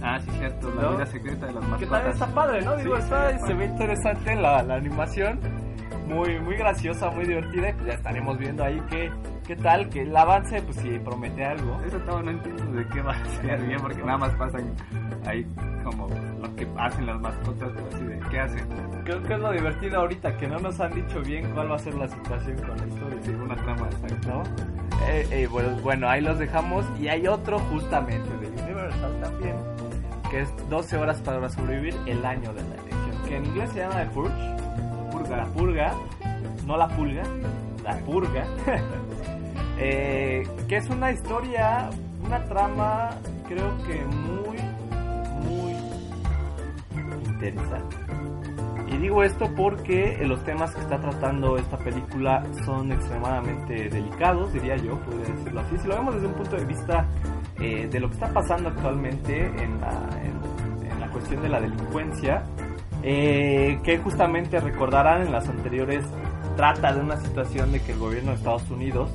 Ah, 0.01 0.17
sí, 0.20 0.32
cierto, 0.39 0.74
la 0.76 0.82
¿No? 0.82 0.91
vida 0.95 1.05
secreta 1.05 1.45
de 1.47 1.53
las 1.53 1.63
Que 1.63 1.70
también 1.70 1.89
mascotas. 1.91 2.13
está 2.13 2.28
padre, 2.34 2.61
¿no? 2.63 2.76
Digo, 2.78 2.95
Sí, 2.95 3.01
está, 3.03 3.38
sí, 3.38 3.45
se 3.45 3.53
ve 3.53 3.65
interesante 3.65 4.36
la, 4.36 4.63
la 4.63 4.76
animación. 4.76 5.39
Muy, 6.07 6.39
muy 6.39 6.55
graciosa, 6.55 7.11
muy 7.11 7.26
divertida. 7.26 7.70
y 7.70 7.74
Pues 7.74 7.86
ya 7.88 7.93
estaremos 7.93 8.38
viendo 8.39 8.63
ahí 8.63 8.82
qué, 8.89 9.11
qué 9.50 9.56
tal, 9.56 9.89
que 9.89 10.04
el 10.04 10.16
avance, 10.16 10.62
pues 10.62 10.78
sí, 10.78 11.00
promete 11.04 11.43
algo. 11.43 11.82
Eso 11.84 11.97
todo 12.02 12.22
no 12.22 12.30
entiendo 12.30 12.72
de 12.72 12.88
qué 12.89 13.02
va 13.02 13.14
a 13.14 13.26
ser 13.26 13.60
bien, 13.66 13.80
porque 13.82 14.04
nada 14.04 14.20
más 14.20 14.36
pasan 14.36 14.76
ahí 15.26 15.43
como 15.84 16.08
lo 16.08 16.56
que 16.56 16.68
hacen 16.78 17.08
las 17.08 17.20
mascotas, 17.20 17.72
pero 17.74 17.88
así 17.88 18.04
de 18.04 18.20
qué 18.30 18.39
hacen. 18.39 18.68
Creo 19.06 19.24
que 19.24 19.34
es 19.34 19.39
lo 19.39 19.52
divertido 19.52 20.02
ahorita, 20.02 20.38
que 20.38 20.47
no 20.47 20.60
nos 20.60 20.80
han 20.80 20.93
dicho 20.93 21.20
bien 21.22 21.52
cuál 21.56 21.72
va 21.72 21.78
a 21.78 21.80
ser 21.80 21.95
la 21.95 22.08
situación 22.08 22.58
con 22.58 22.78
la 22.78 22.86
historia. 22.86 23.18
Sí, 23.24 23.32
una 23.32 23.56
trama. 23.56 23.89
¿no? 24.28 24.43
Eh, 25.08 25.28
eh, 25.32 25.47
bueno, 25.47 25.70
bueno, 25.82 26.08
ahí 26.08 26.22
los 26.22 26.38
dejamos. 26.38 26.86
Y 27.00 27.08
hay 27.08 27.26
otro 27.26 27.58
justamente 27.58 28.30
de 28.30 28.47
Universal 28.50 29.20
también, 29.20 29.56
que 30.30 30.41
es 30.41 30.70
12 30.70 30.95
horas 30.95 31.22
para 31.22 31.50
sobrevivir 31.50 31.95
el 32.06 32.24
año 32.24 32.54
de 32.54 32.62
la 32.62 32.76
elección. 32.76 33.24
Que 33.28 33.38
en 33.38 33.45
inglés 33.47 33.72
se 33.72 33.80
llama 33.80 33.95
The 33.95 34.10
Purge, 34.12 34.56
purga, 35.12 35.38
la 35.38 35.45
purga, 35.45 35.93
no 36.68 36.78
la 36.78 36.88
pulga, 36.89 37.24
la 37.84 37.97
purga. 37.97 38.45
Eh, 39.82 40.43
que 40.67 40.77
es 40.77 40.89
una 40.89 41.11
historia, 41.11 41.89
una 42.25 42.43
trama, 42.45 43.09
creo 43.47 43.77
que 43.88 44.03
muy, 44.05 44.57
muy 45.45 45.75
interesante. 47.25 47.95
Y 48.91 48.97
digo 48.97 49.23
esto 49.23 49.47
porque 49.55 50.17
los 50.25 50.43
temas 50.43 50.73
que 50.75 50.82
está 50.82 50.99
tratando 50.99 51.57
esta 51.57 51.77
película 51.77 52.43
son 52.65 52.91
extremadamente 52.91 53.88
delicados, 53.89 54.51
diría 54.51 54.75
yo, 54.77 54.99
podría 55.01 55.34
decirlo 55.36 55.61
así. 55.61 55.77
Si 55.77 55.88
lo 55.88 55.95
vemos 55.95 56.15
desde 56.15 56.27
un 56.27 56.34
punto 56.34 56.55
de 56.57 56.65
vista 56.65 57.05
eh, 57.59 57.88
de 57.89 57.99
lo 57.99 58.07
que 58.09 58.15
está 58.15 58.34
pasando 58.34 58.69
actualmente 58.69 59.45
en 59.45 59.80
la, 59.80 60.09
en- 60.23 60.91
en 60.91 60.99
la 60.99 61.07
cuestión 61.09 61.41
de 61.41 61.49
la 61.49 61.61
delincuencia, 61.61 62.43
eh, 63.03 63.80
que 63.84 63.97
justamente 63.99 64.59
recordarán 64.59 65.21
en 65.21 65.32
las 65.32 65.47
anteriores, 65.47 66.03
trata 66.57 66.91
de 66.91 66.99
una 67.01 67.15
situación 67.17 67.71
de 67.71 67.82
que 67.82 67.93
el 67.93 67.99
gobierno 67.99 68.32
de 68.32 68.38
Estados 68.38 68.69
Unidos 68.71 69.09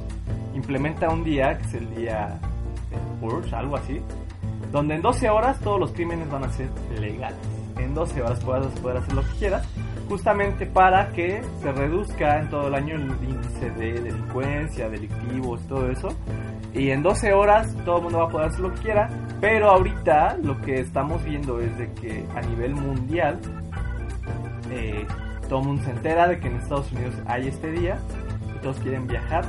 implementa 0.54 1.08
un 1.10 1.24
día, 1.24 1.58
que 1.58 1.64
es 1.64 1.74
el 1.74 1.94
día 1.94 2.38
Purge, 3.20 3.54
algo 3.54 3.76
así, 3.76 4.00
donde 4.72 4.94
en 4.96 5.02
12 5.02 5.30
horas 5.30 5.58
todos 5.60 5.78
los 5.78 5.92
crímenes 5.92 6.30
van 6.30 6.44
a 6.44 6.50
ser 6.50 6.68
legales. 6.98 7.38
En 7.78 7.94
12 7.94 8.22
horas 8.22 8.42
puedas 8.44 8.66
poder 8.80 8.98
hacer 8.98 9.14
lo 9.14 9.22
que 9.22 9.38
quieras, 9.38 9.68
justamente 10.08 10.66
para 10.66 11.10
que 11.12 11.42
se 11.60 11.72
reduzca 11.72 12.40
en 12.40 12.48
todo 12.48 12.68
el 12.68 12.74
año 12.74 12.94
el 12.96 13.02
índice 13.02 13.70
de 13.70 14.00
delincuencia, 14.00 14.88
delictivos, 14.88 15.60
todo 15.66 15.90
eso. 15.90 16.08
Y 16.72 16.90
en 16.90 17.02
12 17.02 17.32
horas 17.32 17.74
todo 17.84 17.98
el 17.98 18.02
mundo 18.04 18.18
va 18.18 18.24
a 18.24 18.28
poder 18.28 18.48
hacer 18.48 18.60
lo 18.60 18.72
que 18.74 18.80
quiera, 18.80 19.08
pero 19.40 19.70
ahorita 19.70 20.38
lo 20.42 20.60
que 20.60 20.80
estamos 20.80 21.22
viendo 21.24 21.60
es 21.60 21.76
de 21.78 21.92
que 21.92 22.24
a 22.34 22.40
nivel 22.42 22.74
mundial 22.74 23.38
eh, 24.70 25.06
todo 25.48 25.60
el 25.60 25.66
mundo 25.66 25.82
se 25.84 25.90
entera 25.90 26.26
de 26.26 26.38
que 26.40 26.48
en 26.48 26.56
Estados 26.56 26.90
Unidos 26.92 27.14
hay 27.26 27.48
este 27.48 27.70
día 27.70 27.98
y 28.56 28.58
todos 28.60 28.78
quieren 28.80 29.06
viajar 29.06 29.44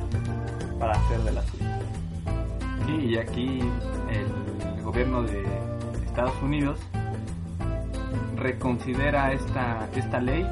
para 0.80 0.94
hacer 0.94 1.20
de 1.22 1.32
la 1.32 1.42
suya. 1.44 1.80
Y 2.88 3.18
aquí 3.18 3.60
el 4.10 4.84
gobierno 4.84 5.24
de 5.24 5.44
Estados 6.06 6.40
Unidos 6.42 6.80
reconsidera 8.36 9.34
esta, 9.34 9.88
esta 9.96 10.20
ley 10.20 10.46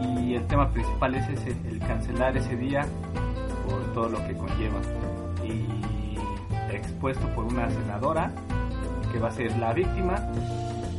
y 0.00 0.34
el 0.34 0.46
tema 0.46 0.70
principal 0.70 1.14
es 1.14 1.28
ese, 1.28 1.50
el 1.68 1.78
cancelar 1.80 2.36
ese 2.36 2.56
día 2.56 2.86
por 3.68 3.82
todo 3.92 4.08
lo 4.08 4.26
que 4.26 4.34
conlleva. 4.34 4.80
Y 5.44 5.84
expuesto 6.70 7.26
por 7.34 7.44
una 7.44 7.68
senadora 7.70 8.30
que 9.12 9.18
va 9.18 9.28
a 9.28 9.32
ser 9.32 9.56
la 9.58 9.72
víctima 9.72 10.16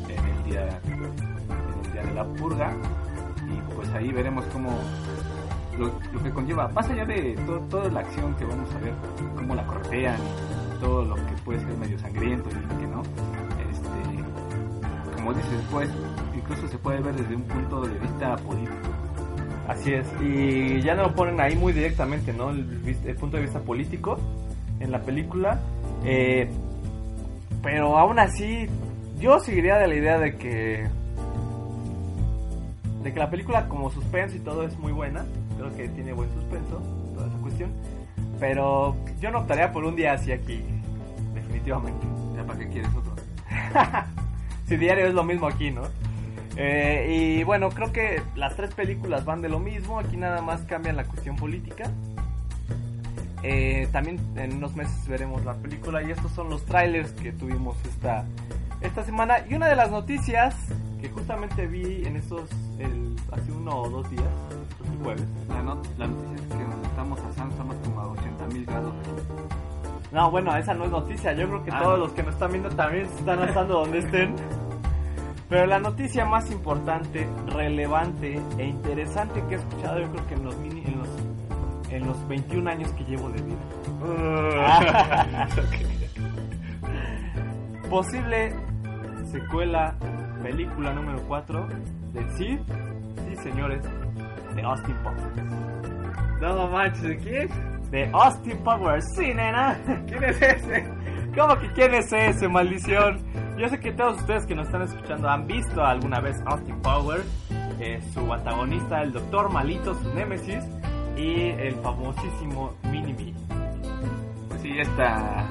en 0.08 0.26
el 0.26 0.44
día, 0.44 0.80
en 0.86 1.04
el 1.04 1.92
día 1.92 2.04
de 2.04 2.14
la 2.14 2.24
purga. 2.26 2.74
Y 3.48 3.76
pues 3.76 3.90
ahí 3.90 4.12
veremos 4.12 4.46
cómo 4.46 4.70
lo, 5.78 6.24
que 6.24 6.30
conlleva, 6.32 6.68
más 6.70 6.90
allá 6.90 7.06
de 7.06 7.34
to- 7.46 7.60
toda 7.70 7.90
la 7.90 8.00
acción 8.02 8.34
que 8.36 8.46
vamos 8.46 8.74
a 8.74 8.80
ver, 8.80 8.94
cómo 9.36 9.56
la 9.56 9.66
cortean 9.66 10.18
todo 10.80 11.04
lo 11.06 11.16
que 11.16 11.34
puede 11.44 11.60
ser 11.60 11.78
medio 11.78 11.98
sangriento 12.00 12.50
y 12.50 12.80
que 12.80 12.88
no, 12.88 13.02
este, 13.72 15.16
como 15.16 15.34
dices, 15.34 15.62
pues 15.72 15.90
incluso 16.36 16.68
se 16.68 16.78
puede 16.78 17.00
ver 17.02 17.16
desde 17.16 17.36
un 17.36 17.44
punto 17.44 17.82
de 17.82 18.00
vista 18.00 18.36
político. 18.38 18.76
Así 19.68 19.94
es, 19.94 20.06
y 20.22 20.82
ya 20.82 20.94
lo 20.94 21.14
ponen 21.16 21.40
ahí 21.42 21.56
muy 21.56 21.74
directamente, 21.74 22.32
¿no? 22.34 22.52
El, 22.52 23.16
punto 23.20 23.38
de 23.38 23.44
vista 23.44 23.60
político 23.60 24.18
en 24.80 24.92
la 24.92 25.02
película. 25.02 25.60
eh, 26.04 26.48
pero 27.64 27.98
aún 27.98 28.20
así, 28.20 28.68
yo 29.20 29.40
seguiría 29.40 29.78
de 29.78 29.88
la 29.88 29.96
idea 29.96 30.20
de 30.20 30.36
que. 30.36 30.88
de 33.02 33.12
que 33.14 33.20
la 33.20 33.30
película, 33.32 33.68
como 33.68 33.90
suspenso 33.90 34.36
y 34.36 34.40
todo, 34.42 34.64
es 34.64 34.78
muy 34.78 34.92
buena. 34.92 35.26
Creo 35.66 35.78
que 35.78 35.90
tiene 35.90 36.14
buen 36.14 36.32
suspenso, 36.32 36.80
toda 37.16 37.28
esa 37.28 37.38
cuestión. 37.38 37.72
Pero 38.40 38.96
yo 39.20 39.32
no 39.32 39.40
optaría 39.40 39.72
por 39.72 39.84
un 39.84 39.96
día 39.96 40.14
así 40.14 40.32
aquí, 40.32 40.62
definitivamente. 41.34 42.06
¿Ya 42.36 42.44
para 42.44 42.60
qué 42.60 42.68
quieres 42.68 42.92
otro? 42.96 43.16
si 44.68 44.78
diario 44.78 45.08
es 45.08 45.16
lo 45.16 45.24
mismo 45.24 45.48
aquí, 45.48 45.72
¿no? 45.72 45.82
Eh, 46.56 47.40
y 47.40 47.44
bueno, 47.44 47.70
creo 47.70 47.92
que 47.92 48.22
las 48.36 48.56
tres 48.56 48.76
películas 48.76 49.26
van 49.26 49.42
de 49.42 49.50
lo 49.50 49.60
mismo, 49.60 49.98
aquí 49.98 50.18
nada 50.18 50.40
más 50.44 50.62
cambian 50.66 50.98
la 50.98 51.06
cuestión 51.06 51.36
política. 51.36 51.90
Eh, 53.42 53.88
también 53.92 54.20
en 54.36 54.58
unos 54.58 54.76
meses 54.76 55.08
veremos 55.08 55.44
la 55.46 55.56
película 55.56 56.04
y 56.04 56.12
estos 56.12 56.32
son 56.34 56.52
los 56.52 56.64
trailers 56.66 57.12
que 57.14 57.32
tuvimos 57.32 57.76
esta, 57.86 58.24
esta 58.82 59.04
semana. 59.04 59.38
Y 59.50 59.56
una 59.56 59.68
de 59.68 59.76
las 59.76 59.90
noticias 59.90 60.56
que 61.02 61.10
justamente 61.10 61.66
vi 61.66 62.06
en 62.06 62.18
estos, 62.18 62.52
el, 62.78 63.16
hace 63.32 63.52
uno 63.52 63.82
o 63.82 63.90
dos 63.90 64.10
días, 64.12 64.30
el 64.96 65.04
jueves. 65.04 65.26
La, 65.50 65.62
not- 65.64 65.88
la 65.98 66.08
noticia 66.08 66.36
es 66.36 66.42
que 66.54 66.64
nos 66.64 66.80
estamos 66.88 67.20
asando, 67.20 67.52
estamos 67.52 67.76
como 67.84 68.00
a 68.02 68.08
80 68.08 68.48
mil 68.48 68.66
grados. 68.66 68.94
No, 70.12 70.32
bueno, 70.32 70.56
esa 70.56 70.74
no 70.74 70.86
es 70.86 70.92
noticia. 70.92 71.34
Yo 71.34 71.48
creo 71.48 71.64
que 71.64 71.72
Ah, 71.72 71.80
todos 71.82 72.00
no. 72.00 72.06
los 72.06 72.14
que 72.14 72.24
nos 72.24 72.34
están 72.34 72.52
viendo 72.52 72.70
también 72.70 73.08
se 73.10 73.20
están 73.20 73.40
asando 73.42 73.80
donde 73.80 74.00
estén. 74.00 74.36
Pero 75.50 75.66
la 75.68 75.80
noticia 75.80 76.26
más 76.26 76.50
importante, 76.52 77.28
relevante 77.54 78.42
e 78.58 78.66
interesante 78.66 79.44
que 79.48 79.56
he 79.56 79.58
escuchado, 79.58 80.00
yo 80.00 80.10
creo 80.12 80.28
que 80.28 80.34
en 80.36 80.44
los, 80.46 80.56
mini- 80.58 80.84
en 80.86 80.98
los, 81.00 81.10
en 81.92 82.08
los 82.08 82.28
21 82.28 82.70
años 82.70 82.90
que 82.94 83.04
llevo 83.04 83.30
de 83.30 83.42
vida. 83.42 83.58
Posible 87.90 88.54
secuela, 89.32 89.96
película 90.42 90.94
número 90.94 91.22
4 91.28 91.68
de 92.14 92.32
sí, 92.38 92.60
sí 93.30 93.36
señores, 93.44 93.82
de 94.56 94.62
Austin 94.64 94.96
Powers. 95.04 95.66
No 96.42 96.68
manches, 96.68 97.02
¿de 97.02 97.18
quién? 97.18 97.50
De 97.92 98.10
Austin 98.14 98.58
Powers, 98.64 99.06
sí 99.16 99.34
nena. 99.34 99.78
¿Quién 100.08 100.24
es 100.24 100.42
ese? 100.42 100.90
¿Cómo 101.36 101.58
que 101.60 101.68
quién 101.74 101.94
es 101.94 102.12
ese, 102.12 102.48
maldición? 102.48 103.20
Yo 103.58 103.68
sé 103.70 103.80
que 103.80 103.92
todos 103.92 104.18
ustedes 104.18 104.46
que 104.46 104.56
nos 104.56 104.68
están 104.68 104.82
escuchando 104.82 105.30
han 105.30 105.48
visto 105.48 105.84
alguna 105.84 106.20
vez 106.20 106.42
Austin 106.46 106.82
Powers, 106.82 107.26
eh, 107.80 108.02
su 108.14 108.32
antagonista, 108.32 109.02
el 109.02 109.12
Doctor 109.12 109.52
Malito, 109.52 109.94
su 109.96 110.14
némesis, 110.14 110.64
y 111.18 111.50
el 111.52 111.76
famosísimo 111.76 112.74
Mini 112.84 113.14
Me. 113.14 113.34
Pues 114.50 114.62
sí, 114.62 114.78
esta 114.78 115.46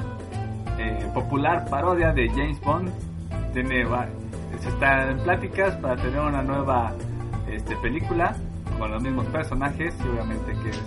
eh, 0.79 1.07
popular 1.15 1.67
parodia 1.69 2.13
de 2.13 2.29
James 2.29 2.61
Bond 2.61 2.91
tiene 3.53 3.87
se 4.61 4.69
está 4.69 5.11
en 5.11 5.19
pláticas 5.19 5.77
para 5.77 5.97
tener 5.97 6.21
una 6.21 6.43
nueva 6.43 6.93
este, 7.51 7.77
película 7.77 8.37
con 8.79 8.91
los 8.91 9.03
mismos 9.03 9.27
personajes 9.27 9.97
y 10.05 10.09
obviamente 10.09 10.53
que 10.63 10.71
es 10.71 10.83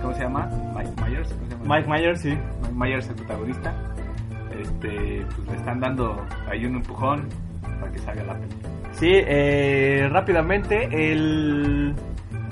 ¿cómo 0.00 0.14
se 0.14 0.22
llama? 0.22 0.48
Mike 0.74 0.92
Myers 1.02 1.32
¿cómo 1.32 1.46
se 1.46 1.52
llama? 1.52 1.76
Mike 1.76 1.88
Myers, 1.88 2.20
sí. 2.20 2.38
Mike 2.62 2.74
Myers 2.74 3.08
el 3.08 3.14
protagonista 3.16 3.74
este 4.60 5.26
pues 5.34 5.48
le 5.48 5.56
están 5.56 5.80
dando 5.80 6.24
ahí 6.50 6.64
un 6.64 6.76
empujón 6.76 7.28
para 7.62 7.92
que 7.92 7.98
salga 7.98 8.24
la 8.24 8.34
película 8.34 8.76
Sí, 8.98 9.10
eh, 9.12 10.08
rápidamente, 10.10 10.88
el 11.12 11.94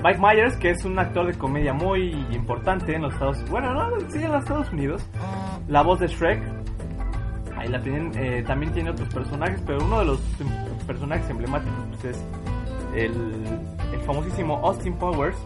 Mike 0.03 0.19
Myers, 0.19 0.55
que 0.57 0.69
es 0.69 0.85
un 0.85 0.99
actor 0.99 1.25
de 1.25 1.33
comedia 1.33 1.73
muy 1.73 2.11
importante 2.31 2.93
en 2.93 3.01
los 3.01 3.13
Estados 3.13 3.37
Unidos, 3.37 3.51
bueno, 3.51 3.73
no, 3.73 3.99
sí, 4.11 4.19
en 4.19 4.31
los 4.31 4.43
Estados 4.43 4.71
Unidos, 4.71 5.09
la 5.67 5.81
voz 5.81 5.99
de 5.99 6.07
Shrek, 6.07 6.43
ahí 7.57 7.67
la 7.67 7.81
tienen, 7.81 8.11
eh, 8.13 8.43
también 8.45 8.71
tiene 8.73 8.91
otros 8.91 9.11
personajes, 9.11 9.59
pero 9.65 9.83
uno 9.83 9.97
de 9.97 10.05
los 10.05 10.19
em, 10.39 10.85
personajes 10.85 11.27
emblemáticos 11.31 11.83
pues, 11.89 12.05
es 12.15 12.25
el, 12.95 13.43
famosísimo 14.05 14.57
Austin 14.63 14.93
Powers, 14.95 15.37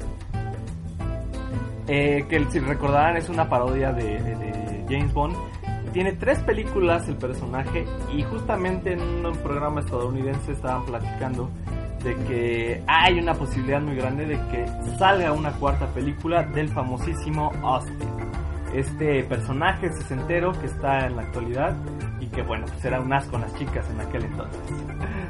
eh, 1.88 2.26
que 2.30 2.46
si 2.52 2.60
recordarán 2.60 3.18
es 3.18 3.30
una 3.30 3.50
parodia 3.50 3.92
de, 3.94 4.20
de- 4.22 4.86
James 4.90 5.14
Bond. 5.14 5.36
Tiene 5.94 6.14
tres 6.14 6.40
películas 6.40 7.08
el 7.08 7.16
personaje 7.16 7.86
y 8.12 8.24
justamente 8.24 8.94
en 8.94 9.26
un 9.26 9.36
programa 9.38 9.82
estadounidense 9.82 10.52
estaban 10.52 10.84
platicando 10.86 11.50
de 12.04 12.16
que 12.28 12.84
hay 12.88 13.20
una 13.20 13.34
posibilidad 13.34 13.82
muy 13.82 13.96
grande 13.96 14.26
de 14.26 14.36
que 14.50 14.66
salga 14.98 15.32
una 15.32 15.52
cuarta 15.54 15.88
película 15.88 16.44
del 16.44 16.70
famosísimo 16.70 17.52
Austin. 17.64 17.98
Este 18.74 19.24
personaje 19.24 19.92
sesentero 19.94 20.52
que 20.60 20.68
está 20.68 21.08
en 21.08 21.16
la 21.16 21.24
actualidad 21.24 21.76
que 22.40 22.48
bueno, 22.48 22.66
pues 22.68 22.86
era 22.86 23.02
un 23.02 23.12
asco 23.12 23.32
con 23.32 23.42
las 23.42 23.54
chicas 23.56 23.86
en 23.90 24.00
aquel 24.00 24.24
entonces. 24.24 24.62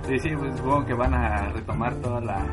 Sí, 0.08 0.20
sí, 0.20 0.36
pues 0.36 0.56
supongo 0.58 0.86
que 0.86 0.94
van 0.94 1.14
a 1.16 1.50
retomar 1.50 1.96
toda 1.96 2.22
la, 2.22 2.46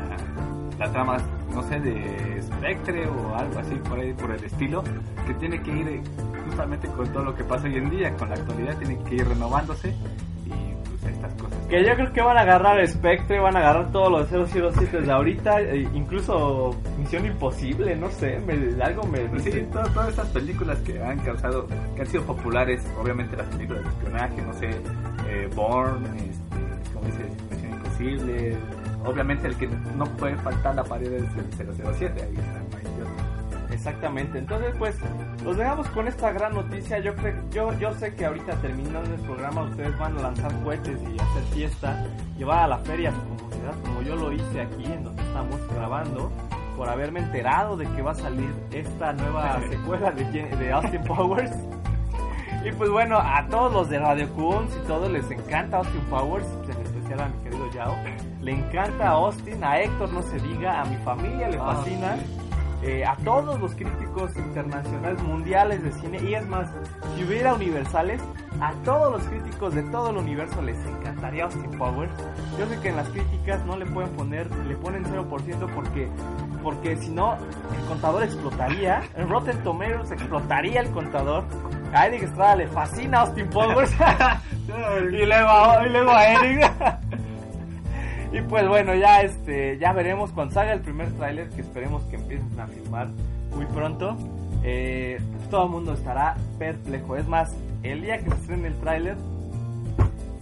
la 0.79 0.91
trama, 0.91 1.17
no 1.53 1.61
sé, 1.61 1.79
de 1.79 2.41
Spectre 2.41 3.07
o 3.07 3.35
algo 3.35 3.59
así 3.59 3.75
por 3.75 3.99
ahí, 3.99 4.13
por 4.13 4.31
el 4.31 4.43
estilo, 4.43 4.83
que 5.27 5.33
tiene 5.35 5.61
que 5.61 5.71
ir 5.71 5.87
eh, 5.87 6.01
justamente 6.45 6.87
con 6.87 7.07
todo 7.13 7.25
lo 7.25 7.35
que 7.35 7.43
pasa 7.43 7.67
hoy 7.67 7.75
en 7.75 7.89
día, 7.91 8.15
con 8.15 8.29
la 8.29 8.35
actualidad, 8.35 8.75
tiene 8.77 8.97
que 9.03 9.15
ir 9.15 9.27
renovándose 9.27 9.93
pues 9.99 10.36
estas 11.07 11.33
cosas. 11.33 11.57
Que 11.67 11.83
yo 11.85 11.93
creo 11.95 12.13
que 12.13 12.21
van 12.21 12.37
a 12.37 12.41
agarrar 12.41 12.85
Spectre, 12.87 13.39
van 13.39 13.55
a 13.55 13.59
agarrar 13.59 13.91
todo 13.91 14.09
lo 14.09 14.23
de 14.23 14.45
007 14.45 15.01
de 15.01 15.11
ahorita, 15.11 15.61
e 15.61 15.81
incluso 15.93 16.75
Misión 16.97 17.25
Imposible, 17.25 17.95
no 17.95 18.09
sé, 18.09 18.39
me- 18.45 18.81
algo 18.83 19.03
me 19.03 19.19
Pues 19.21 19.43
sí, 19.43 19.49
dice. 19.51 19.63
to- 19.71 19.83
todas 19.93 20.09
esas 20.13 20.27
películas 20.29 20.77
que 20.79 21.01
han 21.03 21.19
causado, 21.19 21.67
que 21.95 22.01
han 22.01 22.07
sido 22.07 22.23
populares, 22.23 22.85
obviamente 23.01 23.35
las 23.35 23.47
películas 23.47 23.83
de 23.83 23.89
espionaje, 23.89 24.41
no 24.41 24.53
sé, 24.53 24.69
eh, 25.29 25.49
Born, 25.55 26.05
este, 26.05 26.93
como 26.93 27.05
dices, 27.05 27.27
Misión 27.51 27.73
Imposible, 27.73 28.57
obviamente 29.05 29.47
el 29.47 29.55
que 29.57 29.67
no 29.95 30.05
puede 30.17 30.35
faltar 30.37 30.75
la 30.75 30.83
pared 30.83 31.11
es 31.11 31.23
el 31.23 31.51
007, 31.85 32.21
ahí 32.23 32.33
está. 32.35 32.86
Exactamente, 33.77 34.39
entonces 34.39 34.73
pues 34.79 34.95
los 35.43 35.55
dejamos 35.55 35.87
con 35.89 36.07
esta 36.07 36.31
gran 36.31 36.55
noticia. 36.55 36.97
Yo 36.97 37.15
creo, 37.15 37.35
yo, 37.51 37.73
yo 37.77 37.93
sé 37.93 38.15
que 38.15 38.25
ahorita 38.25 38.55
terminando 38.55 39.13
el 39.13 39.21
programa 39.21 39.61
ustedes 39.61 39.95
van 39.99 40.17
a 40.17 40.21
lanzar 40.23 40.51
cohetes 40.63 40.99
y 41.03 41.13
hacer 41.13 41.43
fiesta, 41.53 42.03
llevar 42.37 42.63
a 42.63 42.67
la 42.69 42.77
feria 42.79 43.09
a 43.09 43.13
su 43.13 43.21
comunidad 43.21 43.75
como 43.85 44.01
yo 44.01 44.15
lo 44.15 44.33
hice 44.33 44.61
aquí 44.61 44.85
en 44.85 45.03
donde 45.03 45.21
estamos 45.21 45.61
grabando, 45.75 46.31
por 46.75 46.89
haberme 46.89 47.19
enterado 47.19 47.77
de 47.77 47.85
que 47.85 48.01
va 48.01 48.11
a 48.11 48.15
salir 48.15 48.51
esta 48.71 49.13
nueva 49.13 49.59
secuela 49.69 50.11
de, 50.11 50.71
Austin 50.71 51.03
Powers. 51.03 51.51
Y 52.65 52.71
pues 52.71 52.89
bueno, 52.89 53.19
a 53.19 53.45
todos 53.47 53.71
los 53.71 53.89
de 53.89 53.99
Radio 53.99 54.27
Coons 54.33 54.75
y 54.75 54.87
todos 54.87 55.09
les 55.11 55.29
encanta 55.29 55.77
Austin 55.77 56.01
Powers, 56.09 56.47
en 56.63 56.81
especial 56.81 57.21
a 57.21 57.27
mi 57.27 57.43
querido 57.43 57.71
Yao. 57.73 57.95
Le 58.41 58.51
encanta 58.53 59.09
Austin, 59.09 59.63
a 59.63 59.79
Héctor 59.79 60.11
no 60.11 60.23
se 60.23 60.39
diga, 60.39 60.81
a 60.81 60.85
mi 60.85 60.95
familia 60.97 61.47
le 61.47 61.57
Ah, 61.57 61.75
fascina. 61.75 62.17
Eh, 62.83 63.03
a 63.05 63.15
todos 63.17 63.59
los 63.59 63.73
críticos 63.73 64.35
internacionales 64.37 65.21
mundiales 65.23 65.83
de 65.83 65.91
cine 65.93 66.19
y 66.21 66.35
es 66.35 66.47
más, 66.47 66.69
si 67.15 67.23
hubiera 67.23 67.55
universales, 67.55 68.21
a 68.61 68.73
todos 68.83 69.11
los 69.13 69.23
críticos 69.23 69.73
de 69.73 69.83
todo 69.83 70.11
el 70.11 70.17
universo 70.17 70.61
les 70.61 70.77
encantaría 70.85 71.45
Austin 71.45 71.77
Powers. 71.77 72.11
Yo 72.59 72.65
sé 72.67 72.79
que 72.79 72.89
en 72.89 72.95
las 72.95 73.09
críticas 73.09 73.65
no 73.65 73.77
le 73.77 73.85
pueden 73.85 74.11
poner, 74.11 74.49
le 74.67 74.75
ponen 74.75 75.05
0% 75.05 75.69
porque 75.73 76.09
porque 76.63 76.97
si 76.97 77.09
no 77.09 77.35
el 77.35 77.85
contador 77.87 78.23
explotaría, 78.23 79.03
en 79.15 79.29
Rotten 79.29 79.63
Tomatoes 79.63 80.11
explotaría 80.11 80.81
el 80.81 80.89
contador. 80.91 81.45
A 81.93 82.07
Eric 82.07 82.23
Estrada 82.23 82.57
le 82.57 82.67
fascina 82.67 83.21
Austin 83.21 83.49
Powers 83.49 83.91
y 83.93 83.97
luego 85.25 85.85
y 85.85 85.89
luego 85.89 86.11
a 86.11 86.25
Eric. 86.25 86.71
Y 88.31 88.41
pues 88.41 88.67
bueno, 88.67 88.93
ya 88.95 89.21
este, 89.21 89.77
ya 89.77 89.93
veremos 89.93 90.31
cuando 90.31 90.53
salga 90.53 90.73
el 90.73 90.81
primer 90.81 91.11
tráiler, 91.13 91.49
que 91.49 91.61
esperemos 91.61 92.03
que 92.05 92.17
empiecen 92.17 92.59
a 92.59 92.67
filmar 92.67 93.07
muy 93.55 93.65
pronto. 93.67 94.17
Eh, 94.63 95.19
todo 95.49 95.65
el 95.65 95.71
mundo 95.71 95.93
estará 95.93 96.35
perplejo. 96.59 97.15
Es 97.15 97.27
más, 97.27 97.55
el 97.83 98.01
día 98.01 98.17
que 98.17 98.29
se 98.29 98.35
estrene 98.35 98.67
el 98.67 98.79
tráiler, 98.79 99.15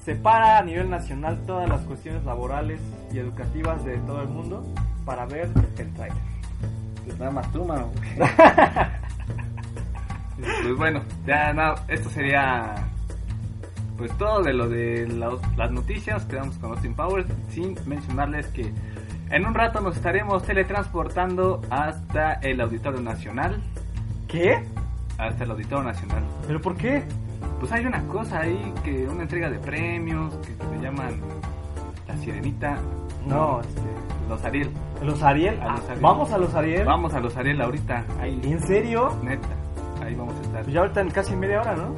se 0.03 0.15
para 0.15 0.57
a 0.57 0.63
nivel 0.63 0.89
nacional 0.89 1.37
todas 1.45 1.69
las 1.69 1.81
cuestiones 1.81 2.23
laborales 2.25 2.79
y 3.11 3.19
educativas 3.19 3.83
de 3.85 3.97
todo 3.99 4.21
el 4.21 4.29
mundo 4.29 4.65
para 5.05 5.25
ver 5.25 5.49
el 5.77 5.93
tráiler. 5.93 6.17
Pues 7.05 7.19
nada 7.19 7.31
más 7.31 7.51
tú, 7.51 7.63
mano. 7.65 7.91
pues 10.37 10.75
bueno, 10.75 11.01
ya 11.25 11.53
nada, 11.53 11.75
esto 11.87 12.09
sería 12.09 12.87
pues 13.97 14.11
todo 14.17 14.41
de 14.43 14.53
lo 14.53 14.67
de 14.67 15.07
los- 15.07 15.41
las 15.57 15.71
noticias. 15.71 16.25
Quedamos 16.25 16.57
con 16.57 16.71
Austin 16.71 16.93
Powers 16.95 17.27
sin 17.49 17.75
mencionarles 17.85 18.47
que 18.47 18.71
en 19.29 19.45
un 19.45 19.53
rato 19.53 19.79
nos 19.81 19.95
estaremos 19.95 20.43
teletransportando 20.43 21.61
hasta 21.69 22.33
el 22.33 22.61
Auditorio 22.61 23.01
Nacional. 23.01 23.61
¿Qué? 24.27 24.63
Hasta 25.17 25.43
el 25.43 25.51
Auditorio 25.51 25.83
Nacional. 25.83 26.23
¿Pero 26.47 26.61
por 26.61 26.75
qué? 26.75 27.03
Pues 27.59 27.71
hay 27.71 27.85
una 27.85 28.01
cosa 28.07 28.41
ahí 28.41 28.73
que 28.83 29.07
una 29.07 29.23
entrega 29.23 29.49
de 29.49 29.59
premios 29.59 30.35
que, 30.37 30.53
se 30.55 30.81
llaman 30.81 31.19
la 32.07 32.17
Sirenita. 32.17 32.77
No, 33.25 33.61
este, 33.61 33.81
los 34.29 34.43
Ariel. 34.43 34.69
¿Los 35.03 35.23
Ariel? 35.23 35.59
A 35.61 35.71
los 35.77 35.83
Ariel. 35.85 36.01
¿Vamos 36.01 36.31
a 36.31 36.37
los 36.37 36.53
Ariel? 36.53 36.85
Vamos 36.85 37.13
a 37.13 37.19
los 37.19 37.35
Ariel 37.37 37.61
ahorita. 37.61 38.05
Ahí, 38.19 38.39
¿En 38.43 38.59
serio? 38.67 39.17
neta. 39.23 39.47
Ahí 40.03 40.13
vamos 40.15 40.35
a 40.37 40.41
estar. 40.41 40.61
Pues 40.63 40.73
ya 40.73 40.81
ahorita 40.81 41.01
en 41.01 41.09
casi 41.11 41.35
media 41.35 41.61
hora, 41.61 41.75
¿no? 41.75 41.95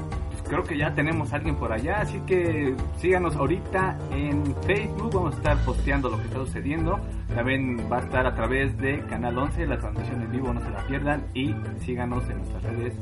Creo 0.50 0.64
que 0.64 0.78
ya 0.78 0.94
tenemos 0.94 1.34
a 1.34 1.38
alguien 1.38 1.56
por 1.56 1.74
allá, 1.74 2.00
así 2.00 2.20
que 2.22 2.76
síganos 2.98 3.36
ahorita 3.36 3.98
en 4.12 4.56
Facebook, 4.64 5.14
vamos 5.14 5.34
a 5.34 5.38
estar 5.38 5.58
posteando 5.66 6.10
lo 6.10 6.18
que 6.18 6.24
está 6.24 6.38
sucediendo. 6.40 7.00
También 7.36 7.78
va 7.92 7.98
a 7.98 8.02
estar 8.02 8.26
a 8.26 8.34
través 8.34 8.78
de 8.78 9.00
Canal 9.08 9.38
11, 9.38 9.68
la 9.68 9.78
transmisión 9.78 10.22
en 10.22 10.32
vivo, 10.32 10.54
no 10.54 10.62
se 10.62 10.70
la 10.70 10.88
pierdan. 10.88 11.26
Y 11.34 11.54
síganos 11.80 12.30
en 12.30 12.38
nuestras 12.38 12.64
redes 12.64 12.94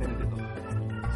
para 0.00 0.18
todo. 0.18 0.42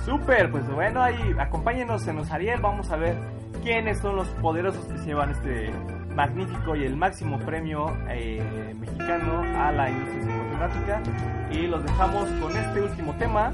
Súper, 0.05 0.51
pues 0.51 0.69
bueno, 0.71 1.03
ahí 1.03 1.35
acompáñenos 1.39 2.07
en 2.07 2.17
los 2.17 2.31
Ariel, 2.31 2.61
vamos 2.61 2.91
a 2.91 2.97
ver 2.97 3.17
quiénes 3.63 3.99
son 3.99 4.17
los 4.17 4.29
poderosos 4.29 4.85
que 4.85 4.99
se 4.99 5.07
llevan 5.07 5.31
este 5.31 5.73
magnífico 6.15 6.77
y 6.77 6.85
el 6.85 6.97
máximo 6.97 7.39
premio 7.41 7.95
eh, 8.09 8.75
mexicano 8.79 9.41
a 9.41 9.73
la 9.73 9.91
industria 9.91 10.23
cinematográfica. 10.23 11.03
Y 11.51 11.67
los 11.67 11.83
dejamos 11.83 12.29
con 12.41 12.57
este 12.57 12.83
último 12.83 13.15
tema. 13.15 13.53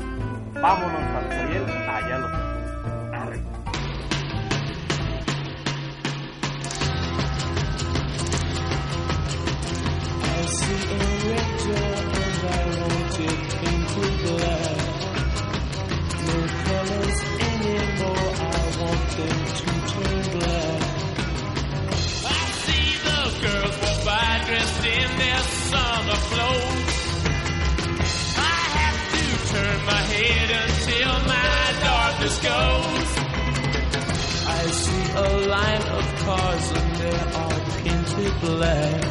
Vámonos 0.61 1.01
a 1.01 1.21
los 1.23 1.33
Ariel, 1.33 1.65
allá 1.89 2.19
los 2.19 2.31
vemos. 2.31 2.53
Arre. 3.13 3.41
A 10.23 10.35
red 13.17 13.52
cars 36.25 36.71
and 36.71 36.95
they 36.97 37.15
are 37.23 37.33
all 37.41 37.61
painted 37.83 38.35
black. 38.41 39.03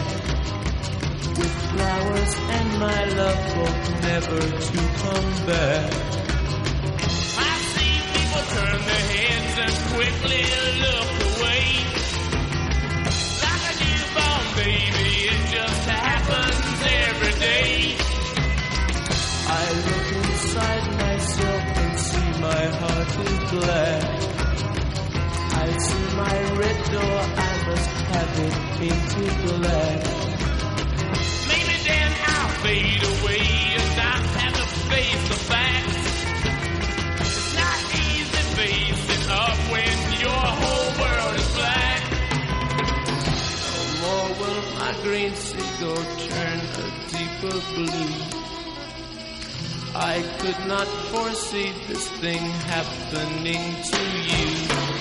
With 1.37 1.55
flowers 1.71 2.33
and 2.57 2.69
my 2.79 3.01
love 3.19 3.41
hope 3.57 3.83
never 4.09 4.41
to 4.67 4.77
come 5.03 5.29
back. 5.51 5.91
I 7.49 7.53
see 7.71 7.95
people 8.15 8.43
turn 8.55 8.79
their 8.89 9.05
heads 9.15 9.55
and 9.65 9.75
quickly 9.93 10.43
look 10.85 11.11
away. 11.31 11.63
Like 13.43 13.63
a 13.71 13.75
newborn 13.83 14.45
baby, 14.61 15.11
it 15.33 15.41
just 15.55 15.83
happens 15.89 16.79
every 17.07 17.35
day. 17.49 17.73
I 19.47 19.65
look 19.87 20.07
inside 20.23 20.85
myself 21.05 21.63
and 21.83 21.93
see 22.07 22.29
my 22.47 22.63
heart 22.79 23.11
is 23.27 23.51
black. 23.51 24.20
I 26.21 26.29
my 26.31 26.57
red 26.59 26.79
door, 26.91 27.19
I 27.35 27.51
must 27.67 27.89
have 28.13 28.33
it 28.45 28.55
painted 28.77 29.33
black. 29.47 30.01
Maybe 31.49 31.75
then 31.87 32.11
I'll 32.33 32.53
fade 32.61 33.03
away 33.13 33.45
and 33.77 33.89
not 34.01 34.23
have 34.37 34.55
to 34.61 34.67
face 34.91 35.23
the 35.31 35.39
facts. 35.49 36.03
It's 37.25 37.49
not 37.61 37.79
easy 38.05 38.43
facing 38.59 39.25
up 39.31 39.57
when 39.73 39.97
your 40.25 40.45
whole 40.61 40.89
world 41.01 41.35
is 41.41 41.49
black. 41.57 42.01
No 43.65 43.81
more 44.01 44.29
will 44.39 44.61
my 44.77 44.91
green 45.03 45.33
seagull 45.33 46.03
turn 46.27 46.59
a 46.81 46.87
deeper 47.13 47.57
blue. 47.73 48.13
I 49.95 50.21
could 50.39 50.67
not 50.67 50.87
foresee 51.11 51.73
this 51.87 52.07
thing 52.21 52.43
happening 52.69 53.63
to 53.91 54.01
you. 54.29 55.00